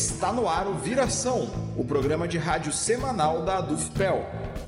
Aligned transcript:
Está 0.00 0.32
no 0.32 0.48
ar 0.48 0.66
o 0.66 0.72
Viração, 0.72 1.50
o 1.76 1.84
programa 1.84 2.26
de 2.26 2.38
rádio 2.38 2.72
semanal 2.72 3.44
da 3.44 3.58
Adufpel. 3.58 4.24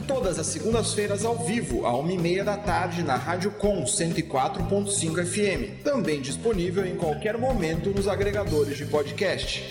Todas 0.06 0.38
as 0.38 0.46
segundas-feiras 0.48 1.24
ao 1.24 1.38
vivo, 1.38 1.86
à 1.86 1.96
uma 1.96 2.12
e 2.12 2.18
meia 2.18 2.44
da 2.44 2.58
tarde, 2.58 3.02
na 3.02 3.16
Rádio 3.16 3.50
Com 3.52 3.82
104.5 3.82 5.24
FM. 5.24 5.82
Também 5.82 6.20
disponível 6.20 6.84
em 6.84 6.96
qualquer 6.96 7.38
momento 7.38 7.88
nos 7.88 8.06
agregadores 8.06 8.76
de 8.76 8.84
podcast. 8.84 9.62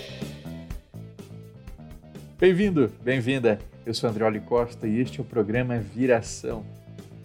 Bem-vindo, 2.40 2.90
bem-vinda. 3.00 3.60
Eu 3.86 3.94
sou 3.94 4.10
Andrioli 4.10 4.40
Costa 4.40 4.88
e 4.88 4.98
este 4.98 5.20
é 5.20 5.22
o 5.22 5.24
programa 5.24 5.78
Viração. 5.78 6.66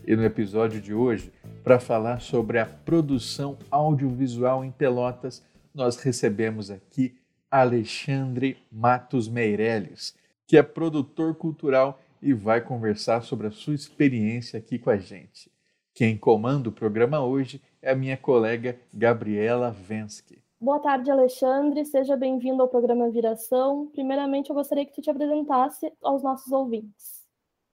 E 0.05 0.15
no 0.15 0.23
episódio 0.23 0.79
de 0.79 0.93
hoje, 0.93 1.31
para 1.63 1.79
falar 1.79 2.21
sobre 2.21 2.59
a 2.59 2.67
produção 2.67 3.57
audiovisual 3.71 4.63
em 4.63 4.69
Pelotas, 4.69 5.41
nós 5.73 5.97
recebemos 5.97 6.69
aqui 6.69 7.15
Alexandre 7.49 8.57
Matos 8.71 9.29
Meirelles, 9.29 10.15
que 10.45 10.57
é 10.57 10.63
produtor 10.63 11.35
cultural 11.35 11.99
e 12.21 12.33
vai 12.33 12.61
conversar 12.61 13.21
sobre 13.21 13.47
a 13.47 13.51
sua 13.51 13.75
experiência 13.75 14.59
aqui 14.59 14.77
com 14.77 14.89
a 14.89 14.97
gente. 14.97 15.51
Quem 15.93 16.17
comanda 16.17 16.69
o 16.69 16.71
programa 16.71 17.23
hoje 17.23 17.61
é 17.81 17.91
a 17.91 17.95
minha 17.95 18.17
colega 18.17 18.79
Gabriela 18.93 19.71
Vensky. 19.71 20.41
Boa 20.59 20.79
tarde, 20.79 21.09
Alexandre. 21.09 21.85
Seja 21.85 22.17
bem-vindo 22.17 22.61
ao 22.61 22.67
programa 22.67 23.09
Viração. 23.09 23.87
Primeiramente, 23.93 24.49
eu 24.49 24.55
gostaria 24.55 24.85
que 24.85 24.93
tu 24.93 25.01
te 25.01 25.09
apresentasse 25.09 25.91
aos 26.01 26.23
nossos 26.23 26.51
ouvintes. 26.51 27.25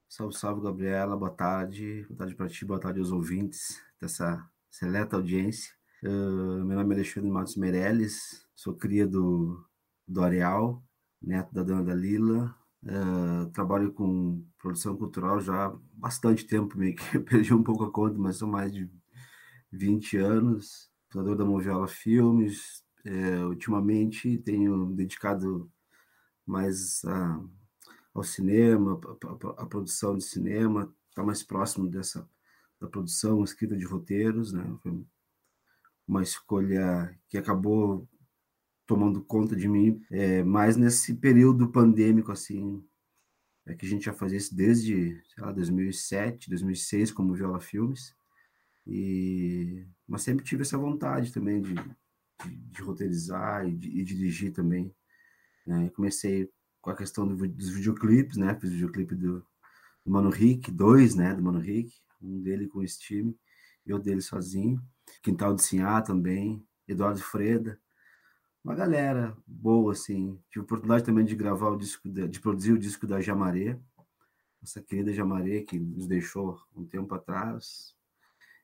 Salve, 0.08 0.36
salve, 0.36 0.62
Gabriela. 0.62 1.16
Boa 1.16 1.30
tarde. 1.30 2.04
Boa 2.08 2.18
tarde 2.18 2.34
para 2.34 2.48
ti, 2.48 2.64
boa 2.64 2.78
tarde 2.78 3.00
aos 3.00 3.10
ouvintes 3.10 3.82
dessa 4.00 4.38
seleta 4.70 5.16
audiência. 5.16 5.72
Uh, 6.02 6.64
meu 6.64 6.76
nome 6.76 6.94
é 6.94 6.98
Alexandre 6.98 7.30
Matos 7.30 7.56
Meirelles, 7.56 8.43
sou 8.54 8.74
cria 8.74 9.06
do, 9.06 9.64
do 10.06 10.22
Areal, 10.22 10.82
neto 11.20 11.52
da 11.52 11.62
dona 11.62 11.82
Dalila. 11.82 12.54
Uh, 12.82 13.50
trabalho 13.52 13.92
com 13.92 14.44
produção 14.58 14.94
cultural 14.96 15.40
já 15.40 15.66
há 15.66 15.76
bastante 15.94 16.44
tempo, 16.46 16.76
meio 16.76 16.94
que 16.94 17.18
perdi 17.20 17.54
um 17.54 17.62
pouco 17.62 17.84
a 17.84 17.90
conta, 17.90 18.18
mas 18.18 18.36
são 18.36 18.48
mais 18.48 18.72
de 18.72 18.90
20 19.72 20.18
anos. 20.18 20.90
Fundador 21.10 21.36
da 21.36 21.44
Moviola 21.44 21.88
Filmes. 21.88 22.84
Uh, 23.06 23.48
ultimamente 23.48 24.38
tenho 24.38 24.86
dedicado 24.94 25.70
mais 26.46 27.04
a, 27.04 27.40
ao 28.14 28.22
cinema, 28.22 29.00
a 29.58 29.66
produção 29.66 30.16
de 30.16 30.24
cinema, 30.24 30.94
está 31.10 31.22
mais 31.22 31.42
próximo 31.42 31.88
dessa 31.88 32.28
da 32.80 32.88
produção, 32.88 33.42
escrita 33.42 33.76
de 33.76 33.84
roteiros, 33.84 34.52
né? 34.52 34.62
Foi 34.82 35.04
uma 36.06 36.22
escolha 36.22 37.18
que 37.28 37.38
acabou 37.38 38.06
tomando 38.86 39.22
conta 39.22 39.56
de 39.56 39.68
mim, 39.68 40.02
é, 40.10 40.42
mais 40.42 40.76
nesse 40.76 41.14
período 41.14 41.68
pandêmico, 41.68 42.30
assim, 42.32 42.84
é 43.66 43.74
que 43.74 43.86
a 43.86 43.88
gente 43.88 44.04
já 44.04 44.12
fazia 44.12 44.38
isso 44.38 44.54
desde, 44.54 45.22
sei 45.34 45.44
lá, 45.44 45.52
2007, 45.52 46.50
2006, 46.50 47.10
como 47.12 47.34
Viola 47.34 47.60
Filmes, 47.60 48.14
e, 48.86 49.86
mas 50.06 50.22
sempre 50.22 50.44
tive 50.44 50.62
essa 50.62 50.76
vontade 50.76 51.32
também 51.32 51.62
de, 51.62 51.74
de, 51.74 52.56
de 52.56 52.82
roteirizar 52.82 53.66
e, 53.66 53.74
de, 53.74 53.88
e 53.88 54.04
dirigir 54.04 54.52
também. 54.52 54.94
Né? 55.66 55.90
Comecei 55.90 56.50
com 56.82 56.90
a 56.90 56.96
questão 56.96 57.26
do, 57.26 57.48
dos 57.48 57.70
videoclipes, 57.70 58.36
né? 58.36 58.54
Fiz 58.60 58.68
o 58.68 58.74
videoclipe 58.74 59.14
do, 59.14 59.40
do 60.04 60.10
Mano 60.10 60.28
Rick, 60.28 60.70
dois, 60.70 61.14
né, 61.14 61.34
do 61.34 61.42
Mano 61.42 61.58
Rick, 61.58 61.94
um 62.20 62.42
dele 62.42 62.66
com 62.66 62.80
o 62.80 62.88
Steve, 62.88 63.34
e 63.86 63.94
o 63.94 63.98
dele 63.98 64.20
sozinho. 64.20 64.82
Quintal 65.22 65.54
de 65.54 65.62
Sinhá 65.62 66.02
também, 66.02 66.62
Eduardo 66.86 67.22
Freda, 67.22 67.80
uma 68.64 68.74
galera 68.74 69.36
boa, 69.46 69.92
assim. 69.92 70.40
Tive 70.48 70.60
a 70.60 70.64
oportunidade 70.64 71.04
também 71.04 71.24
de 71.24 71.36
gravar 71.36 71.70
o 71.70 71.76
disco, 71.76 72.08
de, 72.08 72.26
de 72.26 72.40
produzir 72.40 72.72
o 72.72 72.78
disco 72.78 73.06
da 73.06 73.20
Jamaré, 73.20 73.78
essa 74.62 74.80
querida 74.80 75.12
Jamaré 75.12 75.60
que 75.60 75.78
nos 75.78 76.06
deixou 76.06 76.58
um 76.74 76.84
tempo 76.84 77.14
atrás. 77.14 77.94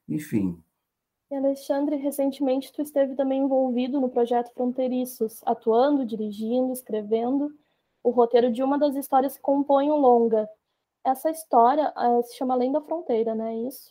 Enfim. 0.08 0.58
E 1.30 1.34
Alexandre, 1.36 1.96
recentemente 1.96 2.72
tu 2.72 2.82
esteve 2.82 3.14
também 3.14 3.42
envolvido 3.42 4.00
no 4.00 4.08
projeto 4.08 4.52
Fronteiriços, 4.54 5.40
atuando, 5.44 6.04
dirigindo, 6.04 6.72
escrevendo 6.72 7.54
o 8.02 8.10
roteiro 8.10 8.50
de 8.50 8.62
uma 8.62 8.78
das 8.78 8.96
histórias 8.96 9.36
que 9.36 9.42
compõem 9.42 9.90
o 9.90 9.96
longa, 9.96 10.48
essa 11.04 11.30
história 11.30 11.92
uh, 11.96 12.22
se 12.22 12.36
chama 12.36 12.54
Além 12.54 12.72
da 12.72 12.80
Fronteira, 12.80 13.34
não 13.34 13.46
é 13.46 13.56
isso? 13.68 13.90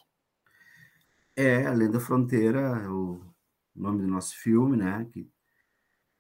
É, 1.36 1.66
Além 1.66 1.90
da 1.90 2.00
Fronteira 2.00 2.60
é 2.60 2.88
o 2.88 3.22
nome 3.76 4.02
do 4.02 4.08
nosso 4.08 4.36
filme, 4.36 4.78
né? 4.78 5.08
Que 5.12 5.28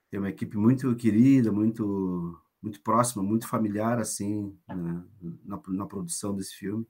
tem 0.09 0.19
uma 0.19 0.29
equipe 0.29 0.57
muito 0.57 0.95
querida, 0.95 1.51
muito 1.51 2.39
muito 2.61 2.81
próxima, 2.81 3.23
muito 3.23 3.47
familiar, 3.47 3.99
assim, 3.99 4.53
né? 4.67 5.03
na, 5.45 5.61
na 5.69 5.85
produção 5.85 6.35
desse 6.35 6.55
filme. 6.55 6.85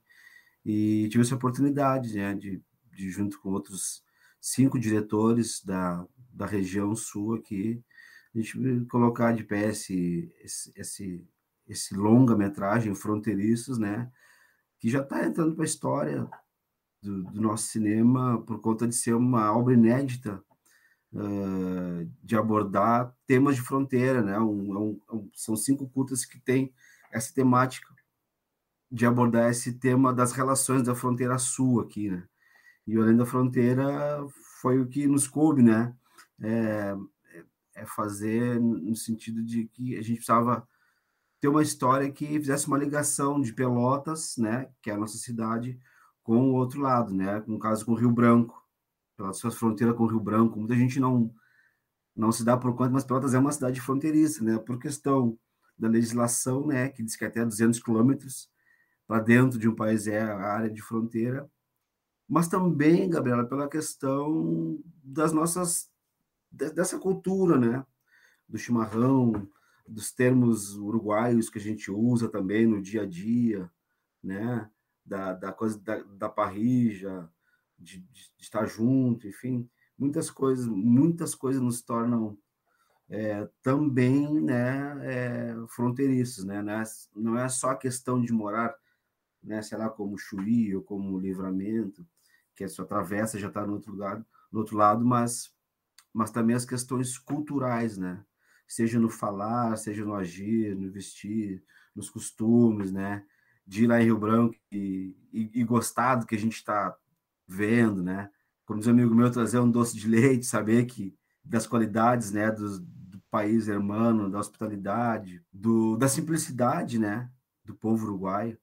E 0.64 1.08
tive 1.10 1.22
essa 1.22 1.36
oportunidade, 1.36 2.14
né? 2.14 2.34
De, 2.34 2.62
de 2.92 3.10
junto 3.10 3.40
com 3.40 3.50
outros 3.50 4.02
cinco 4.40 4.78
diretores 4.78 5.62
da, 5.64 6.04
da 6.32 6.46
região 6.46 6.94
sul 6.96 7.34
aqui, 7.34 7.82
a 8.34 8.38
gente 8.38 8.86
colocar 8.86 9.32
de 9.32 9.44
pé 9.44 9.68
esse, 9.68 10.34
esse, 10.74 11.28
esse 11.68 11.94
longa-metragem 11.94 12.94
Fronteiriços, 12.94 13.78
né? 13.78 14.10
Que 14.78 14.88
já 14.88 15.02
está 15.02 15.24
entrando 15.24 15.54
para 15.54 15.64
a 15.64 15.66
história 15.66 16.28
do, 17.02 17.24
do, 17.24 17.40
nosso 17.40 17.68
cinema 17.68 18.40
por 18.42 18.60
conta 18.60 18.86
de 18.88 18.94
ser 18.94 19.14
uma 19.14 19.52
obra 19.56 19.74
inédita 19.74 20.42
uh, 21.12 22.10
de 22.22 22.36
abordar 22.36 23.14
temas 23.26 23.56
de 23.56 23.62
fronteira, 23.62 24.22
né? 24.22 24.38
Um, 24.38 24.96
é 25.08 25.12
é 25.12 25.14
um, 25.14 25.30
são 25.34 25.56
cinco 25.56 25.88
curtas 25.88 26.24
que 26.24 26.38
têm 26.40 26.72
essa 27.10 27.32
temática 27.32 27.88
de 28.90 29.06
abordar 29.06 29.50
esse 29.50 29.74
tema 29.74 30.12
das 30.12 30.32
relações 30.32 30.82
da 30.82 30.94
fronteira 30.94 31.38
sul 31.38 31.80
aqui, 31.80 32.10
né? 32.10 32.24
E 32.86 32.96
Além 32.96 33.16
da 33.16 33.26
Fronteira 33.26 34.26
foi 34.60 34.80
o 34.80 34.88
que 34.88 35.06
nos 35.06 35.28
coube, 35.28 35.62
né? 35.62 35.94
É, 36.40 36.96
é 37.74 37.86
fazer 37.86 38.60
no 38.60 38.96
sentido 38.96 39.44
de 39.44 39.66
que 39.66 39.96
a 39.96 40.02
gente 40.02 40.16
precisava 40.16 40.66
ter 41.40 41.48
uma 41.48 41.62
história 41.62 42.10
que 42.12 42.26
fizesse 42.26 42.66
uma 42.66 42.78
ligação 42.78 43.40
de 43.40 43.52
Pelotas, 43.52 44.36
né, 44.36 44.68
que 44.82 44.90
é 44.90 44.94
a 44.94 44.98
nossa 44.98 45.16
cidade, 45.16 45.80
com 46.22 46.50
o 46.50 46.54
outro 46.54 46.80
lado, 46.80 47.14
né, 47.14 47.42
no 47.46 47.58
caso 47.58 47.84
com 47.84 47.92
o 47.92 47.96
Rio 47.96 48.10
Branco, 48.10 48.59
pela 49.20 49.34
sua 49.34 49.50
fronteira 49.50 49.92
com 49.92 50.04
o 50.04 50.06
Rio 50.06 50.18
Branco. 50.18 50.58
Muita 50.58 50.74
gente 50.74 50.98
não 50.98 51.30
não 52.16 52.32
se 52.32 52.44
dá 52.44 52.56
por 52.56 52.74
conta, 52.74 52.90
mas 52.90 53.04
Pelotas 53.04 53.34
é 53.34 53.38
uma 53.38 53.52
cidade 53.52 53.80
fronteiriça, 53.80 54.42
né, 54.42 54.58
por 54.58 54.78
questão 54.78 55.38
da 55.78 55.88
legislação, 55.88 56.66
né, 56.66 56.88
que 56.88 57.02
diz 57.02 57.16
que 57.16 57.24
até 57.24 57.44
200 57.44 57.80
quilômetros 57.80 58.50
para 59.06 59.22
dentro 59.22 59.58
de 59.58 59.68
um 59.68 59.74
país 59.74 60.06
é 60.06 60.20
a 60.20 60.36
área 60.36 60.68
de 60.68 60.82
fronteira, 60.82 61.48
mas 62.28 62.48
também, 62.48 63.08
Gabriela, 63.08 63.46
pela 63.46 63.68
questão 63.68 64.78
das 65.02 65.32
nossas 65.32 65.88
dessa 66.50 66.98
cultura, 66.98 67.56
né, 67.56 67.86
do 68.48 68.58
chimarrão, 68.58 69.48
dos 69.86 70.12
termos 70.12 70.76
uruguaios 70.76 71.48
que 71.48 71.58
a 71.58 71.62
gente 71.62 71.90
usa 71.90 72.28
também 72.28 72.66
no 72.66 72.82
dia 72.82 73.02
a 73.02 73.06
dia, 73.06 73.70
né? 74.22 74.68
Da, 75.04 75.32
da 75.32 75.52
coisa 75.52 75.78
da, 75.80 76.02
da 76.02 76.28
parrija, 76.28 77.28
de, 77.80 78.00
de, 78.00 78.30
de, 78.36 78.42
estar 78.42 78.66
junto, 78.66 79.26
enfim, 79.26 79.68
muitas 79.98 80.30
coisas, 80.30 80.66
muitas 80.66 81.34
coisas 81.34 81.60
nos 81.60 81.82
tornam 81.82 82.38
é, 83.08 83.48
também, 83.62 84.40
né, 84.40 84.98
é, 85.02 85.54
fronteiriços, 85.68 86.44
né? 86.44 86.62
Não 86.62 86.72
é, 86.72 86.82
não 87.16 87.38
é 87.38 87.48
só 87.48 87.70
a 87.70 87.76
questão 87.76 88.20
de 88.20 88.32
morar, 88.32 88.74
né, 89.42 89.62
sei 89.62 89.78
lá, 89.78 89.88
como 89.88 90.18
Chuí 90.18 90.74
ou 90.76 90.82
como 90.82 91.18
Livramento, 91.18 92.06
que 92.54 92.64
a 92.64 92.68
sua 92.68 92.86
travessa 92.86 93.38
já 93.38 93.48
está 93.48 93.66
no 93.66 93.74
outro 93.74 93.96
lado, 93.96 94.24
no 94.52 94.60
outro 94.60 94.76
lado, 94.76 95.04
mas 95.04 95.52
mas 96.12 96.32
também 96.32 96.56
as 96.56 96.64
questões 96.64 97.16
culturais, 97.16 97.96
né? 97.96 98.24
seja 98.70 99.00
no 99.00 99.10
falar, 99.10 99.76
seja 99.76 100.04
no 100.04 100.14
agir, 100.14 100.76
no 100.76 100.88
vestir, 100.92 101.60
nos 101.94 102.08
costumes, 102.08 102.92
né? 102.92 103.26
De 103.66 103.82
ir 103.82 103.86
lá 103.88 104.00
em 104.00 104.04
Rio 104.04 104.16
Branco 104.16 104.54
e, 104.70 105.16
e, 105.32 105.50
e 105.54 105.64
gostar 105.64 106.14
do 106.14 106.26
que 106.26 106.36
a 106.36 106.38
gente 106.38 106.54
está 106.54 106.96
vendo, 107.50 108.02
né? 108.02 108.30
Como 108.64 108.78
diz 108.78 108.86
um 108.86 108.92
amigo 108.92 109.14
meu, 109.14 109.30
trazer 109.30 109.58
um 109.58 109.70
doce 109.70 109.96
de 109.96 110.06
leite, 110.06 110.46
saber 110.46 110.86
que 110.86 111.14
das 111.44 111.66
qualidades, 111.66 112.30
né, 112.30 112.50
do, 112.50 112.78
do 112.78 113.20
país 113.30 113.68
hermano, 113.68 114.30
da 114.30 114.38
hospitalidade, 114.38 115.42
do, 115.52 115.96
da 115.96 116.08
simplicidade, 116.08 116.98
né, 116.98 117.28
do 117.64 117.74
povo 117.74 118.06
uruguaio. 118.06 118.56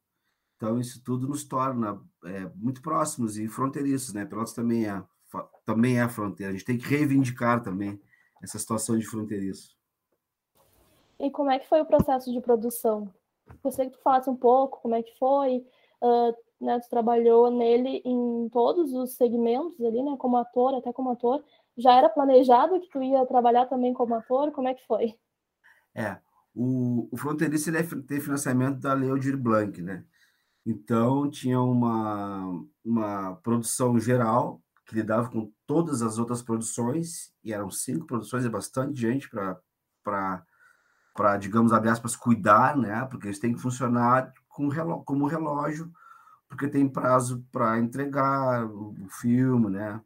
Então, 0.56 0.80
isso 0.80 1.04
tudo 1.04 1.28
nos 1.28 1.44
torna 1.44 2.02
é, 2.24 2.50
muito 2.56 2.82
próximos 2.82 3.38
e 3.38 3.48
fronteiriços, 3.48 4.14
né? 4.14 4.26
Pelotas 4.26 4.54
também 4.54 4.88
é, 4.88 5.04
também 5.66 6.00
é 6.00 6.10
fronteira. 6.10 6.52
A 6.52 6.54
gente 6.54 6.66
tem 6.66 6.78
que 6.78 6.88
reivindicar 6.88 7.62
também 7.62 8.02
essa 8.42 8.58
situação 8.58 8.98
de 8.98 9.06
fronteiriço. 9.06 9.78
E 11.20 11.30
como 11.30 11.52
é 11.52 11.60
que 11.60 11.68
foi 11.68 11.82
o 11.82 11.86
processo 11.86 12.32
de 12.32 12.42
produção? 12.42 13.14
Gostaria 13.64 13.92
que 13.92 13.98
tu 13.98 14.02
falasse 14.02 14.30
um 14.30 14.36
pouco 14.36 14.82
como 14.82 14.96
é 14.96 15.04
que 15.04 15.16
foi. 15.20 15.64
Uh, 16.02 16.34
né, 16.60 16.80
tu 16.80 16.90
trabalhou 16.90 17.52
nele 17.52 18.02
em 18.04 18.50
todos 18.50 18.94
os 18.94 19.16
segmentos 19.16 19.80
ali, 19.82 20.02
né, 20.02 20.16
como 20.18 20.38
ator, 20.38 20.76
até 20.76 20.92
como 20.92 21.12
ator. 21.12 21.44
Já 21.78 21.94
era 21.94 22.10
planejado 22.10 22.80
que 22.80 22.90
tu 22.90 23.02
ia 23.02 23.26
trabalhar 23.26 23.68
também 23.68 23.94
como 23.94 24.16
ator? 24.16 24.52
Como 24.52 24.68
é 24.68 24.74
que 24.74 24.86
foi? 24.88 25.16
É, 25.94 26.18
o, 26.54 27.08
o 27.12 27.18
fronteiriço 27.18 27.70
ele 27.70 27.78
é, 27.78 27.84
tem 28.08 28.20
financiamento 28.20 28.80
da 28.80 28.94
Lei 28.94 29.10
Aldir 29.10 29.38
Blanc, 29.38 29.82
né? 29.82 30.04
Então, 30.66 31.30
tinha 31.30 31.62
uma, 31.62 32.66
uma 32.84 33.36
produção 33.38 33.98
geral 34.00 34.62
que 34.86 34.96
lidava 34.96 35.30
com 35.30 35.52
todas 35.66 36.02
as 36.02 36.18
outras 36.18 36.42
produções, 36.42 37.32
e 37.44 37.54
eram 37.54 37.70
cinco 37.70 38.06
produções, 38.06 38.46
é 38.46 38.50
bastante 38.50 39.00
gente 39.00 39.30
para, 39.30 41.38
digamos, 41.38 41.74
abre 41.74 41.90
aspas, 41.90 42.16
cuidar, 42.16 42.78
né? 42.78 43.06
Porque 43.06 43.28
eles 43.28 43.40
têm 43.40 43.54
que 43.54 43.62
funcionar 43.62 44.34
com 44.48 44.70
como 45.06 45.28
relógio, 45.28 45.92
porque 46.48 46.68
tem 46.68 46.88
prazo 46.88 47.46
para 47.52 47.80
entregar 47.80 48.66
o, 48.66 48.96
o 49.06 49.10
filme, 49.10 49.70
né? 49.70 50.02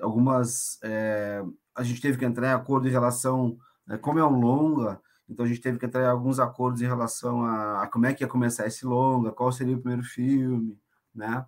Algumas. 0.00 0.78
É, 0.82 1.42
a 1.74 1.82
gente 1.82 2.00
teve 2.00 2.18
que 2.18 2.24
entrar 2.24 2.48
em 2.48 2.54
acordo 2.54 2.88
em 2.88 2.92
relação. 2.92 3.58
Né, 3.86 3.98
como 3.98 4.18
é 4.18 4.24
um 4.24 4.38
longa, 4.38 5.00
então 5.28 5.44
a 5.44 5.48
gente 5.48 5.60
teve 5.60 5.78
que 5.78 5.86
entrar 5.86 6.02
em 6.02 6.06
alguns 6.06 6.38
acordos 6.38 6.82
em 6.82 6.86
relação 6.86 7.44
a, 7.44 7.82
a 7.82 7.86
como 7.88 8.06
é 8.06 8.14
que 8.14 8.22
ia 8.22 8.28
começar 8.28 8.66
esse 8.66 8.86
longa, 8.86 9.32
qual 9.32 9.50
seria 9.50 9.76
o 9.76 9.80
primeiro 9.80 10.04
filme, 10.04 10.78
né? 11.14 11.44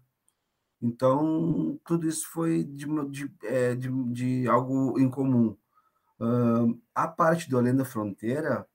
Então, 0.83 1.81
tudo 1.85 2.07
isso 2.07 2.29
foi 2.29 2.65
de, 2.65 2.87
de, 3.11 3.33
é, 3.45 3.75
de, 3.75 3.89
de 4.13 4.49
algo 4.49 4.99
em. 4.99 5.07
Uh, 5.07 6.81
a 6.95 7.09
parte 7.09 7.49
do 7.49 7.59
Além 7.59 7.75
da 7.75 7.85
Fronteira, 7.85 8.67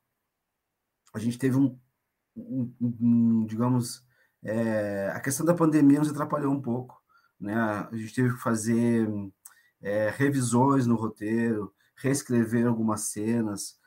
a 1.14 1.20
gente 1.20 1.38
teve 1.38 1.58
um, 1.58 1.78
um, 2.36 2.74
um 2.82 3.46
digamos, 3.46 4.04
é, 4.44 5.12
a 5.14 5.20
questão 5.20 5.46
da 5.46 5.54
pandemia 5.54 6.00
nos 6.00 6.10
atrapalhou 6.10 6.54
um 6.54 6.62
pouco. 6.62 7.02
Né? 7.40 7.56
A 7.56 7.96
gente 7.96 8.14
teve 8.14 8.34
que 8.34 8.42
fazer 8.42 9.08
é, 9.82 10.14
revisões 10.16 10.86
no 10.86 10.96
roteiro, 10.96 11.74
reescrever 11.96 12.68
algumas 12.68 13.02
cenas 13.02 13.78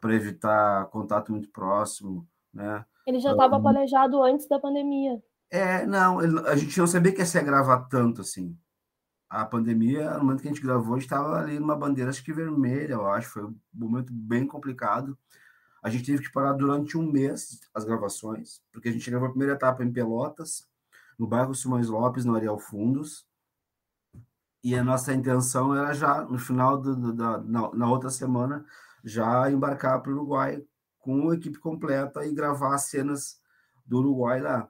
para 0.00 0.14
evitar 0.14 0.86
contato 0.86 1.30
muito 1.32 1.48
próximo. 1.50 2.26
Né? 2.52 2.84
Ele 3.06 3.20
já 3.20 3.32
estava 3.32 3.56
um, 3.56 3.62
planejado 3.62 4.22
antes 4.22 4.46
da 4.48 4.58
pandemia. 4.58 5.22
É, 5.50 5.86
não, 5.86 6.18
a 6.18 6.56
gente 6.56 6.78
não 6.78 6.86
sabia 6.86 7.12
que 7.12 7.18
ia 7.18 7.26
ser 7.26 7.44
gravar 7.44 7.82
tanto 7.82 8.22
assim. 8.22 8.56
A 9.28 9.46
pandemia, 9.46 10.10
no 10.14 10.24
momento 10.24 10.42
que 10.42 10.48
a 10.48 10.52
gente 10.52 10.62
gravou, 10.62 10.94
a 10.94 10.98
gente 10.98 11.06
estava 11.06 11.38
ali 11.38 11.58
numa 11.58 11.76
bandeira, 11.76 12.10
acho 12.10 12.22
que 12.22 12.34
vermelha, 12.34 12.92
eu 12.92 13.06
acho, 13.06 13.30
foi 13.30 13.44
um 13.44 13.54
momento 13.74 14.12
bem 14.12 14.46
complicado. 14.46 15.16
A 15.82 15.90
gente 15.90 16.04
teve 16.04 16.22
que 16.22 16.32
parar 16.32 16.52
durante 16.52 16.96
um 16.96 17.10
mês 17.10 17.60
as 17.74 17.84
gravações, 17.84 18.62
porque 18.72 18.88
a 18.88 18.92
gente 18.92 19.10
gravou 19.10 19.26
a 19.26 19.30
primeira 19.30 19.54
etapa 19.54 19.82
em 19.82 19.92
Pelotas, 19.92 20.68
no 21.18 21.26
bairro 21.26 21.54
Simões 21.54 21.88
Lopes, 21.88 22.24
no 22.24 22.36
Ariel 22.36 22.58
Fundos, 22.58 23.26
e 24.62 24.76
a 24.76 24.84
nossa 24.84 25.12
intenção 25.12 25.74
era 25.74 25.92
já, 25.92 26.22
no 26.22 26.38
final 26.38 26.80
do, 26.80 26.94
do, 26.94 27.12
da 27.12 27.38
na, 27.38 27.74
na, 27.74 27.90
outra 27.90 28.10
semana, 28.10 28.64
já 29.02 29.50
embarcar 29.50 30.00
para 30.00 30.12
o 30.12 30.14
Uruguai 30.14 30.64
com 31.00 31.30
a 31.30 31.34
equipe 31.34 31.58
completa 31.58 32.24
e 32.24 32.32
gravar 32.32 32.74
as 32.76 32.82
cenas 32.82 33.40
do 33.84 33.98
Uruguai 33.98 34.40
lá. 34.40 34.68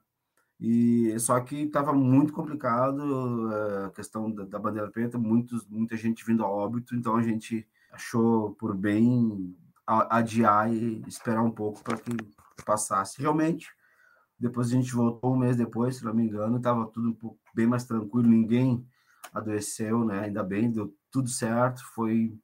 E 0.59 1.19
só 1.19 1.39
que 1.41 1.57
estava 1.65 1.93
muito 1.93 2.33
complicado 2.33 3.53
eh, 3.53 3.85
a 3.87 3.91
questão 3.91 4.31
da, 4.31 4.45
da, 4.45 4.59
bandeira 4.59 4.91
preta, 4.91 5.19
muitos, 5.19 5.67
muita 5.69 5.97
gente 5.97 6.25
vindo 6.25 6.45
a 6.45 6.49
óbito, 6.49 6.95
então 6.95 7.17
a 7.17 7.23
gente 7.23 7.69
achou 7.91 8.53
por 8.55 8.75
bem 8.75 9.55
adiar 9.87 10.73
e 10.73 11.03
esperar 11.07 11.43
um 11.43 11.51
pouco 11.51 11.83
para 11.83 11.97
que 11.97 12.11
passasse. 12.65 13.21
Realmente, 13.21 13.69
depois 14.39 14.69
a 14.69 14.75
gente 14.75 14.93
voltou 14.93 15.35
um 15.35 15.39
mês 15.39 15.57
depois, 15.57 15.97
se 15.97 16.05
não 16.05 16.15
me 16.15 16.25
engano, 16.25 16.57
estava 16.57 16.87
tudo 16.87 17.11
um 17.11 17.15
pouco, 17.15 17.39
bem 17.55 17.67
mais 17.67 17.85
tranquilo, 17.85 18.29
ninguém 18.29 18.87
adoeceu, 19.33 20.05
né? 20.05 20.21
Ainda 20.21 20.43
bem, 20.43 20.71
deu 20.71 20.95
tudo 21.11 21.29
certo. 21.29 21.83
Foi 21.95 22.37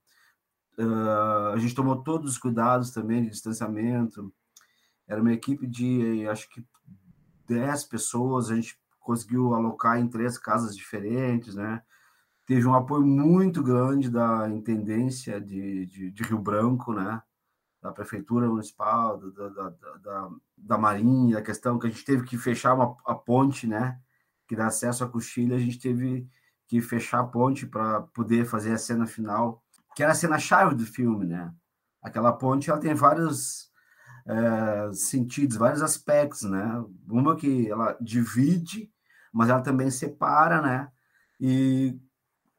uh, 0.79 1.53
a 1.55 1.59
gente 1.59 1.75
tomou 1.75 2.03
todos 2.03 2.33
os 2.33 2.39
cuidados 2.39 2.91
também 2.91 3.23
de 3.23 3.31
distanciamento. 3.31 4.33
Era 5.07 5.21
uma 5.21 5.33
equipe 5.33 5.67
de 5.67 6.27
acho 6.29 6.49
que 6.51 6.65
10 7.49 7.85
pessoas, 7.85 8.51
a 8.51 8.57
gente 8.57 8.79
conseguiu 9.01 9.55
alocar 9.55 9.99
em 9.99 10.07
três 10.07 10.37
casas 10.37 10.77
diferentes, 10.77 11.55
né? 11.55 11.83
Teve 12.47 12.67
um 12.67 12.75
apoio 12.75 13.07
muito 13.07 13.63
grande 13.63 14.11
da 14.11 14.49
intendência 14.49 15.41
de, 15.41 15.87
de, 15.87 16.11
de 16.11 16.23
Rio 16.23 16.39
Branco, 16.39 16.93
né? 16.93 17.23
Da 17.81 17.93
prefeitura 17.93 18.49
municipal, 18.49 19.19
da, 19.19 19.49
da, 19.49 19.71
da, 20.03 20.31
da, 20.57 20.79
Marinha, 20.79 21.39
a 21.39 21.43
questão 21.43 21.79
que 21.79 21.87
a 21.87 21.91
gente 21.91 22.05
teve 22.05 22.25
que 22.25 22.37
fechar 22.37 22.75
uma, 22.75 22.97
a 23.07 23.15
ponte, 23.15 23.67
né? 23.67 24.01
Que 24.47 24.57
dá 24.57 24.67
acesso 24.67 25.05
à 25.05 25.09
coxilha, 25.09 25.57
a 25.57 25.61
gente 25.61 25.79
teve 25.79 26.29
que 26.67 26.81
fechar 26.81 27.21
a 27.21 27.25
ponte 27.25 27.67
para 27.67 28.03
poder 28.03 28.45
fazer 28.45 28.73
a 28.73 28.79
cena 28.79 29.07
final, 29.07 29.63
que 29.95 30.03
era 30.03 30.13
a 30.13 30.15
cena 30.15 30.39
chave 30.39 30.75
do 30.75 30.85
filme, 30.85 31.25
né? 31.27 31.53
Aquela 32.03 32.33
ponte, 32.33 32.69
ela 32.69 32.81
tem 32.81 32.95
vários 32.95 33.69
é, 34.27 34.93
sentidos, 34.93 35.57
vários 35.57 35.83
aspectos, 35.83 36.43
né? 36.43 36.85
Uma 37.09 37.35
que 37.35 37.71
ela 37.71 37.97
divide, 38.01 38.91
mas 39.33 39.49
ela 39.49 39.63
também 39.63 39.91
separa, 39.91 40.61
né? 40.61 40.89
E, 41.41 41.99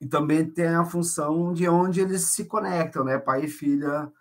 e 0.02 0.08
também 0.08 0.50
tem 0.50 0.68
a 0.68 0.86
função 0.86 1.54
de 1.54 1.68
onde 1.70 2.02
eles 2.02 2.24
se 2.24 2.46
conectam, 2.46 3.04
né? 3.04 3.18
Pai 3.18 3.46
e 3.46 3.48
filha 3.48 4.12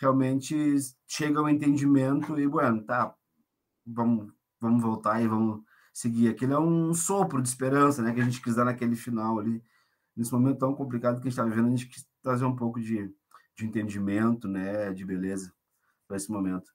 realmente 0.00 0.76
chegam 1.06 1.42
ao 1.42 1.50
entendimento 1.50 2.40
e, 2.40 2.48
bueno, 2.48 2.82
tá, 2.82 3.14
vamos, 3.86 4.32
vamos 4.58 4.82
voltar 4.82 5.22
e 5.22 5.28
vamos 5.28 5.62
seguir. 5.92 6.28
Aquilo 6.28 6.54
é 6.54 6.58
um 6.58 6.94
sopro 6.94 7.42
de 7.42 7.48
esperança, 7.48 8.02
né? 8.02 8.12
Que 8.14 8.20
a 8.20 8.24
gente 8.24 8.40
quis 8.40 8.54
dar 8.54 8.64
naquele 8.64 8.96
final 8.96 9.38
ali, 9.38 9.62
nesse 10.16 10.32
momento 10.32 10.58
tão 10.58 10.74
complicado 10.74 11.20
que 11.20 11.28
a 11.28 11.30
gente 11.30 11.32
está 11.32 11.44
vivendo, 11.44 11.66
a 11.66 11.70
gente 11.70 11.86
quis 11.86 12.06
trazer 12.22 12.44
um 12.44 12.56
pouco 12.56 12.80
de, 12.80 13.12
de 13.56 13.66
entendimento, 13.66 14.48
né? 14.48 14.92
De 14.92 15.04
beleza 15.04 15.52
para 16.08 16.16
esse 16.16 16.30
momento. 16.30 16.72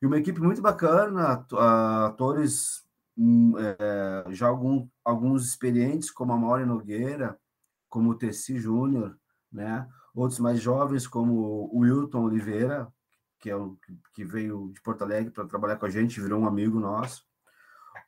E 0.00 0.06
uma 0.06 0.18
equipe 0.18 0.40
muito 0.40 0.62
bacana, 0.62 1.44
atores 2.06 2.86
hum, 3.16 3.52
é, 3.58 4.32
já 4.32 4.48
algum, 4.48 4.88
alguns 5.04 5.46
experientes, 5.46 6.10
como 6.10 6.32
a 6.32 6.38
Mauri 6.38 6.64
Nogueira, 6.64 7.38
como 7.88 8.10
o 8.10 8.14
Tessi 8.14 8.58
Júnior, 8.58 9.18
né? 9.52 9.86
Outros 10.14 10.40
mais 10.40 10.60
jovens, 10.60 11.06
como 11.06 11.68
o 11.72 11.80
Wilton 11.80 12.24
Oliveira, 12.24 12.88
que, 13.38 13.50
é 13.50 13.56
o, 13.56 13.76
que 14.12 14.24
veio 14.24 14.70
de 14.72 14.80
Porto 14.80 15.02
Alegre 15.02 15.30
para 15.30 15.46
trabalhar 15.46 15.76
com 15.76 15.86
a 15.86 15.90
gente, 15.90 16.20
virou 16.20 16.40
um 16.40 16.46
amigo 16.46 16.78
nosso. 16.78 17.24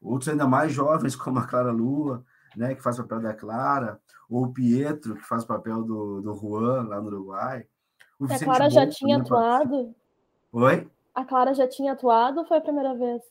Outros 0.00 0.28
ainda 0.28 0.46
mais 0.46 0.72
jovens, 0.72 1.14
como 1.16 1.38
a 1.38 1.46
Clara 1.46 1.72
Lua, 1.72 2.24
né, 2.56 2.74
que 2.74 2.82
faz 2.82 2.98
o 2.98 3.02
papel 3.02 3.20
da 3.20 3.34
Clara, 3.34 4.00
ou 4.28 4.44
o 4.44 4.52
Pietro, 4.52 5.14
que 5.14 5.26
faz 5.26 5.44
o 5.44 5.46
papel 5.46 5.82
do, 5.82 6.20
do 6.20 6.34
Juan, 6.34 6.88
lá 6.88 7.00
no 7.00 7.06
Uruguai. 7.06 7.66
O 8.18 8.26
a 8.26 8.38
Clara 8.38 8.70
já 8.70 8.86
tinha 8.86 9.18
atuado? 9.18 9.94
Oi? 10.52 10.88
A 11.14 11.24
Clara 11.24 11.54
já 11.54 11.66
tinha 11.66 11.92
atuado 11.92 12.40
ou 12.40 12.46
foi 12.46 12.58
a 12.58 12.62
primeira 12.62 12.94
vez? 12.94 13.22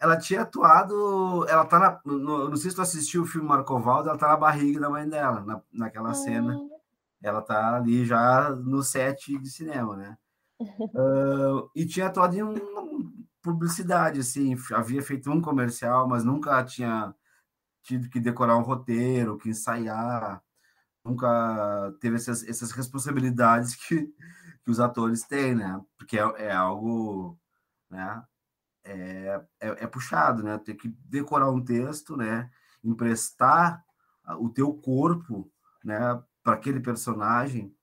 Ela 0.00 0.16
tinha 0.16 0.42
atuado. 0.42 1.44
Ela 1.48 1.64
tá 1.64 1.78
na. 1.78 2.00
No, 2.04 2.48
não 2.48 2.56
sei 2.56 2.70
se 2.70 2.76
tu 2.76 2.82
assistiu 2.82 3.22
o 3.22 3.26
filme 3.26 3.48
Marcovaldo, 3.48 4.08
ela 4.08 4.18
tá 4.18 4.28
na 4.28 4.36
barriga 4.36 4.78
da 4.78 4.88
mãe 4.88 5.08
dela, 5.08 5.40
na, 5.40 5.60
naquela 5.72 6.10
ah. 6.10 6.14
cena. 6.14 6.56
Ela 7.22 7.42
tá 7.42 7.76
ali 7.76 8.04
já 8.04 8.50
no 8.50 8.82
set 8.82 9.38
de 9.38 9.50
cinema, 9.50 9.96
né? 9.96 10.18
uh, 10.94 11.70
e 11.74 11.86
tinha 11.86 12.06
atuado 12.06 12.36
em 12.36 12.42
uma 12.42 12.54
publicidade, 13.42 14.20
assim. 14.20 14.56
Havia 14.72 15.02
feito 15.02 15.30
um 15.30 15.40
comercial, 15.40 16.08
mas 16.08 16.24
nunca 16.24 16.62
tinha 16.64 17.14
tido 17.82 18.08
que 18.08 18.20
decorar 18.20 18.56
um 18.56 18.62
roteiro, 18.62 19.38
que 19.38 19.50
ensaiar. 19.50 20.42
Nunca 21.04 21.94
teve 22.00 22.16
essas, 22.16 22.46
essas 22.46 22.72
responsabilidades 22.72 23.74
que 23.74 24.12
que 24.68 24.72
os 24.72 24.80
atores 24.80 25.22
têm, 25.22 25.54
né? 25.54 25.80
Porque 25.96 26.18
é, 26.18 26.22
é 26.36 26.52
algo, 26.52 27.38
né? 27.88 28.22
É, 28.84 29.42
é, 29.60 29.68
é, 29.84 29.86
puxado, 29.86 30.42
né? 30.42 30.58
Ter 30.58 30.74
que 30.74 30.88
decorar 31.06 31.50
um 31.50 31.64
texto, 31.64 32.18
né? 32.18 32.50
Emprestar 32.84 33.82
o 34.38 34.50
teu 34.50 34.74
corpo, 34.74 35.50
né? 35.82 35.98
Para 36.48 36.56
aquele 36.56 36.80
personagem 36.80 37.76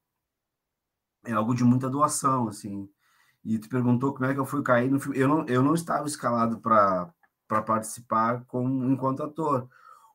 é 1.23 1.33
algo 1.33 1.53
de 1.53 1.63
muita 1.63 1.87
doação, 1.87 2.47
assim. 2.47 2.89
E 3.43 3.59
tu 3.59 3.69
perguntou 3.69 4.11
como 4.11 4.25
é 4.25 4.33
que 4.33 4.39
eu 4.39 4.45
fui 4.45 4.63
cair 4.63 4.89
no 4.89 4.99
filme. 4.99 5.19
Eu 5.19 5.27
não, 5.27 5.45
eu 5.45 5.61
não 5.61 5.75
estava 5.75 6.07
escalado 6.07 6.59
para 6.59 7.13
participar 7.47 8.43
como 8.47 8.83
enquanto 8.89 9.21
ator. 9.21 9.69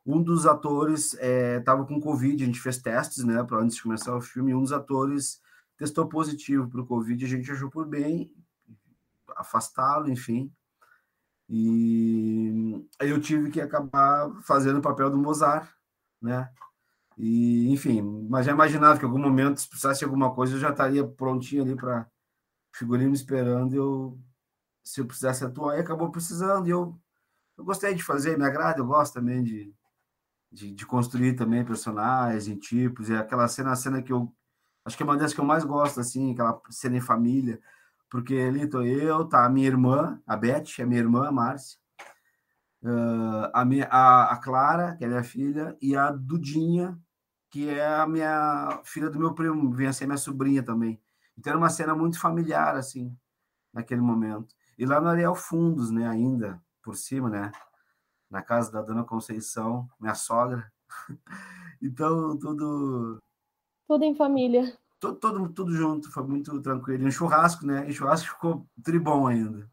Um 0.05 0.21
dos 0.21 0.47
atores 0.47 1.15
estava 1.15 1.85
é, 1.85 1.87
com 1.87 2.01
Covid, 2.01 2.43
a 2.43 2.47
gente 2.49 2.61
fez 2.61 2.79
testes, 2.79 3.23
né, 3.23 3.41
para 3.45 3.59
antes 3.59 3.77
de 3.77 3.85
começar 3.85 4.17
o 4.17 4.21
filme, 4.21 4.51
e 4.51 4.55
um 4.57 4.63
dos 4.63 4.73
atores 4.73 5.41
testou 5.79 6.09
positivo 6.09 6.69
para 6.69 6.81
o 6.81 6.87
Covid, 6.87 7.25
a 7.25 7.29
gente 7.29 7.53
achou 7.53 7.71
por 7.71 7.87
bem 7.87 8.35
afastá-lo, 9.37 10.11
enfim. 10.11 10.53
E 11.49 12.85
aí 12.99 13.11
eu 13.11 13.21
tive 13.21 13.49
que 13.49 13.61
acabar 13.61 14.29
fazendo 14.43 14.81
o 14.81 14.83
papel 14.83 15.09
do 15.09 15.19
Mozart, 15.19 15.71
né? 16.21 16.51
E, 17.21 17.69
enfim, 17.71 18.03
mas 18.31 18.47
já 18.47 18.53
imaginava 18.53 18.99
que 18.99 19.05
em 19.05 19.09
algum 19.09 19.21
momento, 19.21 19.61
se 19.61 19.69
precisasse 19.69 20.01
de 20.01 20.05
alguma 20.07 20.35
coisa, 20.35 20.55
eu 20.55 20.61
já 20.61 20.71
estaria 20.71 21.07
prontinho 21.07 21.63
ali 21.63 21.77
para 21.77 22.07
figurino 22.75 23.15
esperando 23.15 23.75
eu 23.75 24.21
se 24.85 25.01
eu 25.01 25.07
precisasse 25.07 25.45
atuar, 25.45 25.77
e 25.79 25.81
acabou 25.81 26.11
precisando. 26.11 26.67
E 26.67 26.71
eu, 26.71 26.99
eu 27.59 27.65
gostei 27.65 27.95
de 27.95 28.03
fazer, 28.03 28.39
me 28.39 28.45
agrada, 28.45 28.81
eu 28.81 28.87
gosto 28.87 29.15
também 29.15 29.43
de, 29.45 29.75
de, 30.53 30.73
de 30.73 30.87
construir 30.87 31.35
também 31.37 31.65
personagens 31.65 32.59
tipos. 32.61 33.09
E 33.09 33.17
aquela 33.17 33.49
cena, 33.49 33.73
a 33.73 33.77
cena 33.77 34.03
que 34.03 34.13
eu 34.13 34.35
Acho 34.85 34.97
que 34.97 35.03
é 35.03 35.07
uma 35.07 35.17
das 35.17 35.35
que 35.35 35.41
eu 35.41 35.45
mais 35.45 35.65
gosto, 35.65 36.01
assim, 36.01 36.33
aquela 36.33 36.61
cena 36.71 36.97
em 36.97 37.01
família. 37.01 37.61
porque 38.11 38.35
ali 38.35 38.69
tô 38.69 38.83
eu, 38.83 39.27
tá 39.29 39.45
a 39.47 39.49
minha 39.51 39.67
irmã, 39.69 40.21
a 40.27 40.37
Beth, 40.37 40.65
a 40.81 40.87
minha 40.87 41.01
irmã, 41.01 41.29
a 41.29 41.33
Márcia, 41.33 41.79
a, 43.53 43.65
minha, 43.65 43.87
a, 43.87 44.33
a 44.33 44.37
Clara, 44.39 44.97
que 44.97 45.05
é 45.05 45.09
minha 45.09 45.23
filha, 45.23 45.77
e 45.81 45.95
a 45.97 46.11
Dudinha, 46.11 46.99
que 47.51 47.69
é 47.69 47.85
a 47.85 48.07
minha 48.07 48.81
filha 48.85 49.11
do 49.11 49.19
meu 49.19 49.35
primo, 49.35 49.71
vem 49.73 49.89
a 49.89 49.93
ser 49.93 50.07
minha 50.07 50.17
sobrinha 50.17 50.63
também. 50.63 51.01
Então 51.37 51.51
era 51.51 51.59
uma 51.59 51.69
cena 51.69 51.95
muito 51.95 52.21
familiar, 52.21 52.77
assim, 52.77 53.15
naquele 53.73 54.01
momento. 54.01 54.55
E 54.79 54.87
lá 54.87 55.01
no 55.01 55.09
Ariel 55.09 55.35
Fundos, 55.35 55.91
né, 55.91 56.09
ainda, 56.09 56.63
por 56.83 56.95
cima, 56.95 57.29
né, 57.29 57.51
na 58.31 58.41
casa 58.41 58.71
da 58.71 58.81
Dona 58.81 59.05
Conceição, 59.05 59.89
minha 59.99 60.15
sogra. 60.15 60.71
então, 61.83 62.39
tudo... 62.39 63.19
Tudo 63.89 64.05
em 64.05 64.15
família. 64.15 64.79
Tudo, 65.01 65.17
tudo, 65.17 65.49
tudo 65.53 65.73
junto, 65.73 66.13
foi 66.13 66.23
muito 66.23 66.61
tranquilo. 66.63 67.03
E 67.03 67.07
um 67.07 67.11
churrasco, 67.11 67.67
né, 67.67 67.89
e 67.89 67.93
churrasco 67.93 68.29
ficou 68.29 68.65
tribom 68.85 69.27
ainda. 69.27 69.69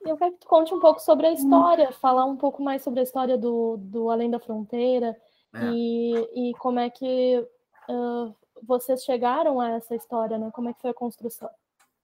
Eu 0.00 0.16
quero 0.16 0.32
que 0.32 0.40
tu 0.40 0.48
conte 0.48 0.72
um 0.72 0.80
pouco 0.80 1.00
sobre 1.00 1.26
a 1.26 1.32
história, 1.32 1.90
hum. 1.90 1.92
falar 1.92 2.24
um 2.24 2.36
pouco 2.36 2.62
mais 2.62 2.82
sobre 2.82 3.00
a 3.00 3.02
história 3.02 3.36
do, 3.36 3.76
do 3.76 4.10
Além 4.10 4.30
da 4.30 4.40
Fronteira, 4.40 5.16
é. 5.54 5.70
E, 5.70 6.50
e 6.50 6.54
como 6.54 6.78
é 6.78 6.88
que 6.90 7.46
uh, 7.88 8.34
vocês 8.62 9.02
chegaram 9.02 9.60
a 9.60 9.70
essa 9.70 9.94
história, 9.94 10.38
né? 10.38 10.50
Como 10.52 10.68
é 10.68 10.74
que 10.74 10.80
foi 10.80 10.90
a 10.90 10.94
construção? 10.94 11.50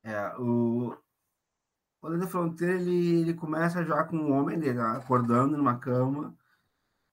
É, 0.04 0.34
o, 0.38 0.96
Além 2.02 2.20
da 2.20 2.28
Fronteira, 2.28 2.74
ele, 2.74 3.20
ele 3.22 3.34
começa 3.34 3.84
já 3.84 4.04
com 4.04 4.16
um 4.16 4.32
homem 4.32 4.58
dele, 4.58 4.80
acordando 4.80 5.56
numa 5.56 5.78
cama, 5.78 6.36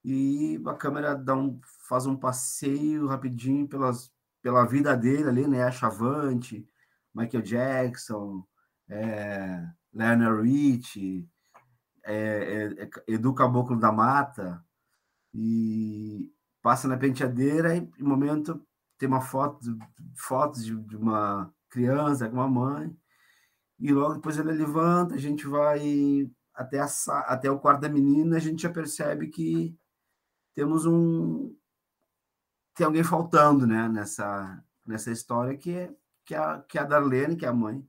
e 0.03 0.61
a 0.65 0.73
câmera 0.75 1.15
dá 1.15 1.35
um, 1.35 1.59
faz 1.89 2.05
um 2.05 2.15
passeio 2.15 3.07
rapidinho 3.07 3.67
pelas, 3.67 4.11
pela 4.41 4.65
vida 4.65 4.95
dele 4.95 5.27
ali, 5.27 5.47
né? 5.47 5.71
Chavante, 5.71 6.67
Michael 7.13 7.43
Jackson, 7.43 8.45
é, 8.87 9.67
Leonard 9.93 10.43
Rich, 10.43 11.27
é, 12.03 12.15
é, 12.15 12.83
é, 12.83 12.89
Edu 13.07 13.33
Caboclo 13.33 13.79
da 13.79 13.91
Mata, 13.91 14.63
e 15.35 16.31
passa 16.61 16.87
na 16.87 16.97
penteadeira 16.97 17.75
e, 17.75 17.81
no 17.99 18.07
momento, 18.07 18.65
tem 18.97 19.07
uma 19.07 19.21
foto, 19.21 19.59
fotos 20.15 20.63
de, 20.63 20.75
de 20.75 20.95
uma 20.95 21.53
criança 21.69 22.29
com 22.29 22.35
uma 22.35 22.47
mãe, 22.47 22.95
e 23.77 23.91
logo 23.91 24.15
depois 24.15 24.37
ele 24.37 24.53
levanta, 24.53 25.15
a 25.15 25.17
gente 25.17 25.45
vai 25.45 26.31
até, 26.53 26.79
a, 26.79 26.87
até 27.27 27.51
o 27.51 27.59
quarto 27.59 27.81
da 27.81 27.89
menina, 27.89 28.37
a 28.37 28.39
gente 28.39 28.63
já 28.63 28.69
percebe 28.69 29.27
que 29.27 29.77
temos 30.53 30.85
um 30.85 31.53
tem 32.73 32.85
alguém 32.85 33.03
faltando, 33.03 33.67
né, 33.67 33.87
nessa 33.89 34.63
nessa 34.85 35.11
história 35.11 35.57
que 35.57 35.71
é 35.71 35.93
que 36.25 36.33
é 36.33 36.37
a, 36.37 36.61
que 36.61 36.77
é 36.77 36.81
a 36.81 36.85
Darlene, 36.85 37.35
que 37.35 37.45
é 37.45 37.49
a 37.49 37.53
mãe, 37.53 37.85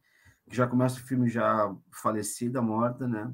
que 0.48 0.56
já 0.56 0.66
começa 0.66 0.96
o 0.96 1.04
filme 1.06 1.28
já 1.28 1.74
falecida, 1.92 2.60
morta, 2.60 3.06
né? 3.08 3.32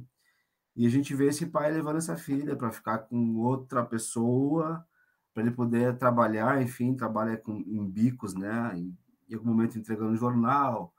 E 0.75 0.87
a 0.87 0.91
gente 0.91 1.15
vê 1.15 1.29
esse 1.29 1.47
pai 1.47 1.71
levando 1.71 1.99
essa 1.99 2.17
filha 2.17 2.57
para 2.57 2.73
ficar 2.73 2.99
com 2.99 3.37
outra 3.37 3.85
pessoa, 3.85 4.87
para 5.35 5.43
ele 5.43 5.53
poder 5.53 5.97
trabalhar, 5.99 6.63
enfim, 6.63 6.95
trabalha 6.95 7.37
com, 7.37 7.59
em 7.59 7.89
bicos, 7.89 8.35
né? 8.35 8.73
Em, 8.77 8.97
em 9.29 9.35
algum 9.35 9.51
momento 9.51 9.79
entregando 9.79 10.17
jornal, 10.17 10.95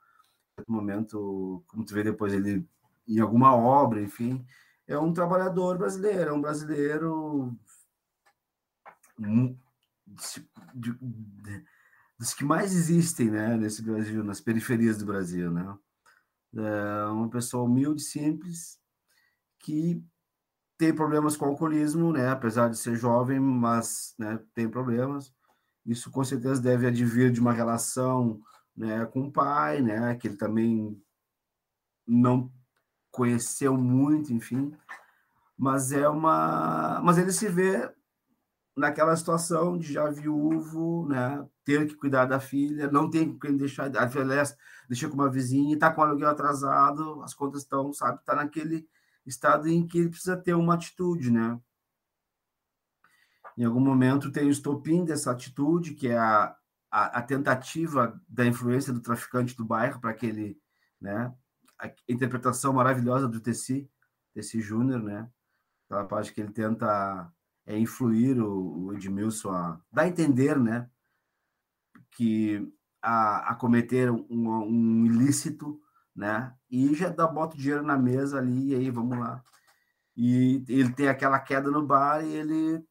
em 0.56 0.60
algum 0.60 0.74
momento, 0.74 1.64
como 1.66 1.84
tu 1.84 1.94
vê 1.94 2.04
depois, 2.04 2.32
ele 2.32 2.66
em 3.06 3.20
alguma 3.20 3.54
obra, 3.54 4.00
enfim. 4.00 4.44
É 4.86 4.98
um 4.98 5.12
trabalhador 5.12 5.78
brasileiro, 5.78 6.30
é 6.30 6.32
um 6.32 6.40
brasileiro 6.40 7.56
dos 12.18 12.34
que 12.34 12.44
mais 12.44 12.74
existem, 12.74 13.30
né, 13.30 13.56
nesse 13.56 13.82
Brasil, 13.82 14.22
nas 14.22 14.40
periferias 14.40 14.98
do 14.98 15.06
Brasil, 15.06 15.50
né? 15.50 15.76
É 16.56 17.04
uma 17.06 17.28
pessoa 17.28 17.64
humilde, 17.64 18.02
simples, 18.02 18.78
que 19.64 20.04
tem 20.76 20.94
problemas 20.94 21.36
com 21.36 21.46
alcoolismo, 21.46 22.12
né? 22.12 22.28
Apesar 22.28 22.68
de 22.68 22.76
ser 22.76 22.96
jovem, 22.96 23.40
mas 23.40 24.14
né, 24.18 24.38
tem 24.54 24.68
problemas. 24.68 25.32
Isso 25.86 26.10
com 26.10 26.22
certeza 26.22 26.60
deve 26.60 26.86
advir 26.86 27.32
de 27.32 27.40
uma 27.40 27.52
relação 27.52 28.40
né, 28.76 29.06
com 29.06 29.22
o 29.22 29.32
pai, 29.32 29.80
né? 29.80 30.14
Que 30.16 30.28
ele 30.28 30.36
também 30.36 31.02
não 32.06 32.52
conheceu 33.10 33.76
muito, 33.76 34.32
enfim. 34.32 34.76
Mas 35.56 35.92
é 35.92 36.06
uma, 36.08 37.00
mas 37.02 37.16
ele 37.16 37.32
se 37.32 37.48
vê 37.48 37.90
naquela 38.76 39.16
situação 39.16 39.78
de 39.78 39.92
já 39.94 40.10
viúvo, 40.10 41.06
né? 41.08 41.46
Ter 41.64 41.86
que 41.86 41.94
cuidar 41.94 42.26
da 42.26 42.38
filha, 42.38 42.90
não 42.90 43.08
tem 43.08 43.38
quem 43.38 43.56
deixar, 43.56 43.96
a 43.96 44.10
filha 44.10 44.42
deixa 44.88 45.08
com 45.08 45.14
uma 45.14 45.30
vizinha, 45.30 45.74
está 45.74 45.90
com 45.90 46.02
o 46.02 46.04
aluguel 46.04 46.28
atrasado, 46.28 47.22
as 47.22 47.32
contas 47.32 47.62
estão, 47.62 47.92
sabe, 47.94 48.18
está 48.18 48.34
naquele 48.34 48.86
estado 49.26 49.68
em 49.68 49.86
que 49.86 49.98
ele 49.98 50.10
precisa 50.10 50.36
ter 50.36 50.54
uma 50.54 50.74
atitude, 50.74 51.30
né? 51.30 51.58
Em 53.56 53.64
algum 53.64 53.80
momento 53.80 54.32
tem 54.32 54.46
o 54.46 54.50
estopim 54.50 55.04
dessa 55.04 55.30
atitude, 55.30 55.94
que 55.94 56.08
é 56.08 56.18
a, 56.18 56.56
a, 56.90 57.18
a 57.18 57.22
tentativa 57.22 58.20
da 58.28 58.44
influência 58.44 58.92
do 58.92 59.00
traficante 59.00 59.56
do 59.56 59.64
bairro 59.64 60.00
para 60.00 60.10
aquele, 60.10 60.60
né? 61.00 61.32
A 61.78 61.90
interpretação 62.08 62.72
maravilhosa 62.72 63.28
do 63.28 63.40
Tessi, 63.40 63.88
Tessi 64.32 64.60
Júnior, 64.60 65.02
né? 65.02 65.30
Aquela 65.86 66.04
parte 66.04 66.32
que 66.32 66.40
ele 66.40 66.52
tenta 66.52 67.32
é, 67.66 67.78
influir 67.78 68.40
o, 68.40 68.86
o 68.86 68.94
Edmilson 68.94 69.50
a 69.50 69.80
dar 69.92 70.02
a 70.02 70.08
entender, 70.08 70.58
né? 70.58 70.90
Que 72.10 72.72
a, 73.00 73.50
a 73.50 73.54
cometer 73.54 74.10
um, 74.10 74.24
um 74.30 75.06
ilícito 75.06 75.80
né? 76.14 76.54
E 76.70 76.94
já 76.94 77.08
dá, 77.08 77.26
bota 77.26 77.54
o 77.54 77.58
dinheiro 77.58 77.82
na 77.82 77.98
mesa 77.98 78.38
ali, 78.38 78.72
e 78.72 78.74
aí 78.74 78.90
vamos 78.90 79.18
lá. 79.18 79.42
E 80.16 80.64
ele 80.68 80.92
tem 80.92 81.08
aquela 81.08 81.40
queda 81.40 81.70
no 81.70 81.84
bar 81.84 82.24
e 82.24 82.32
ele. 82.32 82.84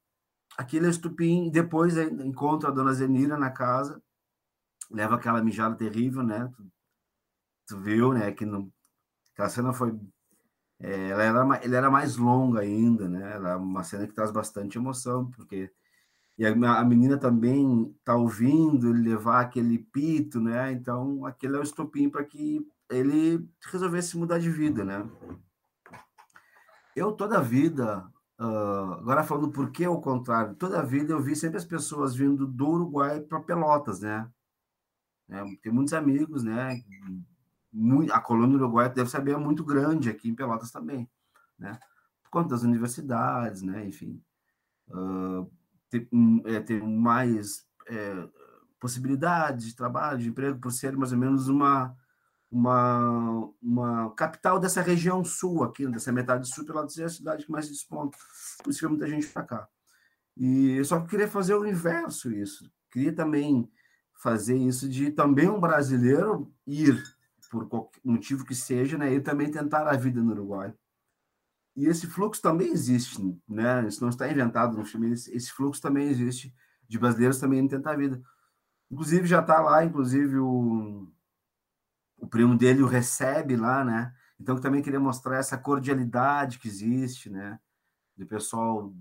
Aquele 0.57 0.87
é 0.87 0.89
estupim, 0.89 1.49
depois 1.49 1.97
encontra 1.97 2.69
a 2.69 2.71
dona 2.71 2.93
Zenira 2.93 3.37
na 3.37 3.49
casa, 3.49 4.01
leva 4.91 5.15
aquela 5.15 5.43
mijada 5.43 5.75
terrível, 5.75 6.21
né? 6.21 6.47
Tu, 6.55 6.71
tu 7.67 7.79
viu, 7.79 8.13
né? 8.13 8.31
Que 8.31 8.45
não, 8.45 8.71
aquela 9.33 9.49
cena 9.49 9.73
foi. 9.73 9.97
É, 10.79 11.09
ela 11.09 11.23
era, 11.23 11.65
ele 11.65 11.75
era 11.75 11.89
mais 11.89 12.17
longa 12.17 12.59
ainda, 12.61 13.09
né? 13.09 13.33
Ela 13.33 13.51
é 13.51 13.55
uma 13.55 13.83
cena 13.83 14.07
que 14.07 14.13
traz 14.13 14.31
bastante 14.31 14.77
emoção, 14.77 15.29
porque. 15.31 15.71
E 16.37 16.45
a, 16.47 16.83
menina 16.83 17.15
também 17.17 17.95
tá 18.03 18.15
ouvindo 18.15 18.89
ele 18.89 19.07
levar 19.09 19.41
aquele 19.41 19.77
pito, 19.77 20.39
né? 20.41 20.71
Então, 20.71 21.25
aquele 21.25 21.55
é 21.55 21.59
o 21.59 21.63
estupim 21.63 22.09
para 22.09 22.23
que 22.23 22.65
ele 22.95 23.49
resolvesse 23.71 24.17
mudar 24.17 24.39
de 24.39 24.49
vida, 24.49 24.83
né? 24.83 25.07
Eu 26.95 27.11
toda 27.11 27.39
a 27.39 27.41
vida, 27.41 28.07
uh, 28.39 28.93
agora 28.93 29.23
falando 29.23 29.51
por 29.51 29.71
que 29.71 29.87
o 29.87 29.99
contrário, 29.99 30.55
toda 30.55 30.79
a 30.79 30.83
vida 30.83 31.13
eu 31.13 31.21
vi 31.21 31.35
sempre 31.35 31.57
as 31.57 31.65
pessoas 31.65 32.15
vindo 32.15 32.45
do 32.45 32.69
Uruguai 32.69 33.21
para 33.21 33.41
Pelotas, 33.41 33.99
né? 33.99 34.29
É, 35.29 35.43
tem 35.61 35.71
muitos 35.71 35.93
amigos, 35.93 36.43
né? 36.43 36.81
A 38.11 38.19
colônia 38.19 38.57
do 38.57 38.63
Uruguai 38.63 38.89
deve 38.93 39.09
saber 39.09 39.31
é 39.31 39.37
muito 39.37 39.63
grande 39.63 40.09
aqui 40.09 40.29
em 40.29 40.35
Pelotas 40.35 40.71
também, 40.71 41.09
né? 41.57 41.79
Por 42.23 42.29
conta 42.29 42.49
das 42.49 42.63
universidades, 42.63 43.61
né? 43.63 43.85
Enfim, 43.87 44.21
uh, 44.89 45.49
tem, 45.89 46.07
é, 46.45 46.81
mais 46.81 47.65
é, 47.87 48.29
possibilidades 48.79 49.67
de 49.67 49.75
trabalho, 49.75 50.19
de 50.19 50.29
emprego, 50.29 50.59
por 50.59 50.71
ser 50.71 50.95
mais 50.97 51.11
ou 51.11 51.17
menos 51.17 51.47
uma 51.47 51.95
uma, 52.53 53.49
uma 53.59 54.11
capital 54.11 54.59
dessa 54.59 54.79
região 54.79 55.25
sul 55.25 55.63
aqui, 55.63 55.87
dessa 55.87 56.11
metade 56.11 56.47
sul, 56.47 56.63
pela 56.63 56.85
é 56.99 57.03
a 57.03 57.09
cidade 57.09 57.45
que 57.45 57.51
mais 57.51 57.67
desponta. 57.67 58.15
Por 58.63 58.69
isso 58.69 58.79
que 58.79 58.87
muita 58.87 59.07
gente 59.07 59.25
para 59.27 59.41
cá. 59.41 59.67
E 60.37 60.77
eu 60.77 60.85
só 60.85 61.01
queria 61.01 61.27
fazer 61.27 61.55
o 61.55 61.65
inverso 61.65 62.31
isso. 62.31 62.71
Queria 62.91 63.11
também 63.11 63.67
fazer 64.21 64.55
isso 64.55 64.87
de 64.87 65.09
também 65.09 65.49
um 65.49 65.59
brasileiro 65.59 66.53
ir, 66.67 67.03
por 67.49 67.67
qualquer 67.67 67.99
motivo 68.03 68.45
que 68.45 68.53
seja, 68.53 68.99
né, 68.99 69.11
e 69.11 69.19
também 69.19 69.49
tentar 69.49 69.87
a 69.87 69.97
vida 69.97 70.21
no 70.21 70.31
Uruguai. 70.31 70.71
E 71.75 71.87
esse 71.87 72.05
fluxo 72.05 72.39
também 72.39 72.71
existe, 72.71 73.19
né? 73.49 73.87
Isso 73.87 73.99
não 73.99 74.09
está 74.09 74.31
inventado 74.31 74.77
no 74.77 74.85
filme, 74.85 75.11
esse 75.11 75.51
fluxo 75.51 75.81
também 75.81 76.07
existe 76.07 76.53
de 76.87 76.99
brasileiros 76.99 77.39
também 77.39 77.67
tentar 77.67 77.93
a 77.93 77.97
vida. 77.97 78.21
Inclusive 78.91 79.25
já 79.25 79.39
está 79.39 79.59
lá, 79.59 79.83
inclusive 79.83 80.37
o 80.37 81.11
primo 82.33 82.57
dele 82.57 82.81
o 82.81 82.87
recebe 82.87 83.55
lá, 83.55 83.85
né? 83.85 84.11
Então, 84.39 84.59
também 84.59 84.81
queria 84.81 84.99
mostrar 84.99 85.37
essa 85.37 85.55
cordialidade 85.55 86.57
que 86.57 86.67
existe, 86.67 87.29
né? 87.29 87.59
Do 88.17 88.25
pessoal 88.25 88.91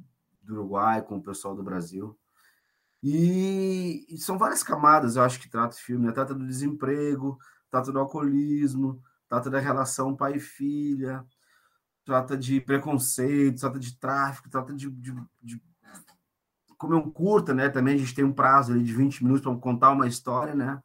do 0.42 0.52
Uruguai 0.52 1.00
com 1.00 1.16
o 1.16 1.22
pessoal 1.22 1.54
do 1.56 1.62
Brasil. 1.62 2.14
E, 3.02 4.04
e 4.06 4.18
são 4.18 4.36
várias 4.36 4.62
camadas, 4.62 5.16
eu 5.16 5.22
acho, 5.22 5.40
que 5.40 5.48
trata 5.48 5.74
o 5.74 5.80
filme, 5.80 6.06
né? 6.06 6.12
Trata 6.12 6.34
do 6.34 6.46
desemprego, 6.46 7.38
trata 7.70 7.90
do 7.90 7.98
alcoolismo, 7.98 9.02
trata 9.26 9.48
da 9.48 9.58
relação 9.58 10.14
pai 10.14 10.34
e 10.36 10.40
filha, 10.40 11.24
trata 12.04 12.36
de 12.36 12.60
preconceito, 12.60 13.60
trata 13.60 13.78
de 13.78 13.98
tráfico, 13.98 14.50
trata 14.50 14.74
de, 14.74 14.90
de, 14.90 15.14
de 15.40 15.62
como 16.76 16.92
é 16.92 16.96
um 16.98 17.10
curta, 17.10 17.54
né? 17.54 17.70
Também 17.70 17.94
a 17.94 17.98
gente 17.98 18.14
tem 18.14 18.26
um 18.26 18.32
prazo 18.32 18.74
ali 18.74 18.84
de 18.84 18.92
20 18.92 19.24
minutos 19.24 19.42
para 19.42 19.56
contar 19.56 19.90
uma 19.90 20.06
história, 20.06 20.54
né? 20.54 20.82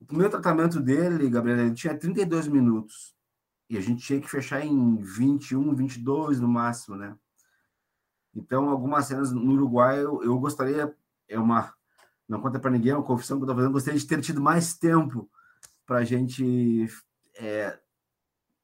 O 0.00 0.06
primeiro 0.06 0.30
tratamento 0.30 0.80
dele, 0.80 1.28
Gabriel, 1.28 1.58
ele 1.58 1.74
tinha 1.74 1.96
32 1.96 2.48
minutos. 2.48 3.14
E 3.68 3.76
a 3.76 3.80
gente 3.80 4.02
tinha 4.02 4.20
que 4.20 4.30
fechar 4.30 4.64
em 4.64 4.96
21, 4.96 5.74
22 5.74 6.40
no 6.40 6.48
máximo, 6.48 6.96
né? 6.96 7.16
Então, 8.34 8.68
algumas 8.70 9.06
cenas 9.06 9.32
no 9.32 9.52
Uruguai 9.52 10.02
eu, 10.02 10.22
eu 10.22 10.38
gostaria, 10.38 10.94
é 11.28 11.38
uma, 11.38 11.74
não 12.28 12.40
conta 12.40 12.58
para 12.58 12.70
ninguém, 12.70 12.92
é 12.92 12.96
uma 12.96 13.04
confissão 13.04 13.36
que 13.36 13.42
eu 13.42 13.46
estou 13.46 13.56
fazendo, 13.56 13.72
gostaria 13.72 13.98
de 13.98 14.06
ter 14.06 14.20
tido 14.20 14.40
mais 14.40 14.74
tempo 14.74 15.28
para 15.84 15.98
a 15.98 16.04
gente 16.04 16.86
é, 17.36 17.78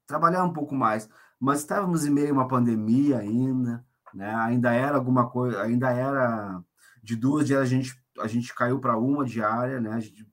trabalhar 0.07 0.45
um 0.45 0.53
pouco 0.53 0.75
mais. 0.75 1.09
Mas 1.39 1.61
estávamos 1.61 2.07
em 2.07 2.11
meio 2.11 2.31
a 2.31 2.33
uma 2.33 2.49
pandemia 2.49 3.19
ainda, 3.19 3.85
né? 4.15 4.35
Ainda 4.37 4.73
era 4.73 4.97
alguma 4.97 5.29
coisa, 5.29 5.61
ainda 5.61 5.91
era 5.91 6.63
de 7.03 7.17
duas 7.17 7.47
dias 7.47 7.61
a 7.61 7.67
gente 7.67 8.03
a 8.21 8.29
gente 8.29 8.55
caiu 8.55 8.79
para 8.79 8.97
uma 8.97 9.25
diária, 9.25 9.81
né? 9.81 9.93
A 9.93 10.01
gente 10.01 10.25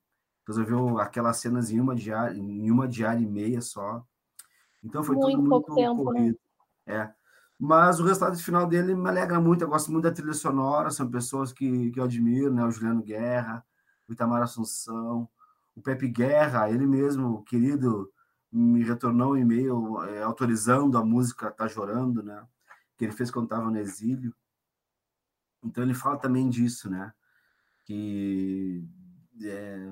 resolveu 0.52 1.00
aquelas 1.00 1.38
cenas 1.38 1.72
em 1.72 1.80
uma 1.80 1.96
diária, 1.96 2.38
em 2.38 2.70
uma 2.70 2.88
diária 2.88 3.22
e 3.22 3.28
meia 3.28 3.62
só. 3.62 4.06
Então 4.84 5.04
foi 5.04 5.16
muito 5.16 5.38
tudo 5.38 5.50
muito 5.50 5.76
tempo, 5.76 5.98
né? 5.98 6.20
corrido. 6.20 6.40
Né? 6.86 6.96
É. 6.96 7.14
Mas 7.60 8.00
o 8.00 8.04
resultado 8.04 8.38
final 8.38 8.66
dele 8.66 8.96
me 8.96 9.08
alegra 9.08 9.40
muito. 9.40 9.64
Eu 9.64 9.70
gosto 9.70 9.92
muito 9.92 10.06
da 10.06 10.12
trilha 10.12 10.34
sonora, 10.34 10.90
são 10.90 11.10
pessoas 11.10 11.54
que, 11.54 11.92
que 11.92 12.00
eu 12.00 12.04
admiro, 12.04 12.52
né? 12.52 12.66
O 12.66 12.72
Juliano 12.72 13.04
Guerra, 13.04 13.64
o 14.08 14.14
Itamar 14.14 14.42
Assunção, 14.42 15.30
o 15.76 15.82
Pepe 15.82 16.08
Guerra, 16.08 16.72
ele 16.72 16.88
mesmo, 16.88 17.44
querido, 17.44 18.12
me 18.52 18.84
retornou 18.84 19.34
um 19.34 19.38
e-mail 19.38 20.04
é, 20.06 20.24
autorizando 20.24 20.98
a 20.98 21.06
música 21.06 21.52
Tá 21.52 21.68
Chorando, 21.68 22.24
né? 22.24 22.44
Que 22.98 23.06
ele 23.06 23.14
fez 23.14 23.30
quando 23.30 23.46
estava 23.46 23.70
no 23.70 23.78
exílio. 23.78 24.34
Então 25.64 25.84
ele 25.84 25.94
fala 25.94 26.18
também 26.18 26.50
disso, 26.50 26.90
né? 26.90 27.14
Que 27.86 28.84
é, 29.44 29.92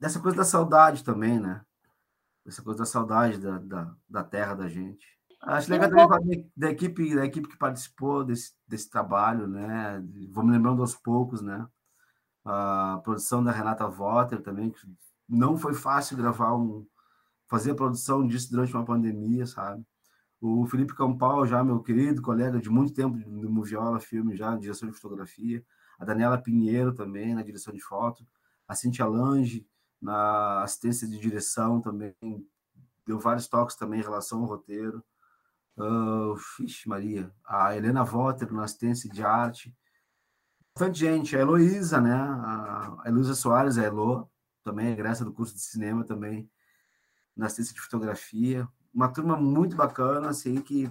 dessa 0.00 0.18
coisa 0.18 0.38
da 0.38 0.44
saudade 0.44 1.04
também, 1.04 1.38
né? 1.38 1.64
essa 2.46 2.62
coisa 2.62 2.80
da 2.80 2.86
saudade 2.86 3.38
da, 3.38 3.58
da, 3.58 3.94
da 4.08 4.24
terra 4.24 4.54
da 4.54 4.68
gente. 4.68 5.06
Acho 5.42 5.70
legal 5.70 5.88
também 5.88 6.06
falar 6.06 6.20
da 6.54 6.70
equipe, 6.70 7.14
da 7.14 7.24
equipe 7.24 7.48
que 7.48 7.56
participou 7.56 8.24
desse, 8.24 8.52
desse 8.68 8.90
trabalho, 8.90 9.46
né? 9.46 10.02
Vou 10.30 10.44
me 10.44 10.52
lembrando 10.52 10.82
aos 10.82 10.94
poucos, 10.94 11.40
né? 11.40 11.66
A 12.44 13.00
produção 13.02 13.42
da 13.42 13.50
Renata 13.50 13.88
Votter 13.88 14.42
também, 14.42 14.70
que 14.70 14.80
não 15.28 15.56
foi 15.56 15.72
fácil 15.72 16.16
gravar 16.16 16.54
um, 16.54 16.86
fazer 17.48 17.70
a 17.70 17.74
produção 17.74 18.26
disso 18.26 18.50
durante 18.50 18.74
uma 18.74 18.84
pandemia, 18.84 19.46
sabe? 19.46 19.82
O 20.40 20.66
Felipe 20.66 20.94
Campal, 20.94 21.46
já 21.46 21.62
meu 21.64 21.80
querido 21.80 22.20
colega 22.20 22.58
de 22.60 22.68
muito 22.68 22.92
tempo 22.92 23.16
no 23.16 23.50
Moviola 23.50 24.00
Filme, 24.00 24.36
já, 24.36 24.50
na 24.50 24.58
direção 24.58 24.88
de 24.90 24.96
fotografia. 24.96 25.64
A 25.98 26.04
Daniela 26.04 26.38
Pinheiro 26.38 26.94
também, 26.94 27.34
na 27.34 27.42
direção 27.42 27.72
de 27.72 27.80
foto. 27.80 28.26
A 28.66 28.74
Cintia 28.74 29.06
Lange, 29.06 29.66
na 30.00 30.62
assistência 30.62 31.06
de 31.06 31.18
direção 31.18 31.80
também, 31.80 32.14
deu 33.06 33.18
vários 33.18 33.46
toques 33.46 33.76
também 33.76 34.00
em 34.00 34.04
relação 34.04 34.40
ao 34.40 34.46
roteiro. 34.46 35.04
Uh, 35.76 36.36
Maria, 36.86 37.32
a 37.46 37.76
Helena 37.76 38.04
Votter 38.04 38.52
na 38.52 38.64
assistência 38.64 39.10
de 39.10 39.22
arte. 39.22 39.74
Bastante 40.74 41.00
gente, 41.00 41.36
a 41.36 41.40
Heloísa, 41.40 42.00
né? 42.00 42.14
A 42.14 43.02
Heloísa 43.06 43.34
Soares, 43.34 43.78
a 43.78 43.82
Elo, 43.82 44.30
também 44.62 44.92
egressa 44.92 45.24
do 45.24 45.32
curso 45.32 45.54
de 45.54 45.60
cinema 45.60 46.04
também, 46.04 46.50
na 47.36 47.46
assistência 47.46 47.74
de 47.74 47.80
fotografia. 47.80 48.68
Uma 48.92 49.08
turma 49.08 49.36
muito 49.36 49.76
bacana, 49.76 50.28
assim, 50.28 50.60
que 50.60 50.90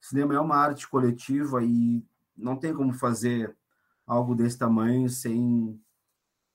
cinema 0.00 0.34
é 0.34 0.40
uma 0.40 0.56
arte 0.56 0.88
coletiva 0.88 1.62
e 1.62 2.04
não 2.36 2.56
tem 2.56 2.74
como 2.74 2.92
fazer 2.92 3.56
algo 4.06 4.34
desse 4.34 4.58
tamanho 4.58 5.08
sem 5.08 5.80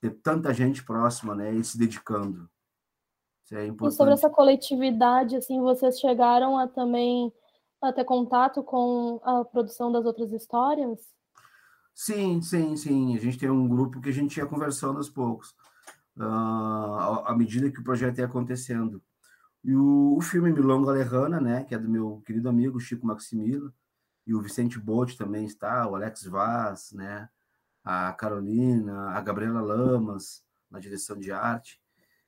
ter 0.02 0.10
tanta 0.20 0.52
gente 0.52 0.84
próxima, 0.84 1.32
né, 1.32 1.54
e 1.54 1.62
se 1.62 1.78
dedicando. 1.78 2.50
Isso 3.44 3.54
é 3.54 3.66
importante. 3.66 3.94
E 3.94 3.96
sobre 3.96 4.14
essa 4.14 4.28
coletividade, 4.28 5.36
assim, 5.36 5.60
vocês 5.60 6.00
chegaram 6.00 6.58
a 6.58 6.66
também 6.66 7.32
a 7.80 7.92
ter 7.92 8.04
contato 8.04 8.64
com 8.64 9.20
a 9.22 9.44
produção 9.44 9.92
das 9.92 10.04
outras 10.04 10.32
histórias? 10.32 10.98
Sim, 11.94 12.42
sim, 12.42 12.76
sim. 12.76 13.16
A 13.16 13.20
gente 13.20 13.38
tem 13.38 13.48
um 13.48 13.68
grupo 13.68 14.00
que 14.00 14.08
a 14.08 14.12
gente 14.12 14.36
ia 14.36 14.46
conversando 14.46 14.96
aos 14.96 15.08
poucos, 15.08 15.50
uh, 16.16 17.24
à 17.24 17.34
medida 17.36 17.70
que 17.70 17.80
o 17.80 17.84
projeto 17.84 18.18
ia 18.18 18.26
acontecendo. 18.26 19.00
E 19.62 19.74
o, 19.74 20.16
o 20.16 20.20
filme 20.20 20.52
Milonga 20.52 20.90
Lerrana, 20.90 21.40
né, 21.40 21.62
que 21.62 21.74
é 21.74 21.78
do 21.78 21.88
meu 21.88 22.20
querido 22.26 22.48
amigo 22.48 22.80
Chico 22.80 23.06
Maximila, 23.06 23.72
e 24.26 24.34
o 24.34 24.40
Vicente 24.40 24.80
Botti 24.80 25.16
também 25.16 25.44
está, 25.44 25.86
o 25.88 25.94
Alex 25.94 26.24
Vaz, 26.24 26.92
né, 26.92 27.28
a 27.84 28.12
Carolina, 28.12 29.10
a 29.10 29.20
Gabriela 29.20 29.60
Lamas 29.60 30.44
na 30.70 30.78
direção 30.78 31.18
de 31.18 31.32
arte. 31.32 31.80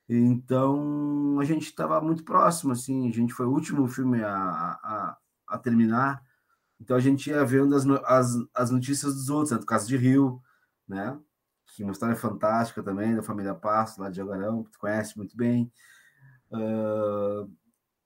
Então 0.09 1.38
a 1.40 1.45
gente 1.45 1.64
estava 1.64 2.01
muito 2.01 2.25
próximo, 2.25 2.73
assim, 2.73 3.09
a 3.09 3.12
gente 3.12 3.33
foi 3.33 3.47
o 3.47 3.53
último 3.53 3.87
filme 3.88 4.23
a, 4.23 4.35
a, 4.35 5.17
a 5.49 5.59
terminar, 5.59 6.23
então 6.81 6.97
a 6.97 7.01
gente 7.01 7.31
ia 7.31 7.45
vendo 7.45 7.75
as, 7.75 7.87
as, 7.87 8.35
as 8.55 8.71
notícias 8.71 9.14
dos 9.14 9.31
outros, 9.31 9.53
né, 9.53 9.59
do 9.59 9.67
caso 9.67 9.88
de 9.88 9.97
Rio, 9.97 10.43
né? 10.87 11.19
Que 11.67 11.83
uma 11.83 11.93
história 11.93 12.14
fantástica 12.14 12.83
também, 12.83 13.17
da 13.17 13.23
família 13.23 13.55
Passo, 13.55 14.01
lá 14.01 14.11
de 14.11 14.17
Jaguarão, 14.17 14.62
que 14.62 14.71
tu 14.71 14.79
conhece 14.79 15.17
muito 15.17 15.37
bem. 15.37 15.73
Uh, 16.51 17.51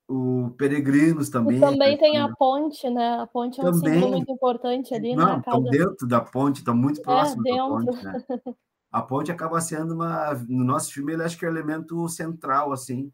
o 0.09 0.51
Peregrinos 0.57 1.29
também. 1.29 1.59
E 1.59 1.61
também 1.61 1.99
tem 1.99 2.19
a 2.19 2.35
ponte, 2.35 2.89
né? 2.89 3.21
A 3.21 3.27
ponte 3.27 3.61
é 3.61 3.65
um 3.65 3.73
também, 3.73 3.95
símbolo 3.95 4.17
muito 4.17 4.33
importante 4.33 4.95
ali, 4.95 5.15
não, 5.15 5.35
né? 5.35 5.39
Estão 5.39 5.63
dentro 5.63 6.07
da 6.07 6.21
ponte, 6.21 6.57
estão 6.57 6.75
muito 6.75 7.01
é, 7.01 7.05
próximo 7.05 7.43
é, 7.47 7.57
da 7.57 7.67
ponte, 7.67 8.05
né? 8.05 8.25
A 8.91 9.03
ponte 9.03 9.31
acaba 9.31 9.61
sendo 9.61 9.93
uma. 9.93 10.33
No 10.49 10.65
nosso 10.65 10.91
filme, 10.91 11.13
ele 11.13 11.23
acho 11.23 11.39
que 11.39 11.45
é 11.45 11.49
o 11.49 11.53
elemento 11.53 12.09
central, 12.09 12.73
assim. 12.73 13.13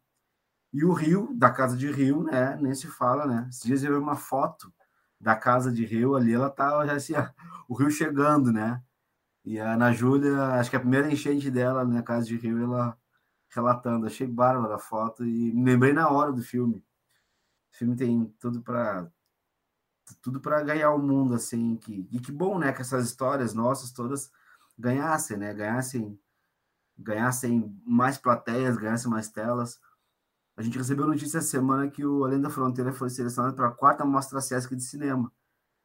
E 0.72 0.84
o 0.84 0.92
rio, 0.92 1.34
da 1.34 1.50
casa 1.50 1.76
de 1.76 1.90
rio, 1.90 2.22
né? 2.22 2.56
Nem 2.60 2.72
se 2.74 2.86
fala, 2.86 3.26
né? 3.26 3.46
Esses 3.48 3.62
dias 3.62 3.82
eu 3.82 3.92
vi 3.92 3.98
uma 3.98 4.14
foto 4.14 4.72
da 5.20 5.34
casa 5.34 5.72
de 5.72 5.84
rio 5.84 6.14
ali, 6.14 6.32
ela 6.32 6.48
tava 6.48 6.86
já 6.86 6.92
assim, 6.92 7.14
o 7.68 7.74
rio 7.74 7.90
chegando, 7.90 8.52
né? 8.52 8.80
E 9.44 9.58
a 9.58 9.74
Ana 9.74 9.92
Júlia, 9.92 10.36
acho 10.60 10.70
que 10.70 10.76
a 10.76 10.80
primeira 10.80 11.10
enchente 11.10 11.50
dela 11.50 11.84
na 11.84 12.02
casa 12.02 12.26
de 12.26 12.36
rio, 12.36 12.62
ela 12.62 12.96
relatando. 13.54 14.06
Achei 14.06 14.26
bárbara 14.26 14.76
a 14.76 14.78
foto 14.78 15.24
e 15.24 15.52
me 15.52 15.64
lembrei 15.64 15.92
na 15.92 16.08
hora 16.10 16.32
do 16.32 16.42
filme. 16.42 16.76
O 17.72 17.76
filme 17.76 17.96
tem 17.96 18.26
tudo 18.38 18.62
para 18.62 19.10
tudo 20.20 20.40
para 20.40 20.62
ganhar 20.62 20.92
o 20.92 20.98
mundo 20.98 21.34
assim, 21.34 21.76
que 21.76 22.06
e 22.12 22.20
que 22.20 22.30
bom, 22.30 22.58
né, 22.58 22.72
que 22.72 22.82
essas 22.82 23.06
histórias 23.06 23.54
nossas 23.54 23.90
todas 23.90 24.30
ganhassem, 24.78 25.36
né? 25.36 25.54
Ganhassem 25.54 26.18
ganhassem 26.96 27.74
mais 27.84 28.18
plateias, 28.18 28.76
ganhassem 28.76 29.10
mais 29.10 29.28
telas. 29.28 29.80
A 30.56 30.62
gente 30.62 30.78
recebeu 30.78 31.06
notícia 31.06 31.38
essa 31.38 31.48
semana 31.48 31.90
que 31.90 32.04
o 32.04 32.24
Além 32.24 32.40
da 32.40 32.50
Fronteira 32.50 32.92
foi 32.92 33.10
selecionado 33.10 33.56
para 33.56 33.68
a 33.68 33.72
quarta 33.72 34.04
mostra 34.04 34.40
Sesc 34.40 34.74
de 34.76 34.82
cinema. 34.84 35.32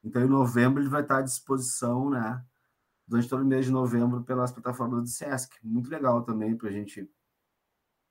Então, 0.03 0.23
em 0.23 0.27
novembro, 0.27 0.81
ele 0.81 0.89
vai 0.89 1.01
estar 1.01 1.17
à 1.17 1.21
disposição, 1.21 2.09
né? 2.09 2.43
Durante 3.07 3.27
todo 3.27 3.41
o 3.41 3.45
mês 3.45 3.65
de 3.65 3.71
novembro, 3.71 4.23
pelas 4.23 4.51
plataformas 4.51 5.01
do 5.01 5.09
Sesc. 5.09 5.57
Muito 5.63 5.89
legal 5.89 6.23
também 6.23 6.55
para 6.55 6.69
a 6.69 6.71
gente 6.71 7.09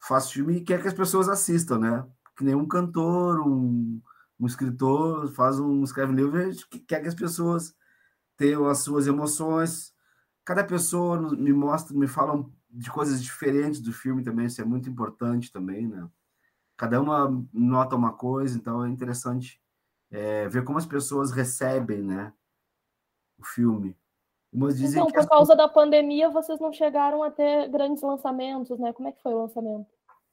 faz 0.00 0.30
filme 0.30 0.56
e 0.56 0.60
quer 0.60 0.80
que 0.80 0.88
as 0.88 0.94
pessoas 0.94 1.28
assistam, 1.28 1.78
né? 1.78 2.06
Que 2.36 2.44
nem 2.44 2.54
um 2.54 2.66
cantor, 2.66 3.40
um, 3.40 4.00
um 4.38 4.46
escritor 4.46 5.32
faz 5.32 5.58
um 5.58 5.82
escreve 5.82 6.12
um 6.12 6.16
livro 6.16 6.66
que 6.70 6.78
quer 6.80 7.00
que 7.00 7.08
as 7.08 7.14
pessoas 7.14 7.74
tenham 8.36 8.68
as 8.68 8.78
suas 8.78 9.06
emoções. 9.06 9.92
Cada 10.44 10.64
pessoa 10.64 11.36
me 11.36 11.52
mostra, 11.52 11.96
me 11.96 12.06
fala 12.06 12.48
de 12.70 12.90
coisas 12.90 13.22
diferentes 13.22 13.80
do 13.80 13.92
filme 13.92 14.22
também, 14.22 14.46
isso 14.46 14.60
é 14.60 14.64
muito 14.64 14.88
importante 14.88 15.50
também, 15.50 15.88
né? 15.88 16.08
Cada 16.76 17.00
uma 17.00 17.28
nota 17.52 17.96
uma 17.96 18.12
coisa, 18.12 18.56
então 18.56 18.84
é 18.84 18.88
interessante 18.88 19.60
é, 20.10 20.48
ver 20.48 20.64
como 20.64 20.78
as 20.78 20.86
pessoas 20.86 21.32
recebem, 21.32 22.02
né? 22.02 22.32
O 23.36 23.44
filme. 23.44 23.96
Umas 24.52 24.78
dizem 24.78 25.00
então, 25.00 25.10
por 25.10 25.20
as... 25.20 25.26
causa 25.26 25.54
da 25.54 25.68
pandemia, 25.68 26.30
vocês 26.30 26.58
não 26.58 26.72
chegaram 26.72 27.22
a 27.22 27.30
ter 27.30 27.68
grandes 27.68 28.02
lançamentos, 28.02 28.78
né? 28.78 28.92
Como 28.92 29.08
é 29.08 29.12
que 29.12 29.22
foi 29.22 29.32
o 29.32 29.42
lançamento? 29.42 29.86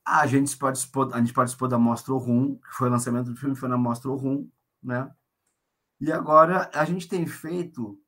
Ah, 0.06 0.22
a 0.22 0.28
gente 0.28 0.56
participou, 0.58 1.10
a 1.14 1.20
gente 1.20 1.34
participou 1.34 1.68
da 1.68 1.78
Mostra 1.78 2.14
Rum, 2.14 2.56
que 2.56 2.74
foi 2.74 2.88
o 2.88 2.92
lançamento 2.92 3.32
do 3.32 3.36
filme, 3.36 3.56
foi 3.56 3.68
na 3.68 3.78
Mostra 3.78 4.12
Rum, 4.12 4.48
né? 4.82 5.12
E 6.00 6.12
agora 6.12 6.70
a 6.74 6.86
gente 6.86 7.08
tem 7.08 7.26
feito 7.26 8.00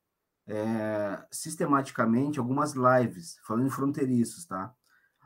é, 0.45 1.25
sistematicamente 1.31 2.39
algumas 2.39 2.73
lives, 2.73 3.39
falando 3.43 3.67
em 3.67 3.71
fronteiriços, 3.71 4.45
tá? 4.45 4.73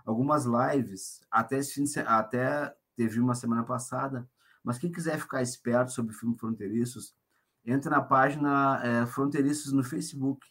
Algumas 0.05 0.45
lives, 0.45 1.21
até, 1.29 1.59
até 2.07 2.75
teve 2.95 3.19
uma 3.19 3.35
semana 3.35 3.63
passada, 3.63 4.27
mas 4.63 4.77
quem 4.77 4.91
quiser 4.91 5.19
ficar 5.19 5.41
esperto 5.41 5.91
sobre 5.91 6.13
o 6.13 6.17
filme 6.17 6.37
Fronteiriços, 6.37 7.15
entra 7.65 7.91
na 7.91 8.01
página 8.01 8.81
é, 8.83 9.05
Fronteiriços 9.05 9.71
no 9.71 9.83
Facebook 9.83 10.47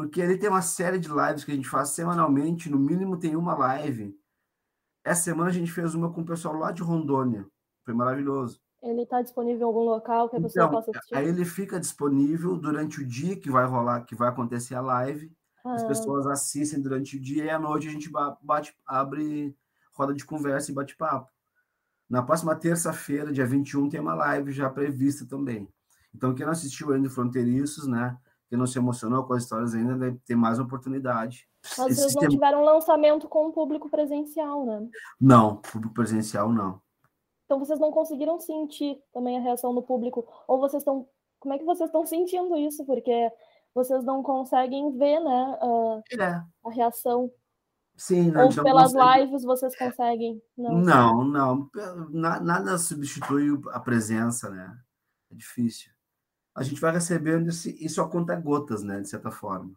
porque 0.00 0.22
ali 0.22 0.38
tem 0.38 0.48
uma 0.48 0.62
série 0.62 0.98
de 0.98 1.10
lives 1.10 1.44
que 1.44 1.52
a 1.52 1.54
gente 1.54 1.68
faz 1.68 1.90
semanalmente, 1.90 2.70
no 2.70 2.78
mínimo 2.78 3.18
tem 3.18 3.36
uma 3.36 3.54
live. 3.54 4.18
Essa 5.04 5.24
semana 5.24 5.50
a 5.50 5.52
gente 5.52 5.70
fez 5.70 5.94
uma 5.94 6.10
com 6.10 6.22
o 6.22 6.24
pessoal 6.24 6.54
lá 6.54 6.72
de 6.72 6.82
Rondônia, 6.82 7.46
foi 7.84 7.92
maravilhoso. 7.92 8.62
Ele 8.82 9.02
está 9.02 9.20
disponível 9.20 9.60
em 9.60 9.64
algum 9.64 9.84
local 9.84 10.30
que 10.30 10.36
a 10.36 10.40
pessoa 10.40 10.64
então, 10.64 10.70
possa 10.70 10.90
assistir? 10.90 11.14
Aí 11.14 11.28
ele 11.28 11.44
fica 11.44 11.78
disponível 11.78 12.56
durante 12.56 13.02
o 13.02 13.06
dia 13.06 13.36
que 13.36 13.50
vai 13.50 13.66
rolar, 13.66 14.06
que 14.06 14.14
vai 14.14 14.30
acontecer 14.30 14.74
a 14.74 14.80
live. 14.80 15.30
ah. 15.62 15.74
as 15.74 15.84
pessoas 15.84 16.26
assistem 16.26 16.80
durante 16.80 17.18
o 17.18 17.20
dia 17.20 17.44
e 17.44 17.50
à 17.50 17.58
noite 17.58 17.86
a 17.86 17.90
gente 17.90 18.10
bate, 18.40 18.74
abre 18.86 19.54
roda 19.92 20.14
de 20.14 20.24
conversa 20.24 20.70
e 20.70 20.74
bate-papo. 20.74 21.30
Na 22.08 22.22
próxima 22.22 22.56
terça-feira, 22.56 23.30
dia 23.30 23.44
21, 23.44 23.90
tem 23.90 24.00
uma 24.00 24.14
live 24.14 24.50
já 24.50 24.70
prevista 24.70 25.26
também. 25.26 25.68
Então, 26.14 26.34
quem 26.34 26.46
não 26.46 26.52
assistiu 26.52 26.90
ainda 26.90 27.10
Fronteiriços, 27.10 27.86
né? 27.86 28.16
Quem 28.50 28.58
não 28.58 28.66
se 28.66 28.76
emocionou 28.76 29.22
com 29.22 29.32
as 29.32 29.44
histórias 29.44 29.76
ainda, 29.76 29.94
deve 29.94 30.18
ter 30.26 30.34
mais 30.34 30.58
oportunidade. 30.58 31.48
Mas 31.78 31.96
vocês 31.96 32.14
não 32.16 32.28
tiveram 32.28 32.64
lançamento 32.64 33.28
com 33.28 33.46
o 33.46 33.52
público 33.52 33.88
presencial, 33.88 34.66
né? 34.66 34.88
Não, 35.20 35.58
público 35.58 35.94
presencial 35.94 36.52
não. 36.52 36.82
Então 37.44 37.60
vocês 37.60 37.78
não 37.78 37.92
conseguiram 37.92 38.40
sentir 38.40 39.00
também 39.12 39.38
a 39.38 39.40
reação 39.40 39.72
do 39.72 39.82
público? 39.82 40.26
Ou 40.48 40.58
vocês 40.58 40.80
estão. 40.80 41.08
Como 41.38 41.54
é 41.54 41.58
que 41.58 41.64
vocês 41.64 41.88
estão 41.88 42.04
sentindo 42.04 42.56
isso? 42.56 42.84
Porque 42.84 43.30
vocês 43.72 44.04
não 44.04 44.20
conseguem 44.20 44.98
ver, 44.98 45.20
né? 45.20 45.58
A, 45.60 46.02
é. 46.20 46.42
a 46.64 46.70
reação. 46.72 47.30
Sim, 47.96 48.36
Ou 48.36 48.64
pelas 48.64 48.92
consegue... 48.92 49.20
lives 49.20 49.44
vocês 49.44 49.78
conseguem? 49.78 50.42
Não, 50.58 50.74
não, 50.74 51.24
não. 51.24 51.70
Nada 52.10 52.78
substitui 52.78 53.60
a 53.72 53.78
presença, 53.78 54.50
né? 54.50 54.76
É 55.30 55.36
difícil. 55.36 55.92
A 56.60 56.62
gente 56.62 56.78
vai 56.78 56.92
recebendo 56.92 57.48
isso 57.48 58.02
a 58.02 58.06
conta 58.06 58.36
gotas, 58.36 58.82
né? 58.82 59.00
De 59.00 59.08
certa 59.08 59.30
forma. 59.30 59.72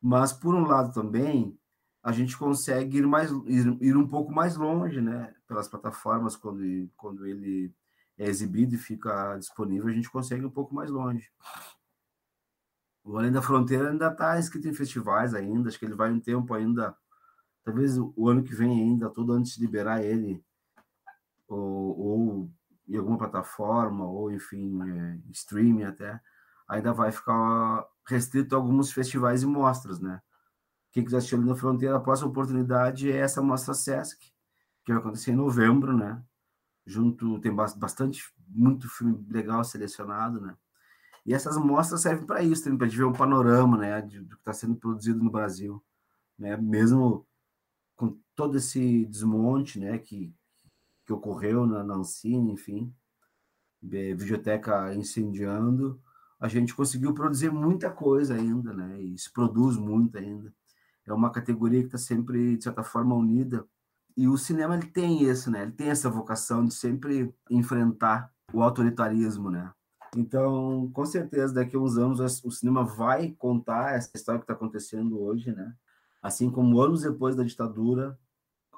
Mas, 0.00 0.32
por 0.32 0.54
um 0.54 0.64
lado 0.64 0.94
também, 0.94 1.54
a 2.02 2.10
gente 2.10 2.38
consegue 2.38 2.96
ir, 2.96 3.06
mais, 3.06 3.30
ir, 3.30 3.76
ir 3.82 3.94
um 3.98 4.08
pouco 4.08 4.32
mais 4.32 4.56
longe, 4.56 5.02
né? 5.02 5.34
Pelas 5.46 5.68
plataformas, 5.68 6.36
quando, 6.36 6.88
quando 6.96 7.26
ele 7.26 7.70
é 8.16 8.26
exibido 8.26 8.74
e 8.74 8.78
fica 8.78 9.36
disponível, 9.36 9.90
a 9.90 9.92
gente 9.92 10.10
consegue 10.10 10.42
um 10.42 10.50
pouco 10.50 10.74
mais 10.74 10.90
longe. 10.90 11.30
O 13.04 13.18
Além 13.18 13.30
da 13.30 13.42
Fronteira 13.42 13.90
ainda 13.90 14.08
está 14.08 14.38
inscrito 14.38 14.68
em 14.68 14.72
festivais 14.72 15.34
ainda, 15.34 15.68
acho 15.68 15.78
que 15.78 15.84
ele 15.84 15.94
vai 15.94 16.10
um 16.10 16.18
tempo 16.18 16.54
ainda, 16.54 16.96
talvez 17.62 17.98
o 17.98 18.26
ano 18.26 18.42
que 18.42 18.54
vem 18.54 18.70
ainda, 18.70 19.10
todo 19.10 19.34
antes 19.34 19.54
de 19.54 19.60
liberar 19.60 20.02
ele, 20.02 20.42
ou, 21.46 21.98
ou 21.98 22.50
em 22.90 22.98
alguma 22.98 23.18
plataforma, 23.18 24.04
ou 24.04 24.32
enfim, 24.32 24.80
é, 24.82 25.18
streaming 25.30 25.84
até, 25.84 26.20
ainda 26.68 26.92
vai 26.92 27.12
ficar 27.12 27.86
restrito 28.06 28.54
a 28.54 28.58
alguns 28.58 28.92
festivais 28.92 29.42
e 29.42 29.46
mostras, 29.46 30.00
né? 30.00 30.20
Quem 30.90 31.04
quiser 31.04 31.18
assistir 31.18 31.36
ali 31.36 31.44
na 31.44 31.54
Fronteira, 31.54 31.96
a 31.96 32.00
próxima 32.00 32.28
oportunidade 32.28 33.10
é 33.10 33.16
essa 33.16 33.40
mostra 33.40 33.74
Sesc, 33.74 34.32
que 34.84 34.92
vai 34.92 35.00
acontecer 35.00 35.30
em 35.30 35.36
novembro, 35.36 35.96
né? 35.96 36.20
Junto, 36.84 37.38
tem 37.38 37.54
bastante, 37.54 38.24
muito 38.48 38.88
filme 38.88 39.24
legal 39.30 39.62
selecionado, 39.62 40.40
né? 40.40 40.56
E 41.24 41.32
essas 41.32 41.56
mostras 41.56 42.00
servem 42.00 42.26
para 42.26 42.42
isso, 42.42 42.64
para 42.76 42.86
a 42.86 42.88
gente 42.88 42.98
ver 42.98 43.04
um 43.04 43.12
panorama, 43.12 43.76
né, 43.76 44.00
de, 44.00 44.20
do 44.20 44.34
que 44.36 44.40
está 44.40 44.52
sendo 44.52 44.74
produzido 44.74 45.22
no 45.22 45.30
Brasil, 45.30 45.80
né? 46.36 46.56
Mesmo 46.56 47.26
com 47.94 48.18
todo 48.34 48.56
esse 48.56 49.04
desmonte, 49.06 49.78
né, 49.78 49.98
que, 49.98 50.34
que 51.10 51.12
ocorreu 51.12 51.66
na, 51.66 51.82
na 51.82 51.94
Ancine, 51.94 52.52
enfim, 52.52 52.94
videoteca 53.82 54.94
incendiando, 54.94 56.00
a 56.38 56.46
gente 56.46 56.74
conseguiu 56.74 57.12
produzir 57.12 57.50
muita 57.50 57.90
coisa 57.90 58.34
ainda, 58.34 58.72
né? 58.72 59.02
E 59.02 59.18
se 59.18 59.30
produz 59.32 59.76
muito 59.76 60.16
ainda. 60.16 60.54
É 61.04 61.12
uma 61.12 61.30
categoria 61.30 61.80
que 61.80 61.86
está 61.86 61.98
sempre, 61.98 62.56
de 62.56 62.62
certa 62.62 62.84
forma, 62.84 63.14
unida. 63.16 63.66
E 64.16 64.28
o 64.28 64.38
cinema 64.38 64.76
ele 64.76 64.86
tem 64.86 65.24
isso, 65.24 65.50
né? 65.50 65.62
Ele 65.62 65.72
tem 65.72 65.90
essa 65.90 66.08
vocação 66.08 66.64
de 66.64 66.72
sempre 66.72 67.34
enfrentar 67.50 68.32
o 68.52 68.62
autoritarismo, 68.62 69.50
né? 69.50 69.72
Então, 70.16 70.90
com 70.92 71.04
certeza, 71.04 71.54
daqui 71.54 71.74
a 71.76 71.80
uns 71.80 71.98
anos 71.98 72.44
o 72.44 72.50
cinema 72.50 72.84
vai 72.84 73.32
contar 73.32 73.96
essa 73.96 74.10
história 74.14 74.38
que 74.40 74.44
está 74.44 74.54
acontecendo 74.54 75.20
hoje, 75.20 75.52
né? 75.52 75.74
Assim 76.22 76.50
como 76.50 76.80
anos 76.80 77.02
depois 77.02 77.34
da 77.34 77.42
ditadura, 77.42 78.18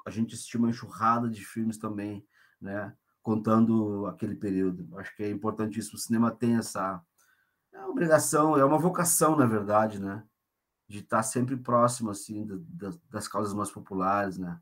a 0.05 0.09
gente 0.09 0.35
assistiu 0.35 0.59
uma 0.59 0.69
enxurrada 0.69 1.29
de 1.29 1.43
filmes 1.45 1.77
também, 1.77 2.25
né? 2.59 2.95
Contando 3.21 4.05
aquele 4.07 4.35
período. 4.35 4.97
Acho 4.97 5.15
que 5.15 5.23
é 5.23 5.29
importantíssimo. 5.29 5.95
O 5.95 6.01
cinema 6.01 6.29
tem 6.31 6.57
essa 6.57 7.01
é 7.73 7.85
obrigação, 7.85 8.57
é 8.57 8.63
uma 8.63 8.77
vocação, 8.77 9.35
na 9.35 9.45
verdade, 9.45 9.99
né? 9.99 10.23
De 10.87 10.99
estar 10.99 11.23
sempre 11.23 11.55
próximo, 11.55 12.11
assim, 12.11 12.45
das, 12.69 12.97
das 13.09 13.27
causas 13.27 13.53
mais 13.53 13.71
populares, 13.71 14.37
né? 14.37 14.59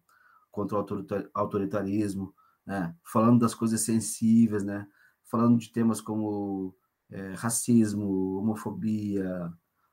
Contra 0.51 0.77
o 0.77 0.85
autoritarismo, 1.33 2.33
né? 2.65 2.95
Falando 3.03 3.39
das 3.39 3.53
coisas 3.53 3.81
sensíveis, 3.81 4.63
né? 4.63 4.87
Falando 5.25 5.57
de 5.57 5.71
temas 5.71 5.99
como 5.99 6.75
é, 7.09 7.33
racismo, 7.33 8.37
homofobia, 8.37 9.51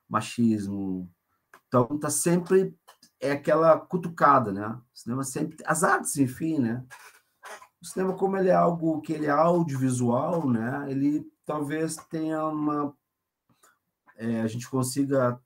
machismo. 0.08 1.10
Então, 1.66 1.98
tá 1.98 2.10
sempre 2.10 2.76
é 3.20 3.32
aquela 3.32 3.78
cutucada, 3.78 4.52
né? 4.52 4.68
O 4.68 4.98
cinema 4.98 5.24
sempre 5.24 5.56
as 5.66 5.82
artes, 5.82 6.16
enfim, 6.16 6.58
né? 6.58 6.84
O 7.80 7.86
cinema 7.86 8.16
como 8.16 8.36
ele 8.36 8.48
é 8.48 8.54
algo 8.54 9.00
que 9.00 9.12
ele 9.12 9.26
é 9.26 9.30
audiovisual, 9.30 10.48
né? 10.48 10.90
Ele 10.90 11.24
talvez 11.44 11.96
tenha 12.10 12.44
uma 12.46 12.94
é, 14.16 14.40
a 14.40 14.46
gente 14.46 14.68
consiga 14.68 15.40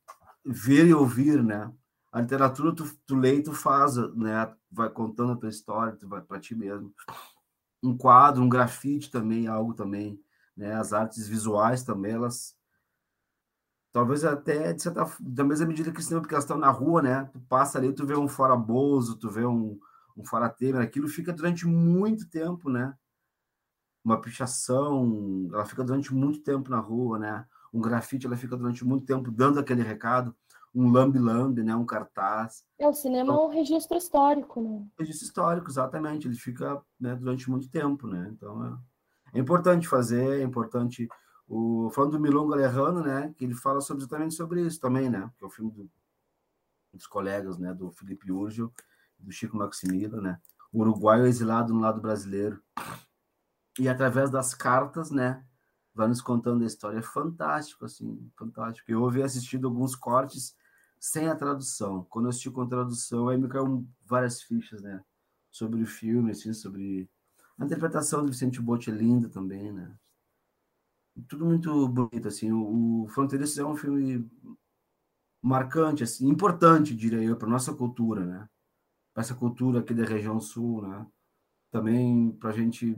ver 0.44 0.86
e 0.86 0.94
ouvir, 0.94 1.42
né? 1.42 1.72
A 2.10 2.20
literatura 2.20 2.74
tu, 2.74 2.90
tu 3.06 3.14
lê 3.14 3.36
e 3.36 3.42
tu 3.42 3.52
faz, 3.52 3.96
né? 4.14 4.52
Vai 4.70 4.90
contando 4.90 5.32
a 5.32 5.36
tua 5.36 5.50
história, 5.50 5.96
tu 5.96 6.08
vai 6.08 6.20
para 6.22 6.40
ti 6.40 6.54
mesmo. 6.54 6.92
Um 7.82 7.96
quadro, 7.96 8.42
um 8.42 8.48
grafite 8.48 9.10
também, 9.10 9.46
algo 9.46 9.74
também, 9.74 10.20
né? 10.56 10.74
As 10.74 10.92
artes 10.92 11.28
visuais 11.28 11.82
também, 11.82 12.12
elas 12.12 12.56
talvez 13.92 14.24
até 14.24 14.72
de 14.72 14.82
certa 14.82 15.06
da 15.20 15.44
mesma 15.44 15.66
medida 15.66 15.92
que 15.92 16.00
o 16.00 16.02
cinema, 16.02 16.22
porque 16.22 16.34
elas 16.34 16.44
estão 16.44 16.58
na 16.58 16.70
rua, 16.70 17.02
né? 17.02 17.24
Tu 17.32 17.40
passa 17.40 17.78
ali, 17.78 17.92
tu 17.92 18.06
vê 18.06 18.16
um 18.16 18.28
fora 18.28 18.56
Bozo, 18.56 19.16
tu 19.18 19.30
vê 19.30 19.44
um, 19.44 19.78
um 20.16 20.24
fora 20.24 20.48
Temer, 20.48 20.82
aquilo 20.82 21.08
fica 21.08 21.32
durante 21.32 21.66
muito 21.66 22.28
tempo, 22.28 22.70
né? 22.70 22.94
Uma 24.04 24.20
pichação, 24.20 25.48
ela 25.52 25.64
fica 25.64 25.84
durante 25.84 26.12
muito 26.12 26.40
tempo 26.40 26.70
na 26.70 26.78
rua, 26.78 27.18
né? 27.18 27.46
um 27.72 27.80
grafite, 27.80 28.26
ela 28.26 28.36
fica 28.36 28.56
durante 28.56 28.84
muito 28.84 29.06
tempo 29.06 29.30
dando 29.30 29.58
aquele 29.58 29.82
recado, 29.82 30.34
um 30.74 30.90
lambi-lambi, 30.90 31.62
né, 31.62 31.74
um 31.74 31.86
cartaz. 31.86 32.64
É, 32.78 32.86
o 32.86 32.92
cinema 32.92 33.32
então, 33.32 33.44
é 33.44 33.46
um 33.46 33.48
registro 33.48 33.96
histórico, 33.96 34.60
né? 34.60 34.86
Registro 34.98 35.26
histórico, 35.26 35.70
exatamente, 35.70 36.28
ele 36.28 36.36
fica 36.36 36.80
né, 37.00 37.14
durante 37.14 37.50
muito 37.50 37.68
tempo, 37.70 38.06
né? 38.06 38.30
Então 38.32 38.80
é, 39.34 39.38
é 39.38 39.40
importante 39.40 39.88
fazer, 39.88 40.40
é 40.40 40.42
importante 40.42 41.08
o 41.48 41.90
falando 41.90 42.12
do 42.12 42.20
Milongo 42.20 42.52
Alejandro, 42.52 43.02
né, 43.04 43.34
que 43.36 43.44
ele 43.44 43.54
fala 43.54 43.80
sobre, 43.80 44.02
exatamente 44.02 44.34
sobre 44.34 44.66
isso 44.66 44.80
também, 44.80 45.10
né, 45.10 45.30
que 45.36 45.44
é 45.44 45.46
o 45.46 45.50
filme 45.50 45.70
do, 45.70 45.90
dos 46.92 47.06
colegas, 47.06 47.58
né, 47.58 47.74
do 47.74 47.90
Felipe 47.92 48.30
Urgel, 48.30 48.72
do 49.18 49.30
Chico 49.30 49.56
Maximila, 49.56 50.20
né, 50.20 50.40
o 50.72 50.80
uruguaio 50.80 51.26
exilado 51.26 51.72
no 51.72 51.80
lado 51.80 52.00
brasileiro. 52.00 52.62
E 53.78 53.88
através 53.88 54.30
das 54.30 54.54
cartas, 54.54 55.10
né, 55.10 55.44
vai 55.94 56.08
nos 56.08 56.20
contando 56.20 56.62
a 56.62 56.66
história. 56.66 56.98
É 56.98 57.02
fantástico, 57.02 57.84
assim, 57.84 58.30
fantástico. 58.36 58.90
Eu 58.90 59.02
ouvi 59.02 59.22
assistido 59.22 59.66
alguns 59.66 59.94
cortes 59.94 60.56
sem 60.98 61.28
a 61.28 61.34
tradução. 61.34 62.04
Quando 62.08 62.26
eu 62.26 62.30
assisti 62.30 62.50
com 62.50 62.66
tradução, 62.66 63.28
aí 63.28 63.36
me 63.36 63.48
caiu 63.48 63.86
várias 64.06 64.42
fichas, 64.42 64.82
né? 64.82 65.02
Sobre 65.50 65.82
o 65.82 65.86
filme, 65.86 66.30
assim, 66.30 66.52
sobre 66.52 67.10
a 67.58 67.64
interpretação 67.64 68.24
do 68.24 68.32
Vicente 68.32 68.60
Botti 68.60 68.90
é 68.90 68.94
linda 68.94 69.28
também, 69.28 69.72
né? 69.72 69.94
Tudo 71.28 71.44
muito 71.44 71.88
bonito, 71.88 72.28
assim. 72.28 72.50
O, 72.52 73.04
o 73.04 73.08
é 73.58 73.64
um 73.64 73.76
filme 73.76 74.30
marcante, 75.42 76.02
assim, 76.02 76.28
importante, 76.28 76.94
diria 76.94 77.22
eu, 77.22 77.36
para 77.36 77.48
nossa 77.48 77.74
cultura, 77.74 78.24
né? 78.24 78.48
Para 79.12 79.22
essa 79.22 79.34
cultura 79.34 79.80
aqui 79.80 79.92
da 79.92 80.04
região 80.04 80.40
sul, 80.40 80.82
né? 80.82 81.06
Também 81.70 82.32
para 82.32 82.50
a 82.50 82.52
gente 82.52 82.96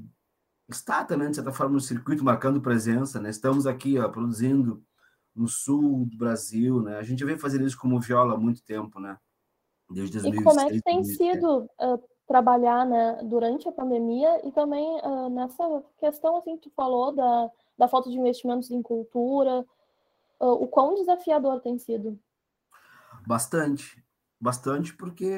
está 0.68 1.05
também, 1.05 1.31
de 1.31 1.37
certa 1.37 1.53
forma, 1.53 1.74
no 1.74 1.81
circuito, 1.81 2.24
marcando 2.24 2.61
presença. 2.61 3.20
Né? 3.20 3.31
Estamos 3.31 3.66
aqui 3.66 3.98
ó, 3.98 4.09
produzindo 4.09 4.83
no 5.35 5.46
sul 5.46 6.07
do 6.07 6.16
Brasil. 6.16 6.83
Né? 6.83 6.96
A 6.96 7.03
gente 7.03 7.24
vem 7.24 7.37
fazendo 7.37 7.66
isso 7.66 7.79
como 7.79 8.00
viola 8.00 8.35
há 8.35 8.38
muito 8.38 8.62
tempo, 8.64 8.98
né? 8.98 9.18
desde 9.90 10.18
2006. 10.20 10.40
E 10.40 10.44
como 10.44 10.61
é 10.61 10.72
que 10.72 10.83
tem 10.83 11.05
sido 11.05 11.64
uh, 11.81 12.03
trabalhar 12.27 12.87
né, 12.87 13.20
durante 13.24 13.68
a 13.68 13.72
pandemia 13.72 14.46
e 14.46 14.53
também 14.53 14.85
uh, 15.03 15.29
nessa 15.29 15.83
questão 15.98 16.37
assim, 16.38 16.57
que 16.57 16.68
tu 16.68 16.74
falou 16.74 17.12
da, 17.14 17.50
da 17.76 17.88
falta 17.88 18.10
de 18.10 18.16
investimentos 18.16 18.70
em 18.70 18.82
cultura, 18.82 19.64
uh, 20.40 20.52
o 20.52 20.66
quão 20.66 20.94
desafiador 20.94 21.60
tem 21.60 21.78
sido? 21.78 22.18
Bastante, 23.26 24.04
bastante, 24.40 24.94
porque 24.94 25.30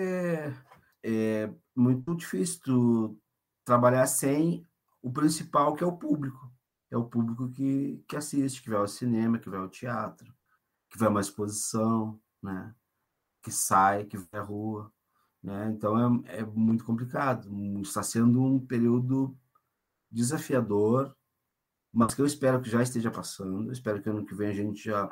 é 1.03 1.51
muito 1.75 2.15
difícil 2.17 3.19
trabalhar 3.65 4.07
sem 4.07 4.67
o 5.03 5.11
principal 5.13 5.75
que 5.75 5.85
é 5.85 5.87
o 5.87 5.97
público. 5.97 6.51
É 6.91 6.97
o 6.97 7.05
público 7.05 7.49
que, 7.51 8.03
que 8.09 8.17
assiste, 8.17 8.63
que 8.63 8.71
vai 8.71 8.79
ao 8.79 8.89
cinema, 8.89 9.39
que 9.39 9.49
vai 9.49 9.61
ao 9.61 9.69
teatro, 9.69 10.33
que 10.89 10.99
vai 10.99 11.09
a 11.09 11.11
uma 11.11 11.21
exposição, 11.21 12.21
né? 12.43 12.75
que 13.43 13.51
sai, 13.51 14.05
que 14.05 14.17
vai 14.17 14.41
à 14.41 14.43
rua. 14.43 14.93
Né? 15.43 15.69
Então 15.71 16.25
é, 16.27 16.39
é 16.39 16.45
muito 16.45 16.85
complicado. 16.85 17.49
Está 17.81 18.03
sendo 18.03 18.43
um 18.43 18.59
período 18.59 19.37
desafiador, 20.11 21.16
mas 21.93 22.15
que 22.15 22.21
eu 22.21 22.27
espero 22.27 22.61
que 22.61 22.71
já 22.71 22.83
esteja 22.83 23.11
passando. 23.11 23.73
Espero 23.73 24.03
que 24.03 24.09
ano 24.09 24.25
que 24.25 24.35
vem 24.35 24.51
a 24.51 24.55
gente 24.55 24.85
já 24.85 25.09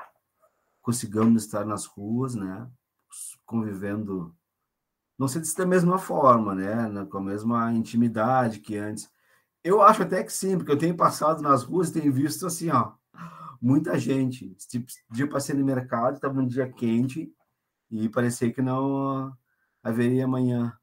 consigamos 0.83 1.45
estar 1.45 1.65
nas 1.65 1.87
ruas, 1.87 2.35
né? 2.35 2.71
Convivendo, 3.47 4.37
não 5.19 5.29
sei 5.29 5.45
se 5.45 5.57
da 5.57 5.67
mesma 5.67 5.99
forma, 5.99 6.55
né? 6.55 7.07
Com 7.11 7.19
a 7.19 7.23
mesma 7.23 7.73
intimidade 7.73 8.61
que 8.61 8.77
antes. 8.77 9.11
Eu 9.63 9.81
acho 9.81 10.03
até 10.03 10.23
que 10.23 10.33
sim, 10.33 10.59
porque 10.59 10.73
eu 10.73 10.79
tenho 10.79 10.97
passado 10.97 11.41
nas 11.43 11.63
ruas 11.63 11.89
e 11.89 11.95
tenho 11.95 12.13
visto 12.13 12.47
assim, 12.47 12.71
ó, 12.71 12.93
muita 13.61 13.99
gente. 13.99 14.55
Tipo, 14.69 14.87
dia 15.11 15.29
passei 15.29 15.55
no 15.55 15.65
mercado, 15.65 16.17
estava 16.17 16.39
um 16.39 16.47
dia 16.47 16.71
quente 16.71 17.33
e 17.91 18.09
parecia 18.09 18.53
que 18.53 18.61
não 18.61 19.33
haveria 19.83 20.25
amanhã. 20.25 20.77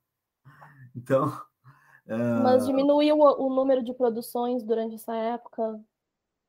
Então. 0.95 1.31
Mas 2.17 2.65
diminuiu 2.65 3.17
o, 3.17 3.47
o 3.47 3.49
número 3.49 3.83
de 3.83 3.93
produções 3.93 4.63
durante 4.63 4.95
essa 4.95 5.15
época? 5.15 5.79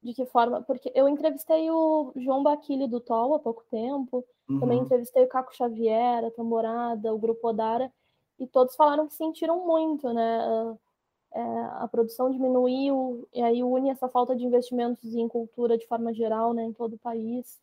De 0.03 0.13
que 0.13 0.27
forma? 0.27 0.63
Porque 0.63 0.91
eu 0.95 1.09
entrevistei 1.09 1.71
o 1.71 2.13
João 2.17 2.43
Baquilho 2.43 2.89
do 2.89 2.99
Tol 2.99 3.35
há 3.35 3.39
pouco 3.39 3.65
tempo, 3.71 4.25
uhum. 4.49 4.59
também 4.59 4.81
entrevistei 4.81 5.25
o 5.25 5.29
Caco 5.29 5.55
Xavier, 5.55 6.25
a 6.25 6.31
Tamborada, 6.31 7.15
o 7.15 7.19
Grupo 7.19 7.49
Odara, 7.49 7.93
e 8.39 8.47
todos 8.47 8.75
falaram 8.75 9.07
que 9.07 9.15
sentiram 9.15 9.65
muito, 9.65 10.13
né? 10.13 10.77
É, 11.35 11.41
a 11.79 11.89
produção 11.89 12.31
diminuiu, 12.31 13.27
e 13.33 13.41
aí 13.41 13.63
une 13.63 13.89
essa 13.89 14.09
falta 14.09 14.37
de 14.37 14.45
investimentos 14.45 15.15
em 15.15 15.27
cultura 15.29 15.79
de 15.79 15.87
forma 15.87 16.13
geral, 16.13 16.53
né, 16.53 16.63
em 16.63 16.75
todo 16.75 16.95
o 16.95 16.99
país. 16.99 17.59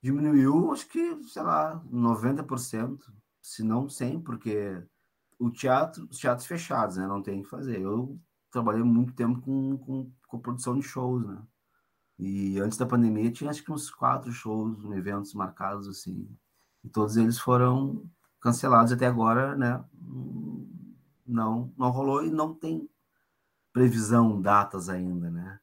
Diminuiu, 0.00 0.70
acho 0.70 0.88
que, 0.88 1.20
sei 1.24 1.42
lá, 1.42 1.82
90%, 1.92 2.98
se 3.42 3.64
não 3.64 3.86
100%, 3.86 4.22
porque 4.22 4.80
o 5.38 5.50
teatro, 5.50 6.06
os 6.10 6.18
teatros 6.18 6.46
fechados, 6.46 6.96
né, 6.96 7.06
não 7.06 7.22
tem 7.22 7.40
o 7.40 7.42
que 7.42 7.48
fazer. 7.50 7.80
Eu 7.80 8.18
trabalhei 8.50 8.82
muito 8.82 9.12
tempo 9.14 9.40
com, 9.40 9.78
com, 9.78 10.12
com 10.26 10.38
produção 10.40 10.78
de 10.78 10.82
shows, 10.82 11.26
né, 11.26 11.40
e 12.18 12.58
antes 12.58 12.76
da 12.76 12.86
pandemia 12.86 13.30
tinha 13.30 13.50
acho 13.50 13.62
que 13.62 13.72
uns 13.72 13.90
quatro 13.90 14.32
shows, 14.32 14.82
eventos 14.92 15.34
marcados, 15.34 15.86
assim, 15.88 16.28
e 16.82 16.88
todos 16.88 17.16
eles 17.16 17.38
foram 17.38 18.10
cancelados 18.40 18.92
até 18.92 19.06
agora, 19.06 19.56
né, 19.56 19.84
não, 21.26 21.72
não 21.76 21.90
rolou 21.90 22.24
e 22.24 22.30
não 22.30 22.54
tem 22.54 22.88
previsão, 23.72 24.40
datas 24.40 24.88
ainda, 24.88 25.30
né? 25.30 25.60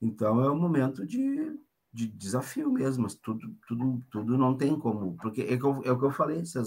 Então 0.00 0.40
é 0.40 0.50
um 0.50 0.58
momento 0.58 1.06
de, 1.06 1.58
de 1.92 2.06
desafio 2.06 2.70
mesmo, 2.70 3.04
mas 3.04 3.14
tudo, 3.14 3.56
tudo, 3.66 4.04
tudo 4.10 4.38
não 4.38 4.56
tem 4.56 4.78
como, 4.78 5.16
porque 5.16 5.42
é, 5.42 5.56
que 5.56 5.64
eu, 5.64 5.82
é 5.84 5.90
o 5.90 5.98
que 5.98 6.04
eu 6.04 6.10
falei, 6.10 6.44
se, 6.44 6.58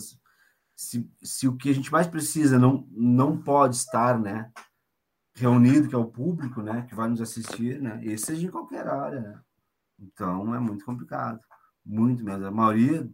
se, 0.75 1.09
se 1.23 1.47
o 1.47 1.55
que 1.55 1.69
a 1.69 1.73
gente 1.73 1.91
mais 1.91 2.07
precisa 2.07 2.59
não, 2.59 2.87
não 2.91 3.37
pode 3.37 3.75
estar, 3.75 4.19
né, 4.19 4.51
reunido, 5.33 5.87
que 5.87 5.95
é 5.95 5.97
o 5.97 6.05
público, 6.05 6.61
né, 6.61 6.85
que 6.87 6.95
vai 6.95 7.09
nos 7.09 7.21
assistir, 7.21 7.81
né, 7.81 7.99
e 8.03 8.17
seja 8.17 8.45
em 8.45 8.51
qualquer 8.51 8.87
área, 8.87 9.21
né? 9.21 9.41
Então 9.99 10.53
é 10.53 10.59
muito 10.59 10.83
complicado, 10.83 11.39
muito 11.85 12.23
mesmo. 12.23 12.45
A 12.45 12.51
maioria, 12.51 13.09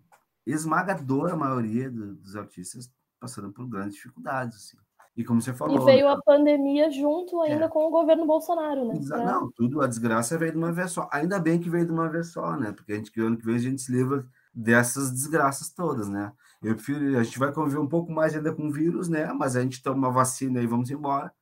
esmagadora 0.45 1.36
maioria 1.36 1.89
do, 1.91 2.15
dos 2.15 2.36
artistas 2.36 2.91
passando 3.19 3.52
por 3.52 3.67
grandes 3.67 3.95
dificuldades, 3.95 4.58
assim. 4.58 4.78
E 5.15 5.24
como 5.24 5.41
você 5.41 5.54
falou. 5.54 5.82
E 5.82 5.86
veio 5.86 6.08
né? 6.08 6.13
a 6.13 6.21
pandemia 6.21 6.89
junto 6.89 7.41
ainda 7.41 7.65
é. 7.65 7.67
com 7.67 7.86
o 7.86 7.91
governo 7.91 8.26
Bolsonaro, 8.26 8.88
né? 8.88 8.95
Exa 8.95 9.17
não, 9.17 9.52
tudo, 9.52 9.82
a 9.82 9.88
desgraça 9.88 10.38
veio 10.38 10.54
de 10.54 10.58
uma 10.58 10.71
vez 10.71 10.91
só. 10.91 11.08
Ainda 11.12 11.38
bem 11.38 11.60
que 11.60 11.69
veio 11.69 11.86
de 11.86 11.91
uma 11.91 12.10
vez 12.10 12.32
só, 12.32 12.56
né? 12.56 12.71
Porque 12.71 12.93
a 12.93 12.95
gente, 12.95 13.12
ano 13.19 13.38
que 13.38 13.45
vem, 13.45 13.56
a 13.56 13.60
gente 13.60 13.82
se 13.82 13.91
livra 13.91 14.26
dessas 14.54 15.12
desgraças 15.12 15.70
todas, 15.74 16.08
né? 16.10 16.32
Eu 16.62 16.76
prefiro, 16.76 17.18
a 17.18 17.24
gente 17.24 17.40
vai 17.40 17.52
conviver 17.52 17.80
um 17.80 17.88
pouco 17.88 18.12
mais 18.12 18.36
ainda 18.36 18.54
com 18.54 18.68
o 18.68 18.72
vírus, 18.72 19.10
né? 19.10 19.32
Mas 19.34 19.56
a 19.56 19.62
gente 19.62 19.82
toma 19.82 19.98
uma 19.98 20.12
vacina 20.12 20.62
e 20.62 20.68
vamos 20.68 20.92
embora. 20.92 21.34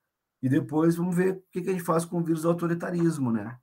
E 0.42 0.48
depois 0.48 0.96
vamos 0.96 1.16
ver 1.16 1.34
o 1.34 1.44
que, 1.52 1.60
a 1.60 1.72
gente 1.74 1.84
faz 1.84 2.06
com 2.06 2.18
o 2.18 2.24
vírus 2.24 2.44
do 2.44 2.50
autoritarismo, 2.50 3.32
né? 3.32 3.58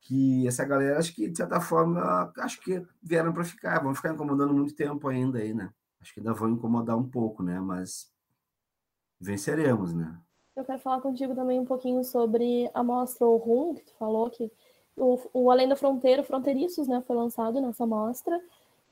Que 0.00 0.46
essa 0.46 0.64
galera, 0.64 0.98
acho 0.98 1.14
que, 1.14 1.28
de 1.28 1.36
certa 1.36 1.60
forma, 1.60 2.32
acho 2.38 2.60
que 2.60 2.82
vieram 3.02 3.32
para 3.32 3.44
ficar. 3.44 3.82
Vão 3.82 3.94
ficar 3.94 4.14
incomodando 4.14 4.54
muito 4.54 4.74
tempo 4.74 5.06
ainda 5.08 5.38
aí, 5.38 5.52
né? 5.52 5.70
Acho 6.00 6.14
que 6.14 6.20
ainda 6.20 6.32
vão 6.32 6.50
incomodar 6.50 6.96
um 6.96 7.08
pouco, 7.08 7.42
né? 7.42 7.60
Mas 7.60 8.10
venceremos, 9.20 9.92
né? 9.92 10.18
Eu 10.56 10.64
quero 10.64 10.78
falar 10.80 11.00
contigo 11.00 11.34
também 11.34 11.60
um 11.60 11.64
pouquinho 11.64 12.02
sobre 12.04 12.70
a 12.74 12.82
mostra 12.82 13.26
Rum, 13.26 13.74
que 13.74 13.84
tu 13.84 13.94
falou 13.98 14.28
que 14.30 14.50
o, 14.96 15.18
o 15.32 15.50
Além 15.50 15.68
da 15.68 15.76
Fronteira, 15.76 16.22
Fronteiriços, 16.22 16.88
né, 16.88 17.02
foi 17.06 17.16
lançado 17.16 17.60
nessa 17.60 17.86
mostra. 17.86 18.38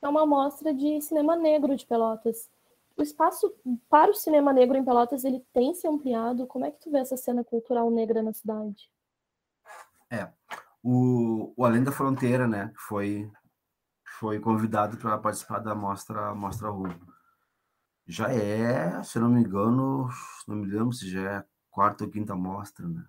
É 0.03 0.09
uma 0.09 0.27
mostra 0.27 0.73
de 0.73 1.01
cinema 1.01 1.37
negro 1.37 1.77
de 1.77 1.87
Pelotas. 1.87 2.51
O 2.97 3.03
espaço 3.03 3.55
para 3.89 4.11
o 4.11 4.15
cinema 4.15 4.53
negro 4.53 4.77
em 4.77 4.85
Pelotas, 4.85 5.25
ele 5.25 5.45
tem 5.53 5.75
se 5.75 5.87
ampliado. 5.87 6.47
Como 6.47 6.65
é 6.65 6.71
que 6.71 6.81
tu 6.81 6.91
vê 6.91 6.99
essa 6.99 7.17
cena 7.17 7.45
cultural 7.45 7.91
negra 7.91 8.23
na 8.23 8.33
cidade? 8.33 8.91
É, 10.11 10.29
o, 10.83 11.53
o 11.57 11.65
Além 11.65 11.85
da 11.85 11.93
Fronteira, 11.93 12.47
né, 12.47 12.73
foi 12.77 13.31
foi 14.19 14.39
convidado 14.39 14.99
para 14.99 15.17
participar 15.17 15.61
da 15.61 15.75
mostra 15.75 16.35
Mostra 16.35 16.69
Rum 16.69 16.91
já 18.11 18.29
é, 18.33 19.03
se 19.05 19.19
não 19.21 19.29
me 19.29 19.41
engano, 19.41 20.09
não 20.49 20.57
me 20.57 20.67
lembro 20.67 20.93
se 20.93 21.09
já 21.09 21.21
é 21.39 21.45
quarta 21.71 22.05
ou 22.05 22.11
quinta 22.11 22.35
mostra, 22.35 22.87
né? 22.89 23.07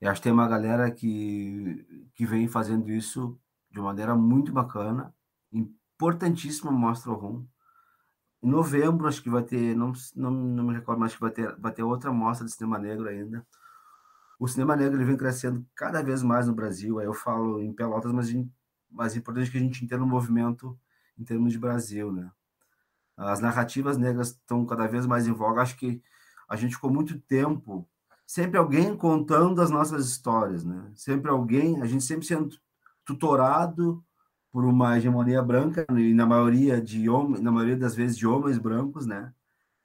Eu 0.00 0.10
acho 0.10 0.20
que 0.20 0.24
tem 0.24 0.32
uma 0.32 0.48
galera 0.48 0.90
que, 0.90 2.10
que 2.14 2.26
vem 2.26 2.48
fazendo 2.48 2.90
isso 2.90 3.38
de 3.70 3.80
maneira 3.80 4.16
muito 4.16 4.52
bacana, 4.52 5.14
importantíssima 5.54 6.70
mostra 6.70 7.10
o 7.10 7.14
RUM. 7.14 7.46
Em 8.42 8.48
novembro, 8.48 9.08
acho 9.08 9.22
que 9.22 9.30
vai 9.30 9.42
ter, 9.42 9.74
não, 9.74 9.92
não, 10.14 10.30
não 10.30 10.64
me 10.64 10.74
recordo, 10.74 11.00
mas 11.00 11.12
acho 11.12 11.16
que 11.16 11.22
vai 11.22 11.30
ter, 11.30 11.56
vai 11.56 11.72
ter 11.72 11.82
outra 11.82 12.12
mostra 12.12 12.44
de 12.44 12.52
cinema 12.52 12.78
negro 12.78 13.08
ainda. 13.08 13.46
O 14.38 14.46
cinema 14.46 14.76
negro 14.76 14.98
ele 14.98 15.04
vem 15.04 15.16
crescendo 15.16 15.64
cada 15.74 16.02
vez 16.02 16.22
mais 16.22 16.46
no 16.46 16.54
Brasil. 16.54 16.98
Aí 16.98 17.06
eu 17.06 17.14
falo 17.14 17.62
em 17.62 17.72
Pelotas, 17.72 18.12
mas, 18.12 18.28
mas 18.90 19.14
é 19.14 19.18
importante 19.18 19.50
que 19.50 19.56
a 19.56 19.60
gente 19.60 19.82
entenda 19.82 20.04
o 20.04 20.06
movimento 20.06 20.78
em 21.16 21.24
termos 21.24 21.52
de 21.52 21.58
Brasil, 21.58 22.12
né? 22.12 22.30
As 23.16 23.40
narrativas 23.40 23.96
negras 23.96 24.28
estão 24.30 24.66
cada 24.66 24.86
vez 24.86 25.06
mais 25.06 25.26
em 25.26 25.32
voga. 25.32 25.62
Acho 25.62 25.76
que 25.76 26.02
a 26.48 26.56
gente 26.56 26.74
ficou 26.74 26.90
muito 26.90 27.18
tempo 27.20 27.88
sempre 28.26 28.58
alguém 28.58 28.96
contando 28.96 29.62
as 29.62 29.70
nossas 29.70 30.06
histórias, 30.06 30.64
né? 30.64 30.92
Sempre 30.94 31.30
alguém, 31.30 31.80
a 31.80 31.86
gente 31.86 32.04
sempre 32.04 32.26
sendo 32.26 32.54
tutorado 33.04 34.03
por 34.54 34.64
uma 34.64 34.96
hegemonia 34.96 35.42
branca 35.42 35.84
e 35.90 36.14
na 36.14 36.24
maioria 36.24 36.80
de 36.80 37.08
homens, 37.08 37.40
na 37.40 37.50
maioria 37.50 37.76
das 37.76 37.96
vezes 37.96 38.16
de 38.16 38.24
homens 38.24 38.56
brancos, 38.56 39.04
né? 39.04 39.34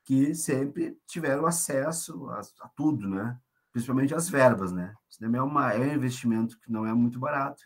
Que 0.05 0.36
sempre 0.36 0.95
tiveram 1.08 1.47
acesso 1.47 2.29
a, 2.29 2.39
a 2.62 2.67
tudo, 2.75 3.10
né? 3.10 3.36
Principalmente 3.71 4.13
as 4.13 4.29
verbas, 4.29 4.71
né? 4.71 4.93
O 5.10 5.12
cinema 5.15 5.38
é, 5.38 5.41
uma, 5.41 5.73
é 5.73 5.79
um 5.79 5.95
investimento 5.95 6.60
que 6.60 6.71
não 6.71 6.86
é 6.86 6.93
muito 6.93 7.17
barato. 7.17 7.63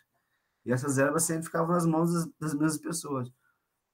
E 0.64 0.72
essas 0.72 0.96
verbas 0.96 1.24
sempre 1.24 1.44
ficavam 1.44 1.74
nas 1.74 1.84
mãos 1.84 2.10
das, 2.10 2.26
das 2.40 2.54
mesmas 2.54 2.78
pessoas 2.78 3.30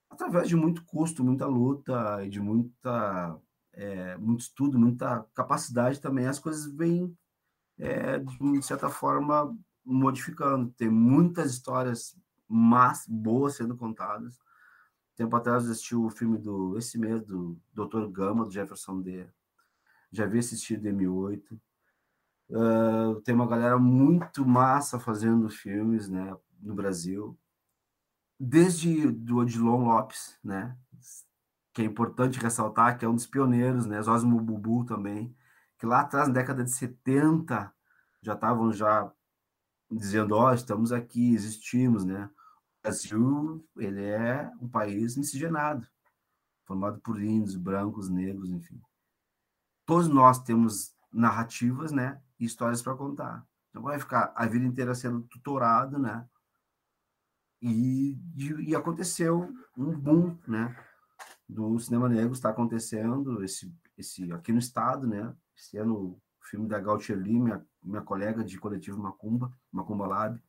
através 0.09 0.49
de 0.49 0.55
muito 0.55 0.85
custo, 0.85 1.25
muita 1.25 1.46
luta 1.49 2.25
e 2.25 2.31
de 2.31 2.38
muita, 2.38 3.37
é, 3.73 4.16
muito 4.18 4.42
estudo, 4.42 4.79
muita 4.79 5.27
capacidade 5.35 6.01
também, 6.01 6.29
as 6.29 6.38
coisas 6.38 6.64
vêm, 6.73 7.12
é, 7.77 8.20
de 8.20 8.62
certa 8.62 8.88
forma, 8.88 9.53
modificando. 9.85 10.70
Tem 10.77 10.88
muitas 10.88 11.51
histórias 11.51 12.16
mas, 12.51 13.07
boas 13.09 13.55
sendo 13.55 13.77
contadas. 13.77 14.39
Tempo 15.17 15.37
atrás 15.37 15.69
assisti 15.69 15.95
o 15.95 16.11
filme 16.11 16.39
do, 16.39 16.77
esse 16.77 16.99
mês, 16.99 17.23
do 17.23 17.59
Dr. 17.73 18.07
Gama, 18.11 18.45
do 18.45 18.51
Jefferson 18.51 19.01
D. 19.01 19.27
Já 20.11 20.25
havia 20.25 20.41
assistido 20.41 20.89
M8. 20.89 21.61
Uh, 22.51 23.21
tem 23.23 23.35
uma 23.35 23.47
galera 23.47 23.79
muito 23.79 24.45
massa 24.45 24.99
fazendo 24.99 25.49
filmes 25.49 26.09
né, 26.09 26.37
no 26.61 26.75
Brasil 26.75 27.39
desde 28.41 29.11
do 29.13 29.37
Odilon 29.37 29.85
Lopes, 29.85 30.39
né? 30.43 30.75
Que 31.75 31.83
é 31.83 31.85
importante 31.85 32.41
ressaltar 32.41 32.99
que 32.99 33.05
é 33.05 33.09
um 33.09 33.15
dos 33.15 33.27
pioneiros, 33.27 33.85
né? 33.85 34.01
Zosimo 34.01 34.41
Bubu 34.41 34.87
também, 34.87 35.37
que 35.79 35.85
lá 35.85 36.01
atrás, 36.01 36.29
na 36.29 36.35
década 36.35 36.65
de 36.65 36.71
70, 36.71 37.71
já 38.23 38.33
estavam 38.33 38.73
já 38.73 39.13
dizendo, 39.91 40.35
ó, 40.35 40.51
oh, 40.51 40.55
estamos 40.55 40.91
aqui, 40.91 41.35
existimos, 41.35 42.05
né? 42.05 42.31
Brasil, 42.83 43.66
ele 43.77 44.03
é 44.05 44.51
um 44.61 44.69
país 44.69 45.16
miscigenado, 45.16 45.87
formado 46.64 47.01
por 47.01 47.23
índios, 47.23 47.57
brancos, 47.57 48.09
negros, 48.09 48.51
enfim. 48.51 48.81
Todos 49.85 50.09
nós 50.09 50.43
temos 50.43 50.95
narrativas, 51.12 51.93
né? 51.93 52.21
E 52.38 52.45
histórias 52.45 52.81
para 52.81 52.97
contar. 52.97 53.47
Então 53.69 53.83
vai 53.83 53.99
ficar 53.99 54.33
a 54.35 54.47
vida 54.47 54.64
inteira 54.64 54.95
sendo 54.95 55.23
tutorado, 55.23 55.99
né? 55.99 56.27
E, 57.61 58.19
e, 58.37 58.75
aconteceu 58.75 59.53
um 59.77 59.93
boom, 59.93 60.38
né? 60.49 60.75
Do 61.47 61.79
cinema 61.79 62.09
negro 62.09 62.33
está 62.33 62.49
acontecendo 62.49 63.45
esse, 63.45 63.71
esse 63.99 64.33
aqui 64.33 64.53
no 64.53 64.59
estado, 64.59 65.07
né? 65.07 65.35
Esse 65.55 65.77
ano 65.77 65.97
o 65.97 66.21
filme 66.40 66.66
da 66.66 66.81
Gautier 66.81 67.19
Lee, 67.19 67.38
minha, 67.38 67.64
minha 67.83 68.01
colega 68.01 68.43
de 68.43 68.59
coletivo 68.59 68.99
Macumba, 68.99 69.53
Macumba 69.71 70.07
Lab, 70.07 70.43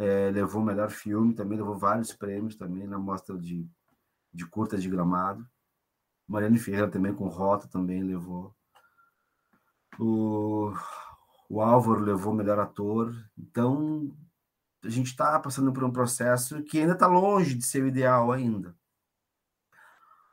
é, 0.00 0.30
levou 0.30 0.62
o 0.62 0.64
melhor 0.64 0.90
filme, 0.90 1.34
também 1.34 1.58
levou 1.58 1.76
vários 1.76 2.10
prêmios 2.10 2.56
também 2.56 2.86
na 2.86 2.98
mostra 2.98 3.36
de, 3.36 3.68
de 4.32 4.46
curtas 4.46 4.82
de 4.82 4.88
Gramado. 4.88 5.46
Mariane 6.26 6.58
Ferreira 6.58 6.90
também 6.90 7.14
com 7.14 7.28
Rota 7.28 7.68
também 7.68 8.02
levou. 8.02 8.56
O, 9.98 10.72
o 11.50 11.60
Álvaro 11.60 12.00
levou 12.00 12.32
o 12.32 12.36
melhor 12.36 12.58
ator. 12.58 13.14
Então 13.36 14.10
a 14.82 14.88
gente 14.88 15.08
está 15.08 15.38
passando 15.38 15.70
por 15.70 15.84
um 15.84 15.92
processo 15.92 16.62
que 16.62 16.78
ainda 16.78 16.94
está 16.94 17.06
longe 17.06 17.54
de 17.54 17.64
ser 17.64 17.82
o 17.82 17.88
ideal 17.88 18.32
ainda. 18.32 18.74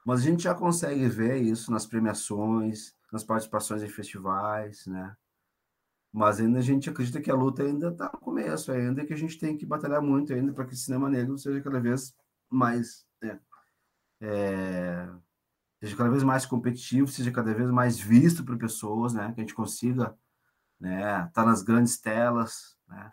Mas 0.05 0.21
a 0.21 0.23
gente 0.23 0.43
já 0.43 0.55
consegue 0.55 1.09
ver 1.09 1.41
isso 1.41 1.69
nas 1.73 1.85
premiações, 1.85 2.95
nas 3.11 3.25
participações 3.25 3.83
em 3.83 3.89
festivais, 3.89 4.85
né? 4.85 5.13
Mas 6.17 6.39
ainda 6.39 6.57
a 6.57 6.63
gente 6.63 6.89
acredita 6.89 7.21
que 7.21 7.29
a 7.29 7.35
luta 7.35 7.61
ainda 7.61 7.89
está 7.89 8.09
no 8.11 8.19
começo, 8.19 8.71
ainda 8.71 9.05
que 9.05 9.13
a 9.13 9.15
gente 9.15 9.37
tem 9.37 9.55
que 9.55 9.67
batalhar 9.67 10.01
muito 10.01 10.33
ainda 10.33 10.51
para 10.51 10.65
que 10.65 10.73
o 10.73 10.75
cinema 10.75 11.07
negro 11.07 11.37
seja 11.37 11.61
cada 11.61 11.79
vez 11.79 12.11
mais 12.49 13.05
né? 13.21 13.39
é, 14.19 15.07
seja 15.79 15.95
cada 15.95 16.09
vez 16.09 16.23
mais 16.23 16.43
competitivo, 16.43 17.07
seja 17.07 17.31
cada 17.31 17.53
vez 17.53 17.69
mais 17.69 17.99
visto 17.99 18.43
por 18.43 18.57
pessoas, 18.57 19.13
né? 19.13 19.31
Que 19.31 19.41
a 19.41 19.43
gente 19.43 19.53
consiga, 19.53 20.17
né? 20.79 21.29
Tá 21.35 21.45
nas 21.45 21.61
grandes 21.61 21.99
telas, 21.99 22.75
né? 22.87 23.11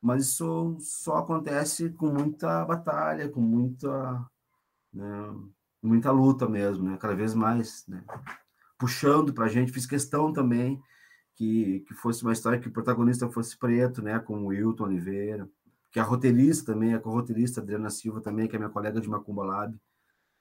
Mas 0.00 0.28
isso 0.28 0.78
só 0.80 1.18
acontece 1.18 1.90
com 1.90 2.10
muita 2.10 2.64
batalha, 2.64 3.28
com 3.28 3.42
muita, 3.42 4.26
né? 4.90 5.34
muita 5.82 6.10
luta 6.10 6.48
mesmo, 6.48 6.88
né? 6.88 6.96
Cada 6.96 7.14
vez 7.14 7.34
mais, 7.34 7.86
né? 7.86 8.02
Puxando 8.78 9.34
para 9.34 9.44
a 9.44 9.48
gente, 9.48 9.70
fiz 9.70 9.84
questão 9.84 10.32
também 10.32 10.82
que, 11.38 11.84
que 11.86 11.94
fosse 11.94 12.24
uma 12.24 12.32
história 12.32 12.58
que 12.58 12.66
o 12.66 12.72
protagonista 12.72 13.30
fosse 13.30 13.56
preto, 13.56 14.02
né? 14.02 14.18
Com 14.18 14.42
o 14.42 14.46
Wilton 14.48 14.86
Oliveira, 14.86 15.48
que 15.88 16.00
a 16.00 16.02
roteirista 16.02 16.72
também, 16.72 16.94
a 16.94 16.98
co-roteirista 16.98 17.60
Adriana 17.60 17.90
Silva 17.90 18.20
também, 18.20 18.48
que 18.48 18.56
é 18.56 18.58
minha 18.58 18.68
colega 18.68 19.00
de 19.00 19.08
Macumba 19.08 19.44
Lab, 19.44 19.80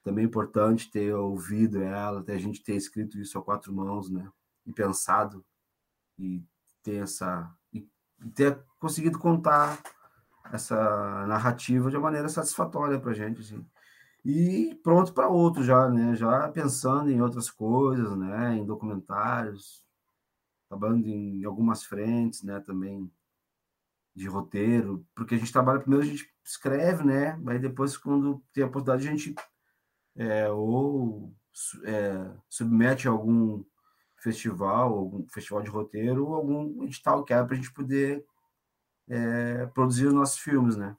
também 0.04 0.26
é 0.26 0.28
importante 0.28 0.90
ter 0.90 1.14
ouvido 1.14 1.84
ela, 1.84 2.22
até 2.22 2.34
a 2.34 2.40
gente 2.40 2.64
ter 2.64 2.76
escrito 2.76 3.20
isso 3.20 3.38
a 3.38 3.44
quatro 3.44 3.72
mãos, 3.72 4.10
né? 4.10 4.28
E 4.66 4.74
pensado 4.74 5.46
e 6.18 6.44
ter 6.82 7.04
essa 7.04 7.48
e 7.72 7.88
ter 8.34 8.60
conseguido 8.80 9.20
contar 9.20 9.80
essa 10.52 11.28
narrativa 11.28 11.92
de 11.92 11.98
uma 11.98 12.04
maneira 12.04 12.28
satisfatória 12.28 13.00
para 13.00 13.12
a 13.12 13.14
gente, 13.14 13.42
assim. 13.42 13.64
E 14.26 14.80
pronto 14.84 15.14
para 15.14 15.28
outro 15.28 15.64
já, 15.64 15.88
né? 15.90 16.16
Já 16.16 16.50
pensando 16.50 17.12
em 17.12 17.22
outras 17.22 17.52
coisas, 17.52 18.18
né? 18.18 18.56
Em 18.56 18.66
documentários, 18.66 19.86
trabalhando 20.68 21.08
em 21.08 21.44
algumas 21.46 21.84
frentes, 21.84 22.44
né? 22.44 22.60
Também 22.60 23.12
de 24.16 24.28
roteiro, 24.28 25.06
porque 25.14 25.36
a 25.36 25.38
gente 25.38 25.54
trabalha 25.54 25.80
primeiro 25.80 26.04
a 26.04 26.08
gente 26.08 26.28
escreve, 26.44 27.04
né? 27.04 27.40
Aí 27.48 27.60
depois 27.60 27.96
quando 27.96 28.44
tem 28.52 28.64
a 28.64 28.68
oportunidade 28.68 29.08
a 29.08 29.12
gente 29.12 29.36
é, 30.16 30.50
ou 30.50 31.32
é, 31.86 32.32
submete 32.50 33.08
a 33.08 33.12
algum 33.12 33.64
festival, 34.18 34.94
algum 34.94 35.28
festival 35.30 35.62
de 35.62 35.70
roteiro, 35.70 36.26
ou 36.26 36.36
algum 36.36 36.84
edital 36.84 37.24
que 37.24 37.34
é 37.34 37.44
para 37.44 37.54
a 37.54 37.58
gente 37.58 37.72
poder 37.72 38.26
é, 39.08 39.68
produzir 39.68 40.08
os 40.08 40.14
nossos 40.14 40.40
filmes, 40.40 40.76
né? 40.76 40.98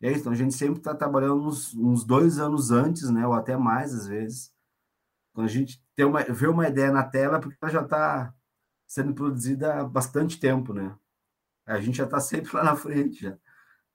E 0.00 0.06
é 0.06 0.10
isso, 0.10 0.20
então 0.20 0.32
a 0.32 0.36
gente 0.36 0.54
sempre 0.54 0.78
está 0.78 0.94
trabalhando 0.94 1.46
uns, 1.46 1.74
uns, 1.74 2.04
dois 2.04 2.38
anos 2.38 2.72
antes, 2.72 3.08
né? 3.08 3.26
Ou 3.26 3.34
até 3.34 3.56
mais, 3.56 3.94
às 3.94 4.08
vezes. 4.08 4.52
Quando 5.32 5.46
a 5.46 5.50
gente 5.50 5.82
tem 5.94 6.04
uma, 6.04 6.22
vê 6.24 6.48
uma 6.48 6.68
ideia 6.68 6.90
na 6.90 7.04
tela, 7.04 7.40
porque 7.40 7.56
ela 7.62 7.70
já 7.70 7.82
está 7.82 8.34
sendo 8.92 9.14
produzida 9.14 9.80
há 9.80 9.84
bastante 9.84 10.38
tempo, 10.38 10.74
né? 10.74 10.94
A 11.64 11.80
gente 11.80 11.96
já 11.96 12.04
está 12.04 12.20
sempre 12.20 12.54
lá 12.54 12.62
na 12.62 12.76
frente, 12.76 13.22
já. 13.22 13.38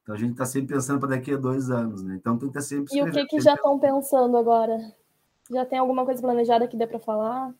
Então 0.02 0.16
a 0.16 0.18
gente 0.18 0.32
está 0.32 0.46
sempre 0.46 0.74
pensando 0.74 1.00
para 1.00 1.10
daqui 1.10 1.34
a 1.34 1.38
dois 1.38 1.70
anos, 1.70 2.02
né? 2.02 2.16
Então 2.16 2.36
tem 2.36 2.50
que 2.50 2.58
estar 2.58 2.68
sempre. 2.68 2.98
E 2.98 3.04
o 3.04 3.12
que, 3.12 3.26
que 3.28 3.40
já 3.40 3.54
estão 3.54 3.78
pensando 3.78 4.36
agora? 4.36 4.76
Já 5.52 5.64
tem 5.66 5.78
alguma 5.78 6.04
coisa 6.04 6.20
planejada 6.20 6.68
que 6.68 6.76
dê 6.76 6.88
para 6.88 6.98
falar? 6.98 7.54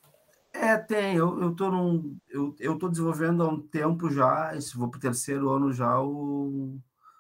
É, 0.52 0.78
tem. 0.78 1.16
Eu, 1.16 1.40
eu 1.40 1.56
tô 1.56 1.70
num. 1.70 2.18
Eu, 2.28 2.56
eu 2.60 2.76
tô 2.76 2.90
desenvolvendo 2.90 3.44
há 3.44 3.48
um 3.48 3.62
tempo 3.62 4.10
já, 4.10 4.56
esse 4.56 4.76
vou 4.76 4.90
para 4.90 4.98
o 4.98 5.02
terceiro 5.02 5.52
ano 5.52 5.72
já, 5.72 6.02
o 6.02 6.76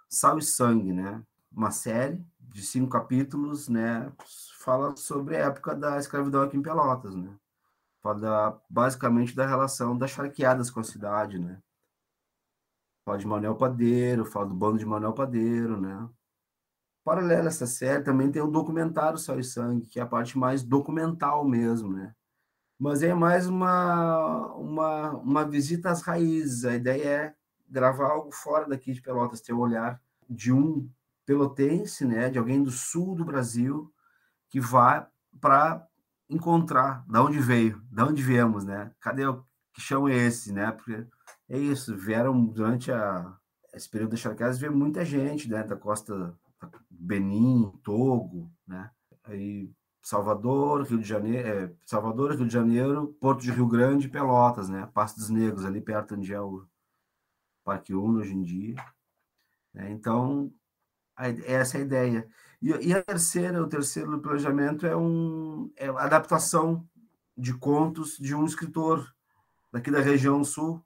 Sal 0.09 0.39
e 0.39 0.41
Sangue, 0.41 0.93
né? 0.93 1.21
Uma 1.51 1.69
série 1.69 2.25
de 2.39 2.63
cinco 2.63 2.89
capítulos, 2.89 3.69
né? 3.69 4.11
Fala 4.57 4.95
sobre 4.95 5.35
a 5.35 5.45
época 5.45 5.75
da 5.75 5.99
escravidão 5.99 6.41
aqui 6.41 6.57
em 6.57 6.61
Pelotas, 6.63 7.15
né? 7.15 7.29
Da, 8.03 8.57
basicamente 8.69 9.35
da 9.35 9.45
relação 9.45 9.97
das 9.97 10.11
charqueadas 10.11 10.69
com 10.69 10.79
a 10.79 10.83
cidade, 10.83 11.37
né? 11.37 11.61
Fala 13.05 13.17
de 13.17 13.27
Manuel 13.27 13.55
Padeiro, 13.55 14.25
fala 14.25 14.45
do 14.45 14.53
bando 14.53 14.77
de 14.77 14.85
Manuel 14.85 15.13
Padeiro, 15.13 15.79
né? 15.79 16.07
Paralelo 17.03 17.45
a 17.45 17.47
essa 17.47 17.65
série, 17.65 18.03
também 18.03 18.31
tem 18.31 18.41
o 18.41 18.51
documentário 18.51 19.17
Sal 19.17 19.39
e 19.39 19.43
Sangue, 19.43 19.87
que 19.87 19.99
é 19.99 20.03
a 20.03 20.07
parte 20.07 20.37
mais 20.37 20.63
documental 20.63 21.45
mesmo, 21.45 21.91
né? 21.91 22.13
Mas 22.79 23.01
é 23.01 23.13
mais 23.13 23.47
uma, 23.47 24.53
uma, 24.55 25.11
uma 25.11 25.45
visita 25.45 25.89
às 25.89 26.01
raízes. 26.01 26.65
A 26.65 26.75
ideia 26.75 27.09
é 27.09 27.35
gravar 27.67 28.11
algo 28.11 28.31
fora 28.31 28.67
daqui 28.67 28.93
de 28.93 29.01
Pelotas, 29.01 29.41
ter 29.41 29.53
o 29.53 29.59
olhar 29.59 30.01
de 30.29 30.51
um 30.51 30.89
pelotense, 31.25 32.05
né, 32.05 32.29
de 32.29 32.37
alguém 32.37 32.61
do 32.61 32.71
sul 32.71 33.15
do 33.15 33.25
Brasil, 33.25 33.93
que 34.49 34.59
vai 34.59 35.05
para 35.39 35.86
encontrar 36.29 37.05
da 37.07 37.23
onde 37.23 37.39
veio, 37.39 37.81
da 37.91 38.05
onde 38.05 38.21
viemos, 38.21 38.65
né? 38.65 38.91
Cadê 38.99 39.25
o 39.25 39.43
que 39.73 39.81
chão 39.81 40.07
é 40.07 40.15
esse, 40.15 40.51
né? 40.51 40.71
Porque 40.71 41.07
é 41.49 41.57
isso, 41.57 41.95
vieram 41.95 42.45
durante 42.45 42.91
a, 42.91 43.37
esse 43.73 43.89
período 43.89 44.11
da 44.11 44.17
charqueadas, 44.17 44.57
veio 44.57 44.75
muita 44.75 45.05
gente, 45.05 45.49
né, 45.49 45.63
da 45.63 45.75
costa 45.75 46.37
Benin, 46.89 47.71
Togo, 47.83 48.51
né, 48.67 48.91
aí 49.23 49.71
Salvador, 50.01 50.83
Rio 50.83 50.99
de 50.99 51.07
Janeiro, 51.07 51.47
é, 51.47 51.73
Salvador, 51.85 52.31
Rio 52.35 52.47
de 52.47 52.53
Janeiro, 52.53 53.15
Porto 53.19 53.41
de 53.41 53.51
Rio 53.51 53.67
Grande, 53.67 54.09
Pelotas, 54.09 54.69
né, 54.69 54.89
Passo 54.93 55.15
dos 55.17 55.29
Negros, 55.29 55.65
ali 55.65 55.79
perto 55.79 56.15
onde 56.15 56.33
é 56.33 56.41
o 56.41 56.65
Parque 57.63 57.93
Uno 57.93 58.19
hoje 58.19 58.33
em 58.33 58.43
dia. 58.43 58.75
Né, 59.73 59.91
então, 59.91 60.51
a, 61.15 61.29
essa 61.29 61.77
é 61.77 61.81
a 61.81 61.83
ideia. 61.83 62.29
E, 62.61 62.69
e, 62.69 62.93
a 62.93 63.03
terceira, 63.03 63.61
o 63.61 63.69
terceiro 63.69 64.19
planejamento 64.19 64.85
é, 64.85 64.95
um, 64.95 65.71
é 65.75 65.87
a 65.87 66.03
adaptação 66.03 66.87
de 67.37 67.53
contos 67.53 68.17
de 68.17 68.33
um 68.33 68.45
escritor 68.45 69.13
daqui 69.71 69.91
da 69.91 69.99
região 69.99 70.43
sul, 70.43 70.83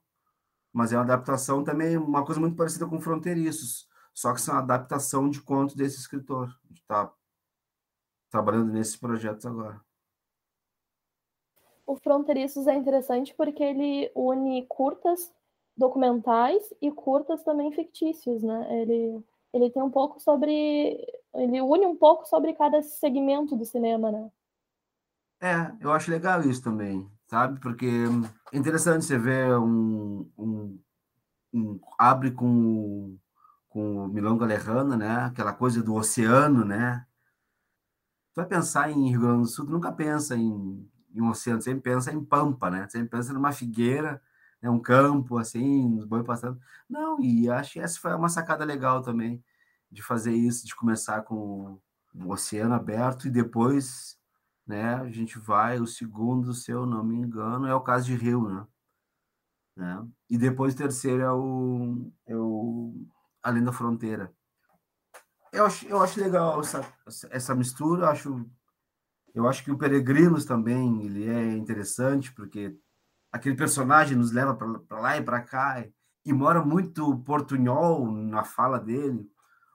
mas 0.72 0.92
é 0.92 0.96
uma 0.96 1.04
adaptação 1.04 1.64
também, 1.64 1.96
uma 1.96 2.24
coisa 2.24 2.40
muito 2.40 2.56
parecida 2.56 2.86
com 2.86 3.00
Fronteiriços, 3.00 3.88
só 4.12 4.34
que 4.34 4.40
são 4.40 4.54
adaptação 4.56 5.30
de 5.30 5.40
contos 5.40 5.74
desse 5.74 5.98
escritor. 5.98 6.54
Está 6.74 7.10
trabalhando 8.30 8.72
nesses 8.72 8.96
projetos 8.96 9.46
agora. 9.46 9.80
O 11.86 11.96
Fronteiriços 11.96 12.66
é 12.66 12.74
interessante 12.74 13.34
porque 13.34 13.62
ele 13.62 14.10
une 14.14 14.66
curtas 14.66 15.32
documentais 15.76 16.72
e 16.80 16.90
curtas 16.90 17.42
também 17.42 17.72
fictícios, 17.72 18.42
né? 18.42 18.80
Ele, 18.80 19.22
ele 19.52 19.70
tem 19.70 19.82
um 19.82 19.90
pouco 19.90 20.20
sobre. 20.20 21.04
Ele 21.34 21.60
une 21.60 21.86
um 21.86 21.96
pouco 21.96 22.26
sobre 22.26 22.52
cada 22.54 22.82
segmento 22.82 23.56
do 23.56 23.64
cinema, 23.64 24.10
né? 24.10 24.30
É, 25.40 25.72
eu 25.80 25.92
acho 25.92 26.10
legal 26.10 26.40
isso 26.42 26.62
também 26.62 27.10
sabe? 27.32 27.58
Porque 27.60 27.86
é 28.52 28.58
interessante 28.58 29.06
você 29.06 29.16
ver 29.18 29.56
um, 29.58 30.30
um, 30.36 30.78
um 31.54 31.80
abre 31.98 32.30
com 32.32 33.18
com 33.68 34.04
o 34.04 34.08
Milonga 34.08 34.44
Lerrana, 34.44 34.98
né? 34.98 35.16
Aquela 35.24 35.54
coisa 35.54 35.82
do 35.82 35.94
oceano, 35.94 36.62
né? 36.62 37.06
Tu 38.34 38.36
vai 38.36 38.46
pensar 38.46 38.90
em 38.90 39.08
Rio 39.08 39.20
Grande 39.20 39.42
do 39.42 39.46
Sul, 39.46 39.64
tu 39.64 39.72
nunca 39.72 39.90
pensa 39.90 40.36
em, 40.36 40.86
em 41.14 41.22
um 41.22 41.30
oceano, 41.30 41.62
sempre 41.62 41.80
pensa 41.80 42.12
em 42.12 42.22
pampa, 42.22 42.70
né? 42.70 42.86
Sempre 42.90 43.08
pensa 43.08 43.32
numa 43.32 43.50
figueira, 43.50 44.20
né? 44.60 44.68
um 44.68 44.78
campo, 44.78 45.38
assim, 45.38 45.96
os 45.96 46.04
boi 46.04 46.22
passando. 46.22 46.60
Não, 46.88 47.18
e 47.22 47.48
acho 47.48 47.72
que 47.72 47.80
essa 47.80 47.98
foi 47.98 48.14
uma 48.14 48.28
sacada 48.28 48.62
legal 48.62 49.00
também, 49.00 49.42
de 49.92 50.02
fazer 50.02 50.32
isso, 50.32 50.66
de 50.66 50.74
começar 50.74 51.22
com 51.22 51.78
o 52.14 52.30
oceano 52.32 52.74
aberto 52.74 53.26
e 53.26 53.30
depois 53.30 54.18
né? 54.66 54.94
A 54.94 55.10
gente 55.10 55.38
vai, 55.38 55.80
o 55.80 55.86
segundo, 55.86 56.54
se 56.54 56.70
eu 56.70 56.86
não 56.86 57.04
me 57.04 57.16
engano, 57.16 57.66
é 57.66 57.74
o 57.74 57.80
caso 57.80 58.06
de 58.06 58.14
Rio, 58.14 58.48
né? 58.48 58.66
né? 59.76 60.08
E 60.30 60.38
depois 60.38 60.74
o 60.74 60.76
terceiro 60.76 61.22
é 61.22 61.32
o, 61.32 62.12
é 62.26 62.36
o 62.36 63.06
Além 63.42 63.62
da 63.62 63.72
Fronteira. 63.72 64.32
Eu 65.52 65.66
acho, 65.66 65.86
eu 65.86 66.00
acho 66.00 66.20
legal 66.20 66.60
essa, 66.60 66.80
essa 67.30 67.54
mistura, 67.54 68.04
eu 68.04 68.08
acho, 68.08 68.50
eu 69.34 69.48
acho 69.48 69.62
que 69.62 69.70
o 69.70 69.76
Peregrinos 69.76 70.44
também 70.44 71.04
ele 71.04 71.28
é 71.28 71.52
interessante, 71.52 72.32
porque 72.32 72.74
aquele 73.30 73.56
personagem 73.56 74.16
nos 74.16 74.32
leva 74.32 74.54
para 74.54 75.00
lá 75.00 75.18
e 75.18 75.22
para 75.22 75.42
cá, 75.42 75.84
e 76.24 76.32
mora 76.32 76.64
muito 76.64 77.18
portunhol 77.18 78.10
na 78.10 78.44
fala 78.44 78.78
dele, 78.78 79.28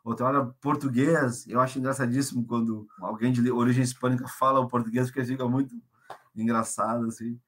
outra 0.09 0.25
hora 0.25 0.55
português. 0.61 1.45
Eu 1.47 1.59
acho 1.59 1.77
engraçadíssimo 1.77 2.45
quando 2.45 2.87
alguém 2.99 3.31
de 3.31 3.51
origem 3.51 3.83
hispânica 3.83 4.27
fala 4.27 4.59
o 4.59 4.67
português, 4.67 5.07
porque 5.07 5.25
fica 5.25 5.47
muito 5.47 5.75
engraçado, 6.35 7.07
assim. 7.07 7.39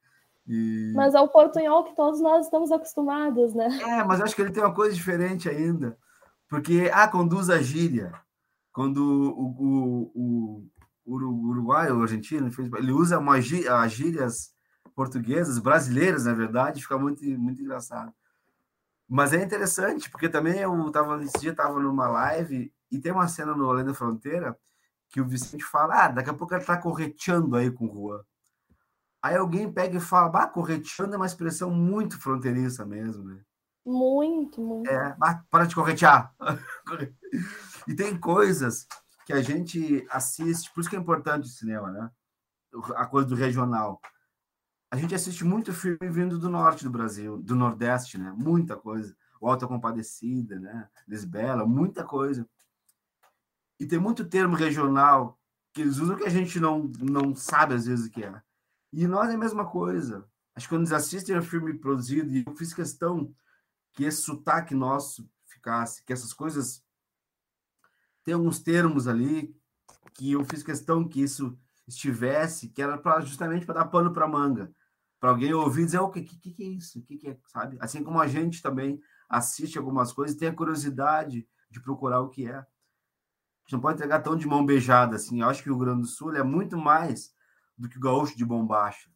E... 0.47 0.91
Mas 0.95 1.13
é 1.13 1.21
o 1.21 1.27
portunhol 1.27 1.83
que 1.83 1.95
todos 1.95 2.19
nós 2.19 2.45
estamos 2.45 2.71
acostumados, 2.71 3.53
né? 3.53 3.67
É, 3.81 4.03
mas 4.03 4.19
acho 4.19 4.35
que 4.35 4.41
ele 4.41 4.51
tem 4.51 4.63
uma 4.63 4.73
coisa 4.73 4.93
diferente 4.93 5.47
ainda. 5.47 5.97
Porque, 6.49 6.89
ah, 6.93 7.07
conduz 7.07 7.49
a 7.49 7.61
gíria. 7.61 8.11
Quando 8.73 8.97
o, 8.97 9.45
o, 9.59 10.11
o, 10.15 10.67
o 11.05 11.49
Uruguai, 11.49 11.91
o 11.91 12.01
argentino, 12.01 12.49
ele 12.77 12.91
usa 12.91 13.19
uma 13.19 13.35
as 13.37 13.91
gírias 13.91 14.51
portuguesas, 14.95 15.59
brasileiras, 15.59 16.25
na 16.25 16.33
verdade, 16.33 16.81
fica 16.81 16.97
muito, 16.97 17.23
muito 17.39 17.61
engraçado. 17.61 18.11
Mas 19.09 19.33
é 19.33 19.43
interessante, 19.43 20.07
porque 20.09 20.29
também 20.29 20.59
eu 20.59 20.91
tava, 20.91 21.23
esse 21.23 21.39
dia 21.39 21.49
estava 21.49 21.79
numa 21.79 22.07
live 22.07 22.71
e 22.91 22.99
tem 22.99 23.11
uma 23.11 23.27
cena 23.27 23.55
no 23.55 23.67
Além 23.67 23.83
da 23.83 23.93
Fronteira 23.93 24.55
que 25.09 25.19
o 25.19 25.25
Vicente 25.25 25.63
fala: 25.63 26.05
ah, 26.05 26.07
daqui 26.09 26.29
a 26.29 26.33
pouco 26.33 26.53
ele 26.53 26.61
está 26.61 26.77
correteando 26.77 27.55
aí 27.55 27.71
com 27.71 27.85
o 27.87 27.91
Juan. 27.91 28.23
Aí 29.21 29.35
alguém 29.35 29.71
pega 29.71 29.97
e 29.97 30.01
fala: 30.01 30.29
bah, 30.29 30.47
correteando 30.47 31.15
é 31.15 31.17
uma 31.17 31.25
expressão 31.25 31.71
muito 31.71 32.21
fronteiriça 32.21 32.85
mesmo, 32.85 33.23
né? 33.23 33.41
Muito, 33.83 34.61
muito. 34.61 34.87
É, 34.87 35.17
para 35.49 35.65
de 35.65 35.73
corretear. 35.73 36.31
e 37.87 37.95
tem 37.95 38.15
coisas 38.19 38.85
que 39.25 39.33
a 39.33 39.41
gente 39.41 40.05
assiste, 40.11 40.71
por 40.71 40.81
isso 40.81 40.89
que 40.89 40.95
é 40.95 40.99
importante 40.99 41.45
o 41.45 41.51
cinema, 41.51 41.91
né? 41.91 42.11
A 42.95 43.07
coisa 43.07 43.27
do 43.27 43.35
regional. 43.35 43.99
A 44.91 44.97
gente 44.97 45.13
assiste 45.13 45.43
muito 45.43 45.71
filme 45.71 46.09
vindo 46.09 46.39
do 46.39 46.49
norte 46.49 46.83
do 46.83 46.89
Brasil, 46.89 47.37
do 47.37 47.55
nordeste, 47.55 48.17
né? 48.17 48.33
Muita 48.35 48.75
coisa. 48.75 49.15
O 49.39 49.47
Alta 49.47 49.67
Compadecida, 49.67 50.59
né? 50.59 50.89
Lisbela, 51.07 51.65
muita 51.65 52.03
coisa. 52.03 52.47
E 53.79 53.85
tem 53.85 53.99
muito 53.99 54.25
termo 54.25 54.55
regional 54.55 55.39
que 55.71 55.81
eles 55.81 55.97
usam 55.97 56.17
que 56.17 56.25
a 56.25 56.29
gente 56.29 56.59
não, 56.59 56.91
não 56.99 57.35
sabe 57.35 57.75
às 57.75 57.85
vezes 57.85 58.07
o 58.07 58.09
que 58.09 58.23
é. 58.23 58.41
E 58.91 59.07
nós 59.07 59.29
é 59.29 59.35
a 59.35 59.37
mesma 59.37 59.65
coisa. 59.65 60.27
Acho 60.55 60.67
que 60.67 60.73
quando 60.73 60.81
eles 60.81 60.91
assistem 60.91 61.37
um 61.37 61.43
filme 61.43 61.73
produzido, 61.77 62.31
e 62.31 62.43
eu 62.45 62.55
fiz 62.55 62.73
questão 62.73 63.33
que 63.93 64.03
esse 64.03 64.23
sotaque 64.23 64.73
nosso 64.73 65.29
ficasse, 65.45 66.03
que 66.03 66.11
essas 66.11 66.33
coisas. 66.33 66.83
Tem 68.23 68.33
alguns 68.33 68.59
termos 68.59 69.07
ali 69.07 69.55
que 70.13 70.31
eu 70.33 70.43
fiz 70.43 70.63
questão 70.63 71.07
que 71.07 71.21
isso 71.21 71.57
estivesse, 71.87 72.69
que 72.69 72.81
era 72.81 72.97
pra, 72.97 73.21
justamente 73.21 73.65
para 73.65 73.79
dar 73.79 73.85
pano 73.85 74.11
para 74.11 74.27
manga. 74.27 74.71
Para 75.19 75.31
alguém 75.31 75.53
ouvir 75.53 75.81
e 75.81 75.85
dizer, 75.85 75.99
o 75.99 76.09
que, 76.09 76.21
que, 76.21 76.51
que 76.51 76.63
é 76.63 76.67
isso? 76.67 76.99
O 76.99 77.03
que, 77.03 77.17
que 77.17 77.29
é, 77.29 77.37
sabe? 77.47 77.77
Assim 77.81 78.03
como 78.03 78.19
a 78.19 78.27
gente 78.27 78.61
também 78.61 79.01
assiste 79.27 79.77
algumas 79.77 80.13
coisas 80.13 80.35
e 80.35 80.39
tem 80.39 80.47
a 80.49 80.55
curiosidade 80.55 81.47
de 81.69 81.81
procurar 81.81 82.21
o 82.21 82.29
que 82.29 82.47
é. 82.47 82.55
A 82.55 82.65
gente 83.63 83.73
não 83.73 83.81
pode 83.81 83.97
entregar 83.97 84.21
tão 84.21 84.35
de 84.35 84.47
mão 84.47 84.65
beijada 84.65 85.15
assim. 85.15 85.41
Eu 85.41 85.49
acho 85.49 85.61
que 85.61 85.69
o 85.69 85.73
Rio 85.73 85.85
Grande 85.85 86.01
do 86.01 86.07
Sul 86.07 86.35
é 86.35 86.43
muito 86.43 86.77
mais 86.77 87.33
do 87.77 87.87
que 87.87 87.97
o 87.97 88.01
gaúcho 88.01 88.35
de 88.35 88.45
bombacha. 88.45 89.09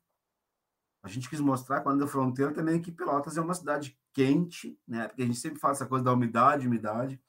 A 1.04 1.10
gente 1.10 1.30
quis 1.30 1.41
mostrar, 1.41 1.82
quando 1.82 1.99
da 1.99 2.08
fronteira, 2.08 2.54
também 2.54 2.82
que 2.82 2.91
Pelotas 2.91 3.36
é 3.38 3.41
uma 3.41 3.54
cidade 3.54 3.99
quente, 4.14 4.80
né? 4.88 5.10
Porque 5.10 5.22
a 5.22 5.26
gente 5.26 5.38
sempre 5.38 5.60
fala 5.60 5.74
essa 5.74 5.86
coisa 5.86 6.06
da 6.06 6.14
umidade, 6.14 6.66
umidade. 6.66 7.22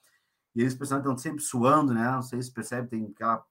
E 0.55 0.61
eles, 0.61 0.77
pessoal, 0.77 1.01
estão 1.01 1.19
sempre 1.19 1.43
suando, 1.43 1.93
né? 1.93 2.09
Não 2.09 2.23
sei 2.23 2.41
se 2.41 2.53
percebe, 2.53 2.89
tem 2.89 3.07
aquela 3.07 3.45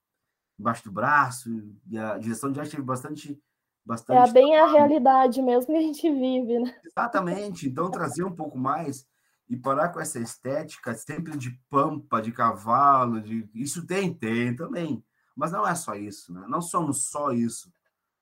embaixo 0.57 0.85
do 0.85 0.93
braço. 0.93 1.49
E 1.89 1.97
a 1.97 2.17
direção 2.17 2.51
de 2.51 2.59
arte 2.59 2.71
teve 2.71 2.83
bastante. 2.83 3.41
Bastante 3.85 4.29
é 4.29 4.33
bem 4.33 4.57
a 4.57 4.65
realidade 4.65 5.41
mesmo 5.41 5.71
que 5.71 5.77
a 5.77 5.81
gente 5.81 6.09
vive, 6.09 6.59
né? 6.59 6.75
Exatamente. 6.83 7.67
Então, 7.67 7.91
trazer 7.91 8.23
um 8.23 8.35
pouco 8.35 8.57
mais 8.57 9.07
e 9.49 9.57
parar 9.57 9.89
com 9.89 9.99
essa 9.99 10.19
estética 10.19 10.93
sempre 10.93 11.37
de 11.37 11.51
pampa, 11.69 12.21
de 12.21 12.31
cavalo, 12.31 13.21
de 13.21 13.49
isso 13.53 13.85
tem, 13.85 14.13
tem 14.13 14.55
também. 14.55 15.03
Mas 15.35 15.51
não 15.51 15.67
é 15.67 15.75
só 15.75 15.95
isso, 15.95 16.33
né? 16.33 16.45
Não 16.47 16.61
somos 16.61 17.05
só 17.05 17.31
isso, 17.31 17.71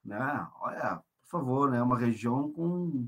né? 0.04 0.48
Olha, 0.62 1.02
por 1.22 1.30
favor, 1.30 1.70
né? 1.70 1.82
Uma 1.82 1.98
região 1.98 2.52
com 2.52 3.08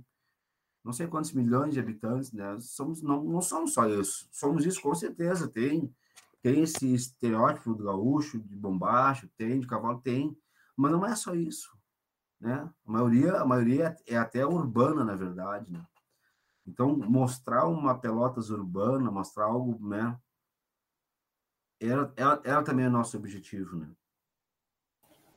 não 0.84 0.92
sei 0.92 1.08
quantos 1.08 1.32
milhões 1.32 1.74
de 1.74 1.80
habitantes, 1.80 2.32
né? 2.34 2.58
Somos 2.60 3.02
não, 3.02 3.24
não 3.24 3.42
somos 3.42 3.74
só 3.74 3.88
isso. 3.88 4.28
Somos 4.32 4.66
isso 4.66 4.82
com 4.82 4.94
certeza. 4.94 5.48
Tem 5.48 5.92
tem 6.44 6.62
esse 6.62 6.94
estereótipo 6.94 7.74
do 7.74 7.86
gaúcho, 7.86 8.38
de 8.38 8.56
bombacho, 8.58 9.30
tem 9.38 9.62
de 9.62 9.66
cavalo, 9.66 10.02
tem, 10.02 10.38
mas 10.76 10.92
não 10.92 11.06
é 11.06 11.16
só 11.16 11.34
isso, 11.34 11.72
né? 12.44 12.70
A 12.86 12.92
maioria, 12.92 13.34
a 13.38 13.46
maioria 13.46 13.96
é 14.06 14.18
até 14.18 14.46
urbana, 14.46 15.06
na 15.06 15.16
verdade, 15.16 15.72
né? 15.72 15.82
Então, 16.68 16.96
mostrar 16.96 17.68
uma 17.68 17.98
Pelotas 17.98 18.50
urbana, 18.50 19.10
mostrar 19.10 19.46
algo, 19.46 19.88
né? 19.88 20.18
Era, 21.80 22.12
era, 22.16 22.42
era 22.44 22.64
também 22.64 22.86
o 22.86 22.92
nosso 22.92 23.16
objetivo, 23.18 23.78
né? 23.78 23.90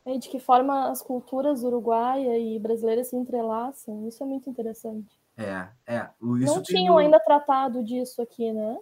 E 0.05 0.19
de 0.19 0.29
que 0.29 0.39
forma 0.39 0.89
as 0.91 1.01
culturas 1.01 1.63
uruguaia 1.63 2.39
e 2.39 2.59
brasileira 2.59 3.03
se 3.03 3.17
entrelaçam, 3.17 4.07
isso 4.07 4.23
é 4.23 4.27
muito 4.27 4.51
interessante. 4.51 5.21
É, 5.37 5.69
é. 5.87 6.11
Isso 6.41 6.55
não 6.55 6.63
tinham 6.63 6.99
ainda 6.99 7.21
tratado 7.21 7.85
disso 7.85 8.21
aqui, 8.23 8.53
né? 8.53 8.79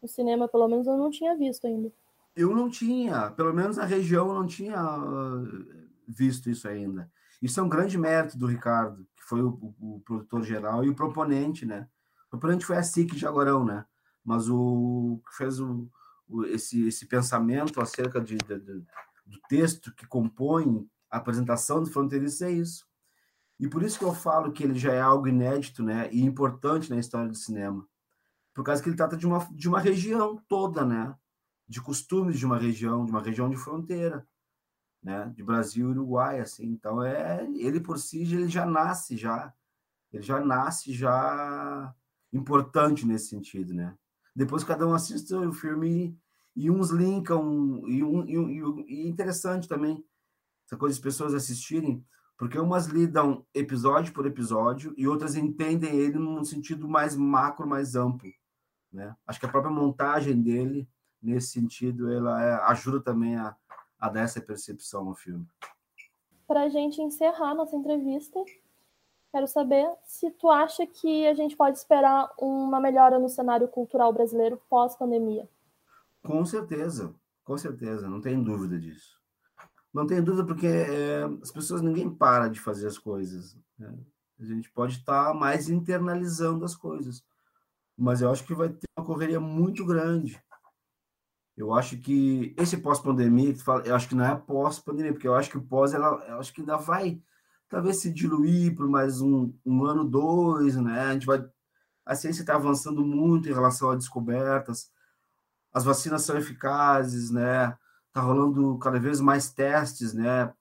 No 0.00 0.08
cinema, 0.08 0.48
pelo 0.48 0.68
menos, 0.68 0.86
eu 0.86 0.96
não 0.96 1.10
tinha 1.10 1.36
visto 1.36 1.66
ainda. 1.66 1.92
Eu 2.36 2.54
não 2.54 2.68
tinha, 2.68 3.30
pelo 3.32 3.52
menos 3.52 3.76
na 3.76 3.84
região, 3.84 4.28
eu 4.28 4.34
não 4.34 4.46
tinha 4.46 4.78
ah, 4.78 5.42
visto 6.06 6.48
isso 6.50 6.68
ainda. 6.68 7.10
Isso 7.40 7.60
é 7.60 7.62
um 7.62 7.68
grande 7.68 7.96
mérito 7.96 8.36
do 8.36 8.46
Ricardo, 8.46 9.06
que 9.16 9.22
foi 9.24 9.42
o, 9.42 9.48
o, 9.48 9.96
o 9.96 10.00
produtor 10.00 10.42
geral 10.42 10.84
e 10.84 10.88
o 10.88 10.94
proponente, 10.94 11.64
né? 11.64 11.88
O 12.26 12.30
proponente 12.30 12.66
foi 12.66 12.76
a 12.76 12.82
SIC 12.82 13.14
de 13.14 13.26
Agorão, 13.26 13.64
né? 13.64 13.84
Mas 14.24 14.48
o 14.48 15.20
que 15.26 15.36
fez 15.36 15.60
o, 15.60 15.88
esse, 16.46 16.86
esse 16.86 17.06
pensamento 17.06 17.80
acerca 17.80 18.20
de, 18.20 18.36
de, 18.36 18.58
de, 18.58 18.74
do 19.26 19.40
texto 19.48 19.94
que 19.94 20.06
compõe 20.06 20.88
a 21.10 21.16
apresentação 21.18 21.82
do 21.82 21.90
fronteiriço 21.90 22.44
é 22.44 22.50
isso. 22.50 22.86
E 23.58 23.66
por 23.66 23.82
isso 23.82 23.98
que 23.98 24.04
eu 24.04 24.14
falo 24.14 24.52
que 24.52 24.62
ele 24.62 24.78
já 24.78 24.92
é 24.92 25.00
algo 25.00 25.26
inédito 25.26 25.82
né, 25.82 26.08
e 26.12 26.22
importante 26.22 26.90
na 26.90 26.98
história 26.98 27.28
do 27.28 27.34
cinema. 27.34 27.86
Por 28.54 28.64
causa 28.64 28.82
que 28.82 28.88
ele 28.88 28.96
trata 28.96 29.16
de 29.16 29.26
uma, 29.26 29.48
de 29.50 29.68
uma 29.68 29.80
região 29.80 30.36
toda, 30.48 30.84
né? 30.84 31.14
De 31.66 31.80
costumes 31.80 32.38
de 32.38 32.46
uma 32.46 32.58
região, 32.58 33.04
de 33.04 33.10
uma 33.10 33.20
região 33.20 33.48
de 33.48 33.56
fronteira, 33.56 34.26
né? 35.08 35.32
De 35.34 35.42
Brasil 35.42 35.88
e 35.88 35.90
Uruguai, 35.92 36.38
assim. 36.38 36.66
Então, 36.66 37.02
é, 37.02 37.42
ele 37.56 37.80
por 37.80 37.98
si, 37.98 38.22
ele 38.24 38.46
já 38.46 38.66
nasce, 38.66 39.16
já. 39.16 39.54
Ele 40.12 40.22
já 40.22 40.38
nasce, 40.38 40.92
já 40.92 41.94
importante 42.30 43.06
nesse 43.06 43.28
sentido, 43.28 43.72
né? 43.72 43.96
Depois 44.36 44.62
cada 44.62 44.86
um 44.86 44.92
assiste 44.92 45.34
o 45.34 45.50
filme 45.50 46.14
e 46.54 46.70
uns 46.70 46.90
linkam, 46.90 47.82
e, 47.88 48.04
um, 48.04 48.22
e, 48.28 48.84
e 48.86 49.08
interessante 49.08 49.66
também, 49.66 50.04
essa 50.66 50.76
coisa 50.76 50.94
de 50.94 51.00
pessoas 51.00 51.32
assistirem, 51.32 52.04
porque 52.36 52.58
umas 52.58 52.86
lidam 52.86 53.46
episódio 53.54 54.12
por 54.12 54.26
episódio 54.26 54.92
e 54.94 55.08
outras 55.08 55.36
entendem 55.36 55.96
ele 55.96 56.18
num 56.18 56.44
sentido 56.44 56.86
mais 56.86 57.16
macro, 57.16 57.66
mais 57.66 57.96
amplo. 57.96 58.30
Né? 58.92 59.16
Acho 59.26 59.40
que 59.40 59.46
a 59.46 59.48
própria 59.48 59.72
montagem 59.72 60.40
dele, 60.42 60.86
nesse 61.22 61.48
sentido, 61.48 62.12
ela 62.12 62.42
é, 62.42 62.52
ajuda 62.66 63.00
também 63.00 63.36
a, 63.36 63.56
a 63.98 64.08
dar 64.08 64.22
essa 64.22 64.40
percepção 64.40 65.08
ao 65.08 65.14
filme. 65.14 65.46
Para 66.46 66.62
a 66.62 66.68
gente 66.68 67.00
encerrar 67.02 67.54
nossa 67.54 67.76
entrevista, 67.76 68.42
Quero 69.30 69.46
saber 69.46 69.86
se 70.04 70.30
tu 70.30 70.48
acha 70.48 70.86
que 70.86 71.26
a 71.26 71.34
gente 71.34 71.54
pode 71.54 71.76
esperar 71.76 72.30
uma 72.38 72.80
melhora 72.80 73.18
no 73.18 73.28
cenário 73.28 73.68
cultural 73.68 74.12
brasileiro 74.12 74.60
pós-pandemia. 74.70 75.46
Com 76.22 76.44
certeza, 76.46 77.14
com 77.44 77.56
certeza, 77.58 78.08
não 78.08 78.20
tem 78.20 78.42
dúvida 78.42 78.78
disso. 78.78 79.18
Não 79.92 80.06
tem 80.06 80.22
dúvida 80.22 80.46
porque 80.46 80.66
é, 80.66 81.24
as 81.42 81.50
pessoas, 81.50 81.82
ninguém 81.82 82.08
para 82.08 82.48
de 82.48 82.58
fazer 82.58 82.86
as 82.86 82.98
coisas. 82.98 83.56
Né? 83.78 83.94
A 84.40 84.44
gente 84.44 84.70
pode 84.70 84.94
estar 84.94 85.34
mais 85.34 85.68
internalizando 85.68 86.64
as 86.64 86.74
coisas, 86.74 87.22
mas 87.96 88.22
eu 88.22 88.30
acho 88.30 88.46
que 88.46 88.54
vai 88.54 88.70
ter 88.70 88.86
uma 88.98 89.04
correria 89.04 89.40
muito 89.40 89.84
grande. 89.84 90.42
Eu 91.58 91.74
acho 91.74 91.98
que 91.98 92.54
esse 92.56 92.76
pós-pandemia, 92.76 93.52
eu 93.84 93.96
acho 93.96 94.08
que 94.08 94.14
não 94.14 94.24
é 94.24 94.36
pós-pandemia, 94.36 95.12
porque 95.12 95.26
eu 95.26 95.34
acho 95.34 95.50
que 95.50 95.58
o 95.58 95.62
pós, 95.62 95.92
ela, 95.92 96.24
eu 96.28 96.38
acho 96.38 96.54
que 96.54 96.60
ainda 96.60 96.76
vai 96.76 97.20
talvez 97.68 98.00
se 98.00 98.12
diluir 98.12 98.76
por 98.76 98.88
mais 98.88 99.20
um, 99.20 99.52
um 99.66 99.84
ano, 99.84 100.04
dois, 100.04 100.76
né? 100.76 101.00
A 101.00 101.12
gente 101.14 101.26
vai, 101.26 101.44
a 102.06 102.14
ciência 102.14 102.42
está 102.42 102.54
avançando 102.54 103.04
muito 103.04 103.48
em 103.48 103.52
relação 103.52 103.90
a 103.90 103.96
descobertas, 103.96 104.92
as 105.72 105.84
vacinas 105.84 106.22
são 106.22 106.38
eficazes, 106.38 107.28
né? 107.32 107.76
Tá 108.12 108.20
rolando 108.20 108.78
cada 108.78 109.00
vez 109.00 109.20
mais 109.20 109.50
testes, 109.50 110.14
né? 110.14 110.54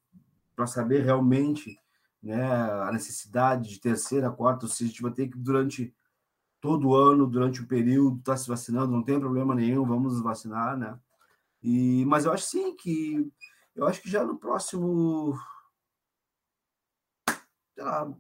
Para 0.56 0.66
saber 0.66 1.04
realmente, 1.04 1.80
né? 2.24 2.44
A 2.82 2.92
necessidade 2.92 3.70
de 3.70 3.80
terceira, 3.80 4.32
quarta, 4.32 4.66
ou 4.66 4.72
seja, 4.72 4.86
a 4.86 4.92
gente 4.94 5.04
vai 5.04 5.12
ter 5.12 5.28
que 5.28 5.38
durante 5.38 5.94
todo 6.62 6.96
ano, 6.96 7.28
durante 7.28 7.62
o 7.62 7.68
período, 7.68 8.18
estar 8.20 8.34
tá 8.34 8.38
se 8.38 8.48
vacinando, 8.48 8.92
não 8.92 9.04
tem 9.04 9.20
problema 9.20 9.54
nenhum, 9.56 9.86
vamos 9.86 10.14
nos 10.14 10.22
vacinar, 10.22 10.78
né? 10.78 10.98
E, 11.62 12.06
mas 12.06 12.26
eu 12.26 12.32
acho 12.34 12.46
sim 12.46 12.76
que 12.76 13.32
eu 13.76 13.86
acho 13.88 14.02
que 14.02 14.10
já 14.10 14.24
no 14.24 14.38
próximo 14.38 15.38
lá, 17.78 18.12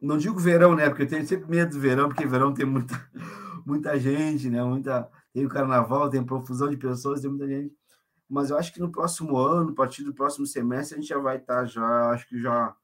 não 0.00 0.16
digo 0.16 0.38
verão, 0.38 0.74
né? 0.74 0.88
Porque 0.88 1.02
eu 1.02 1.08
tenho 1.08 1.26
sempre 1.26 1.48
medo 1.48 1.72
do 1.74 1.80
verão, 1.80 2.08
porque 2.08 2.26
verão 2.26 2.54
tem 2.54 2.64
muita, 2.64 2.94
muita 3.66 3.98
gente, 3.98 4.48
né? 4.48 4.62
Muita, 4.62 5.10
tem 5.32 5.44
o 5.44 5.48
carnaval, 5.48 6.08
tem 6.08 6.24
profusão 6.24 6.68
de 6.70 6.76
pessoas, 6.76 7.20
tem 7.20 7.30
muita 7.30 7.46
gente. 7.46 7.74
Mas 8.28 8.50
eu 8.50 8.56
acho 8.56 8.72
que 8.72 8.80
no 8.80 8.90
próximo 8.90 9.36
ano, 9.36 9.70
a 9.70 9.74
partir 9.74 10.04
do 10.04 10.14
próximo 10.14 10.46
semestre, 10.46 10.96
a 10.96 11.00
gente 11.00 11.08
já 11.08 11.18
vai 11.18 11.36
estar 11.36 11.64
já, 11.66 12.10
acho 12.10 12.28
que 12.28 12.40
já 12.40 12.74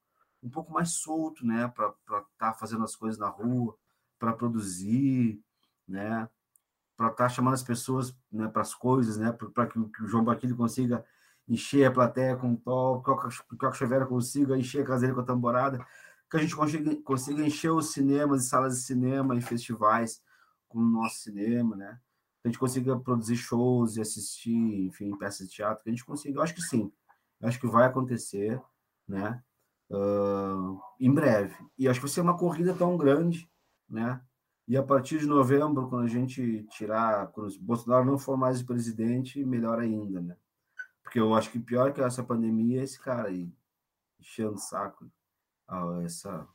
um 0.42 0.50
pouco 0.50 0.72
mais 0.72 0.90
solto, 0.94 1.46
né? 1.46 1.68
Para 1.74 1.88
estar 1.88 2.24
tá 2.38 2.54
fazendo 2.54 2.84
as 2.84 2.94
coisas 2.94 3.18
na 3.18 3.28
rua, 3.28 3.76
para 4.18 4.32
produzir, 4.32 5.40
né? 5.86 6.28
Para 6.96 7.08
estar 7.08 7.24
tá 7.24 7.28
chamando 7.28 7.54
as 7.54 7.62
pessoas 7.62 8.16
né, 8.32 8.48
para 8.48 8.62
as 8.62 8.74
coisas, 8.74 9.16
né? 9.16 9.32
Para 9.32 9.66
que, 9.66 9.82
que 9.90 10.02
o 10.02 10.08
João 10.08 10.24
Baquilho 10.24 10.56
consiga 10.56 11.04
encher 11.48 11.84
a 11.84 11.92
plateia 11.92 12.36
com 12.36 12.56
top, 12.56 13.04
que 13.58 13.66
o 13.66 13.72
Chavera 13.72 14.06
consiga 14.06 14.58
encher 14.58 14.82
a 14.82 14.86
caseira 14.86 15.14
com 15.14 15.20
a 15.20 15.24
tamborada 15.24 15.84
que 16.30 16.36
a 16.36 16.40
gente 16.40 16.56
consiga, 16.56 16.96
consiga 17.02 17.44
encher 17.44 17.70
os 17.70 17.92
cinemas 17.92 18.44
e 18.44 18.48
salas 18.48 18.76
de 18.76 18.82
cinema 18.82 19.36
e 19.36 19.40
festivais 19.40 20.22
com 20.68 20.78
o 20.78 20.82
nosso 20.82 21.20
cinema, 21.20 21.76
né? 21.76 22.00
Que 22.42 22.48
a 22.48 22.50
gente 22.50 22.58
consiga 22.58 22.98
produzir 22.98 23.36
shows 23.36 23.96
e 23.96 24.00
assistir, 24.00 24.86
enfim, 24.86 25.16
peças 25.16 25.48
de 25.48 25.54
teatro, 25.54 25.82
que 25.82 25.90
a 25.90 25.92
gente 25.92 26.04
consiga. 26.04 26.38
Eu 26.38 26.42
acho 26.42 26.54
que 26.54 26.62
sim. 26.62 26.92
Eu 27.40 27.48
acho 27.48 27.60
que 27.60 27.66
vai 27.66 27.86
acontecer, 27.86 28.60
né? 29.06 29.42
Uh, 29.88 30.80
em 30.98 31.12
breve. 31.12 31.54
E 31.78 31.88
acho 31.88 32.00
que 32.00 32.06
vai 32.06 32.12
ser 32.12 32.20
uma 32.20 32.36
corrida 32.36 32.74
tão 32.74 32.96
grande, 32.96 33.48
né? 33.88 34.20
E 34.68 34.76
a 34.76 34.82
partir 34.82 35.18
de 35.20 35.26
novembro, 35.26 35.88
quando 35.88 36.04
a 36.04 36.08
gente 36.08 36.64
tirar, 36.70 37.28
quando 37.28 37.48
o 37.48 37.60
Bolsonaro 37.60 38.04
não 38.04 38.18
for 38.18 38.36
mais 38.36 38.62
presidente, 38.62 39.44
melhor 39.44 39.78
ainda, 39.78 40.20
né? 40.20 40.36
Porque 41.02 41.20
eu 41.20 41.34
acho 41.34 41.50
que 41.50 41.60
pior 41.60 41.92
que 41.92 42.00
essa 42.00 42.24
pandemia 42.24 42.80
é 42.80 42.84
esse 42.84 42.98
cara 42.98 43.28
aí, 43.28 43.52
enchendo 44.18 44.54
o 44.54 44.58
saco. 44.58 45.08
Ah, 45.68 46.00
essa 46.04 46.48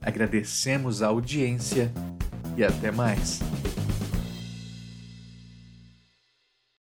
Agradecemos 0.02 1.02
a 1.02 1.08
audiência 1.08 1.92
e 2.58 2.64
até 2.64 2.92
mais. 2.92 3.40